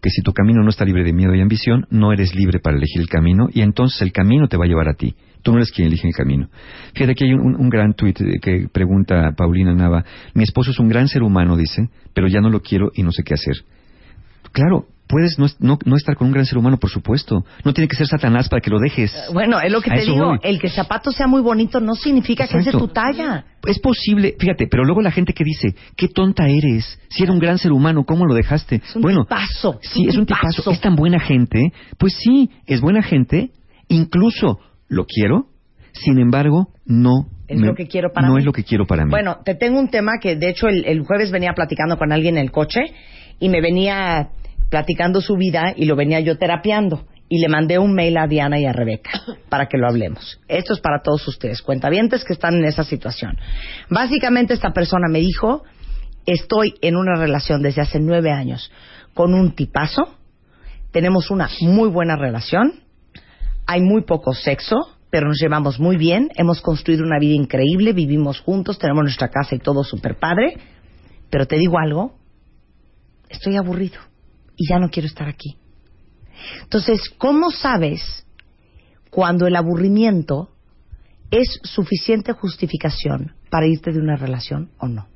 Que 0.00 0.10
si 0.10 0.22
tu 0.22 0.32
camino 0.32 0.62
no 0.62 0.70
está 0.70 0.84
libre 0.84 1.04
de 1.04 1.12
miedo 1.12 1.34
y 1.34 1.40
ambición, 1.40 1.86
no 1.90 2.12
eres 2.12 2.34
libre 2.34 2.58
para 2.58 2.76
elegir 2.76 3.00
el 3.00 3.08
camino 3.08 3.48
y 3.52 3.60
entonces 3.60 4.00
el 4.02 4.12
camino 4.12 4.48
te 4.48 4.56
va 4.56 4.64
a 4.64 4.68
llevar 4.68 4.88
a 4.88 4.94
ti. 4.94 5.14
Tú 5.42 5.52
no 5.52 5.58
eres 5.58 5.70
quien 5.70 5.88
elige 5.88 6.06
el 6.06 6.14
camino. 6.14 6.48
Fíjate 6.94 7.14
que 7.14 7.24
hay 7.24 7.32
un, 7.32 7.68
gran 7.70 7.94
tuit 7.94 8.18
que 8.42 8.68
pregunta 8.70 9.32
Paulina 9.36 9.74
Nava. 9.74 10.04
Mi 10.34 10.42
esposo 10.42 10.70
es 10.70 10.78
un 10.78 10.88
gran 10.88 11.08
ser 11.08 11.22
humano, 11.22 11.56
dice, 11.56 11.88
pero 12.14 12.28
ya 12.28 12.40
no 12.40 12.50
lo 12.50 12.60
quiero 12.60 12.90
y 12.94 13.02
no 13.02 13.10
sé 13.10 13.22
qué 13.22 13.34
hacer. 13.34 13.56
Claro, 14.52 14.86
puedes 15.10 15.38
no, 15.38 15.78
no, 15.84 15.96
estar 15.96 16.16
con 16.16 16.28
un 16.28 16.32
gran 16.32 16.46
ser 16.46 16.56
humano, 16.58 16.78
por 16.78 16.90
supuesto. 16.90 17.44
No 17.64 17.74
tiene 17.74 17.88
que 17.88 17.96
ser 17.96 18.06
Satanás 18.06 18.48
para 18.48 18.60
que 18.60 18.70
lo 18.70 18.78
dejes. 18.78 19.12
Eh, 19.14 19.32
bueno, 19.32 19.60
es 19.60 19.70
lo 19.72 19.80
que 19.80 19.90
te 19.90 20.02
digo. 20.02 20.34
El 20.42 20.60
que 20.60 20.68
el 20.68 20.72
zapato 20.72 21.10
sea 21.10 21.26
muy 21.26 21.42
bonito 21.42 21.80
no 21.80 21.94
significa 21.94 22.46
que 22.46 22.58
es 22.58 22.64
de 22.64 22.72
tu 22.72 22.88
talla. 22.88 23.44
Es 23.66 23.78
posible, 23.78 24.36
fíjate, 24.38 24.66
pero 24.70 24.84
luego 24.84 25.02
la 25.02 25.10
gente 25.10 25.32
que 25.32 25.44
dice, 25.44 25.74
qué 25.96 26.08
tonta 26.08 26.48
eres. 26.48 26.98
Si 27.10 27.22
era 27.22 27.32
un 27.32 27.38
gran 27.38 27.58
ser 27.58 27.72
humano, 27.72 28.04
¿cómo 28.04 28.24
lo 28.24 28.34
dejaste? 28.34 28.76
Es 28.76 28.96
un 28.96 29.02
bueno, 29.02 29.24
tipazo. 29.24 29.80
Sí, 29.82 30.06
es 30.08 30.16
un 30.16 30.24
tipazo. 30.24 30.70
Es 30.70 30.80
tan 30.80 30.94
buena 30.94 31.20
gente. 31.20 31.72
Pues 31.98 32.14
sí, 32.14 32.50
es 32.66 32.80
buena 32.80 33.02
gente. 33.02 33.50
Incluso 33.88 34.60
lo 34.88 35.04
quiero, 35.04 35.48
sin 35.92 36.18
embargo, 36.20 36.68
no 36.86 37.26
es 37.50 37.60
lo 37.60 37.74
que 37.74 37.86
quiero 37.86 38.12
para 38.12 38.28
no 38.28 38.34
mí. 38.34 38.40
es 38.40 38.44
lo 38.44 38.52
que 38.52 38.64
quiero 38.64 38.86
para 38.86 39.04
mí. 39.04 39.10
Bueno, 39.10 39.38
te 39.44 39.54
tengo 39.54 39.78
un 39.78 39.88
tema 39.88 40.12
que 40.20 40.36
de 40.36 40.50
hecho 40.50 40.68
el, 40.68 41.02
jueves 41.02 41.30
venía 41.30 41.52
platicando 41.52 41.96
con 41.96 42.12
alguien 42.12 42.36
en 42.36 42.44
el 42.44 42.52
coche 42.52 42.80
y 43.40 43.48
me 43.48 43.60
venía 43.60 44.30
platicando 44.70 45.20
su 45.20 45.36
vida 45.36 45.74
y 45.76 45.84
lo 45.84 45.96
venía 45.96 46.20
yo 46.20 46.38
terapiando. 46.38 47.04
Y 47.28 47.40
le 47.40 47.48
mandé 47.48 47.78
un 47.78 47.92
mail 47.92 48.16
a 48.16 48.26
Diana 48.26 48.58
y 48.58 48.64
a 48.64 48.72
Rebeca 48.72 49.10
para 49.48 49.66
que 49.66 49.76
lo 49.76 49.86
hablemos. 49.86 50.40
Esto 50.48 50.72
es 50.72 50.80
para 50.80 51.02
todos 51.02 51.26
ustedes, 51.28 51.62
cuentavientes 51.62 52.24
que 52.24 52.32
están 52.32 52.54
en 52.54 52.64
esa 52.64 52.82
situación. 52.82 53.36
Básicamente 53.88 54.54
esta 54.54 54.72
persona 54.72 55.06
me 55.08 55.20
dijo, 55.20 55.62
estoy 56.26 56.74
en 56.80 56.96
una 56.96 57.16
relación 57.16 57.62
desde 57.62 57.82
hace 57.82 58.00
nueve 58.00 58.32
años 58.32 58.72
con 59.14 59.34
un 59.34 59.54
tipazo, 59.54 60.16
tenemos 60.92 61.30
una 61.30 61.48
muy 61.60 61.88
buena 61.88 62.16
relación, 62.16 62.80
hay 63.66 63.80
muy 63.80 64.02
poco 64.02 64.34
sexo, 64.34 64.76
pero 65.10 65.28
nos 65.28 65.38
llevamos 65.40 65.78
muy 65.78 65.96
bien, 65.96 66.30
hemos 66.34 66.60
construido 66.60 67.04
una 67.04 67.20
vida 67.20 67.34
increíble, 67.34 67.92
vivimos 67.92 68.40
juntos, 68.40 68.78
tenemos 68.78 69.04
nuestra 69.04 69.28
casa 69.28 69.54
y 69.54 69.58
todo 69.58 69.84
súper 69.84 70.18
padre, 70.18 70.56
pero 71.30 71.46
te 71.46 71.56
digo 71.56 71.78
algo, 71.78 72.14
estoy 73.28 73.56
aburrido 73.56 74.09
y 74.60 74.68
ya 74.68 74.78
no 74.78 74.90
quiero 74.90 75.06
estar 75.06 75.26
aquí. 75.26 75.56
Entonces, 76.62 77.08
¿cómo 77.16 77.50
sabes 77.50 78.26
cuando 79.08 79.46
el 79.46 79.56
aburrimiento 79.56 80.50
es 81.30 81.60
suficiente 81.64 82.32
justificación 82.34 83.32
para 83.48 83.66
irte 83.66 83.90
de 83.90 84.00
una 84.00 84.16
relación 84.16 84.70
o 84.78 84.86
no? 84.86 85.06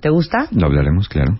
¿Te 0.00 0.08
gusta? 0.08 0.48
Lo 0.52 0.66
hablaremos, 0.66 1.06
claro. 1.06 1.38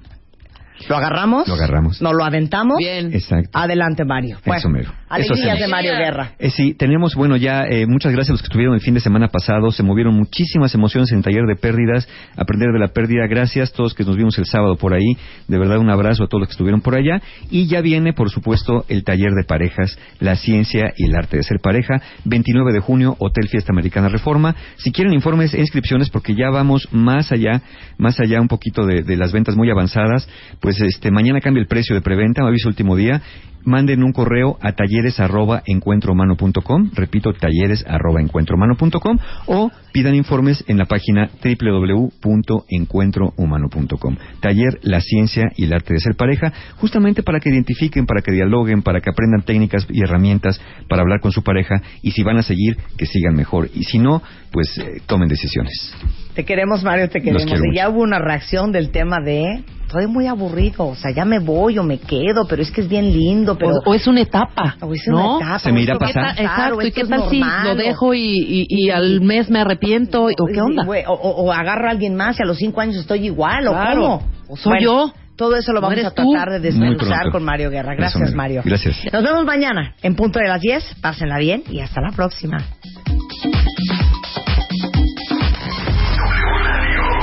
¿Lo 0.91 0.97
agarramos? 0.97 1.49
Lo 1.49 1.55
agarramos. 1.55 2.03
¿Nos 2.03 2.13
lo 2.13 2.23
aventamos? 2.23 2.77
Bien. 2.79 3.15
Exacto. 3.15 3.51
Adelante, 3.59 4.05
Mario. 4.05 4.39
Eso 4.45 4.69
mero. 4.69 4.93
Alegrías 5.09 5.59
de 5.59 5.69
Mario 5.69 5.93
Guerra. 5.97 6.33
Eh, 6.39 6.51
sí, 6.51 6.75
tenemos, 6.75 7.15
bueno, 7.15 7.37
ya 7.37 7.65
eh, 7.65 7.87
muchas 7.87 8.13
gracias 8.13 8.31
a 8.31 8.33
los 8.33 8.43
que 8.43 8.47
estuvieron 8.47 8.75
el 8.75 8.81
fin 8.81 8.95
de 8.95 9.01
semana 9.01 9.29
pasado. 9.29 9.71
Se 9.71 9.83
movieron 9.83 10.15
muchísimas 10.15 10.75
emociones 10.75 11.11
en 11.13 11.23
taller 11.23 11.45
de 11.47 11.57
pérdidas, 11.57 12.09
aprender 12.37 12.73
de 12.73 12.79
la 12.79 12.89
pérdida. 12.89 13.27
Gracias 13.27 13.71
a 13.71 13.73
todos 13.75 13.95
que 13.95 14.05
nos 14.05 14.17
vimos 14.17 14.37
el 14.39 14.45
sábado 14.45 14.77
por 14.77 14.95
ahí. 14.95 15.17
De 15.47 15.59
verdad, 15.59 15.79
un 15.79 15.91
abrazo 15.91 16.25
a 16.25 16.29
todos 16.29 16.41
los 16.43 16.49
que 16.49 16.53
estuvieron 16.53 16.81
por 16.81 16.97
allá. 16.97 17.23
Y 17.51 17.67
ya 17.67 17.81
viene, 17.81 18.13
por 18.13 18.31
supuesto, 18.31 18.85
el 18.89 19.05
taller 19.05 19.33
de 19.33 19.45
parejas, 19.45 19.99
la 20.21 20.37
ciencia 20.37 20.93
y 20.97 21.07
el 21.07 21.17
arte 21.17 21.39
de 21.39 21.43
ser 21.43 21.59
pareja. 21.61 22.01
29 22.25 22.73
de 22.73 22.81
junio, 22.81 23.17
Hotel 23.19 23.49
Fiesta 23.49 23.73
Americana 23.73 24.09
Reforma. 24.09 24.55
Si 24.77 24.93
quieren 24.93 25.15
informes 25.15 25.55
e 25.55 25.61
inscripciones, 25.61 26.11
porque 26.11 26.35
ya 26.35 26.51
vamos 26.51 26.89
más 26.93 27.33
allá, 27.33 27.63
más 27.97 28.21
allá 28.21 28.41
un 28.41 28.49
poquito 28.49 28.85
de, 28.85 29.03
de 29.03 29.17
las 29.17 29.33
ventas 29.33 29.57
muy 29.57 29.71
avanzadas, 29.71 30.29
pues 30.61 30.81
este 30.81 31.11
mañana 31.11 31.41
cambia 31.41 31.61
el 31.61 31.67
precio 31.67 31.95
de 31.95 32.03
preventa, 32.03 32.43
me 32.43 32.49
aviso 32.49 32.69
último 32.69 32.97
día. 32.97 33.23
Manden 33.69 34.03
un 34.03 34.13
correo 34.13 34.59
a 34.63 34.73
talleres 34.73 35.21
arroba 35.21 35.63
encuentrohumano.com, 35.67 36.93
repito, 36.95 37.35
talleres 37.35 37.85
arroba 37.87 38.23
encuentrohumano.com 38.23 39.19
o 39.45 39.71
pidan 39.93 40.15
informes 40.15 40.65
en 40.69 40.79
la 40.79 40.87
página 40.87 41.29
www.encuentrohumano.com. 41.45 44.17
Taller 44.41 44.79
La 44.81 45.03
Ciencia 45.03 45.53
y 45.55 45.65
el 45.65 45.75
Arte 45.75 45.93
de 45.93 46.01
Ser 46.01 46.17
Pareja, 46.17 46.51
justamente 46.77 47.23
para 47.23 47.41
que 47.41 47.51
identifiquen, 47.51 48.07
para 48.07 48.23
que 48.23 48.33
dialoguen, 48.33 48.81
para 48.81 49.03
que 49.03 49.11
aprendan 49.11 49.43
técnicas 49.43 49.87
y 49.91 50.03
herramientas 50.03 50.59
para 50.89 51.03
hablar 51.03 51.21
con 51.21 51.33
su 51.33 51.43
pareja 51.43 51.83
y 52.01 52.13
si 52.13 52.23
van 52.23 52.39
a 52.39 52.43
seguir, 52.43 52.79
que 52.97 53.05
sigan 53.05 53.35
mejor. 53.35 53.69
Y 53.75 53.85
si 53.85 53.99
no, 53.99 54.23
pues 54.51 54.79
eh, 54.79 55.03
tomen 55.07 55.29
decisiones. 55.29 55.95
Te 56.35 56.47
queremos, 56.47 56.83
Mario, 56.83 57.11
te 57.11 57.21
queremos. 57.21 57.45
Y 57.71 57.75
ya 57.77 57.91
hubo 57.91 58.01
una 58.01 58.19
reacción 58.19 58.73
del 58.73 58.89
tema 58.91 59.21
de, 59.21 59.63
estoy 59.89 60.07
muy 60.07 60.27
aburrido, 60.27 60.87
o 60.87 60.95
sea, 60.95 61.11
ya 61.13 61.25
me 61.25 61.39
voy 61.39 61.79
o 61.79 61.83
me 61.83 61.99
quedo, 61.99 62.47
pero 62.47 62.61
es 62.61 62.71
que 62.71 62.83
es 62.83 62.89
bien 62.89 63.11
lindo, 63.11 63.57
pero... 63.57 63.73
O, 63.87 63.95
es 63.95 64.07
una 64.07 64.21
etapa, 64.21 64.77
o 64.83 64.93
es 64.93 65.09
una 65.09 65.39
etapa. 65.39 65.59
Se 65.61 65.73
me 65.73 65.81
irá 65.81 65.95
a 65.95 65.99
pasar. 65.99 66.39
Exacto, 66.39 66.83
¿y 66.83 66.93
qué 66.93 67.05
tal 67.07 67.31
si 67.31 67.41
lo 67.41 67.75
dejo 67.75 68.13
y, 68.13 68.67
y, 68.69 68.91
al 68.91 69.23
mes 69.23 69.49
me 69.49 69.61
arrepiento? 69.61 70.25
¿O 70.25 70.47
qué 70.53 70.61
onda? 70.61 70.85
O, 71.09 71.51
agarro 71.51 71.89
a 71.89 71.91
alguien 71.91 72.15
más 72.15 72.39
y 72.39 72.43
a 72.43 72.47
los 72.47 72.59
cinco 72.59 72.83
años 72.83 72.97
estoy 72.97 73.25
igual, 73.27 73.67
¿o 73.69 73.73
cómo? 73.73 74.23
¿O 74.49 74.57
soy 74.57 74.83
yo? 74.83 75.13
Todo 75.37 75.57
eso 75.57 75.73
lo 75.73 75.81
vamos 75.81 76.05
a 76.05 76.11
tratar 76.11 76.51
de 76.51 76.61
desmenuzar 76.61 77.31
con 77.31 77.43
Mario 77.43 77.71
Guerra. 77.71 77.95
Gracias, 77.95 78.35
Mario. 78.35 78.63
Gracias. 78.65 78.97
Nos 79.11 79.23
vemos 79.23 79.45
mañana 79.47 79.95
en 80.03 80.17
punto 80.17 80.39
de 80.39 80.49
las 80.49 80.61
10. 80.61 80.97
Pásenla 81.01 81.39
bien 81.39 81.63
y 81.71 81.81
hasta 81.81 82.01
la 82.03 82.11
próxima. 82.11 82.59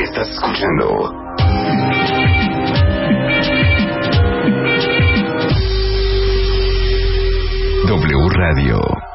Estás 0.01 0.29
escuchando 0.29 1.24
W 7.95 8.27
Radio. 8.27 9.05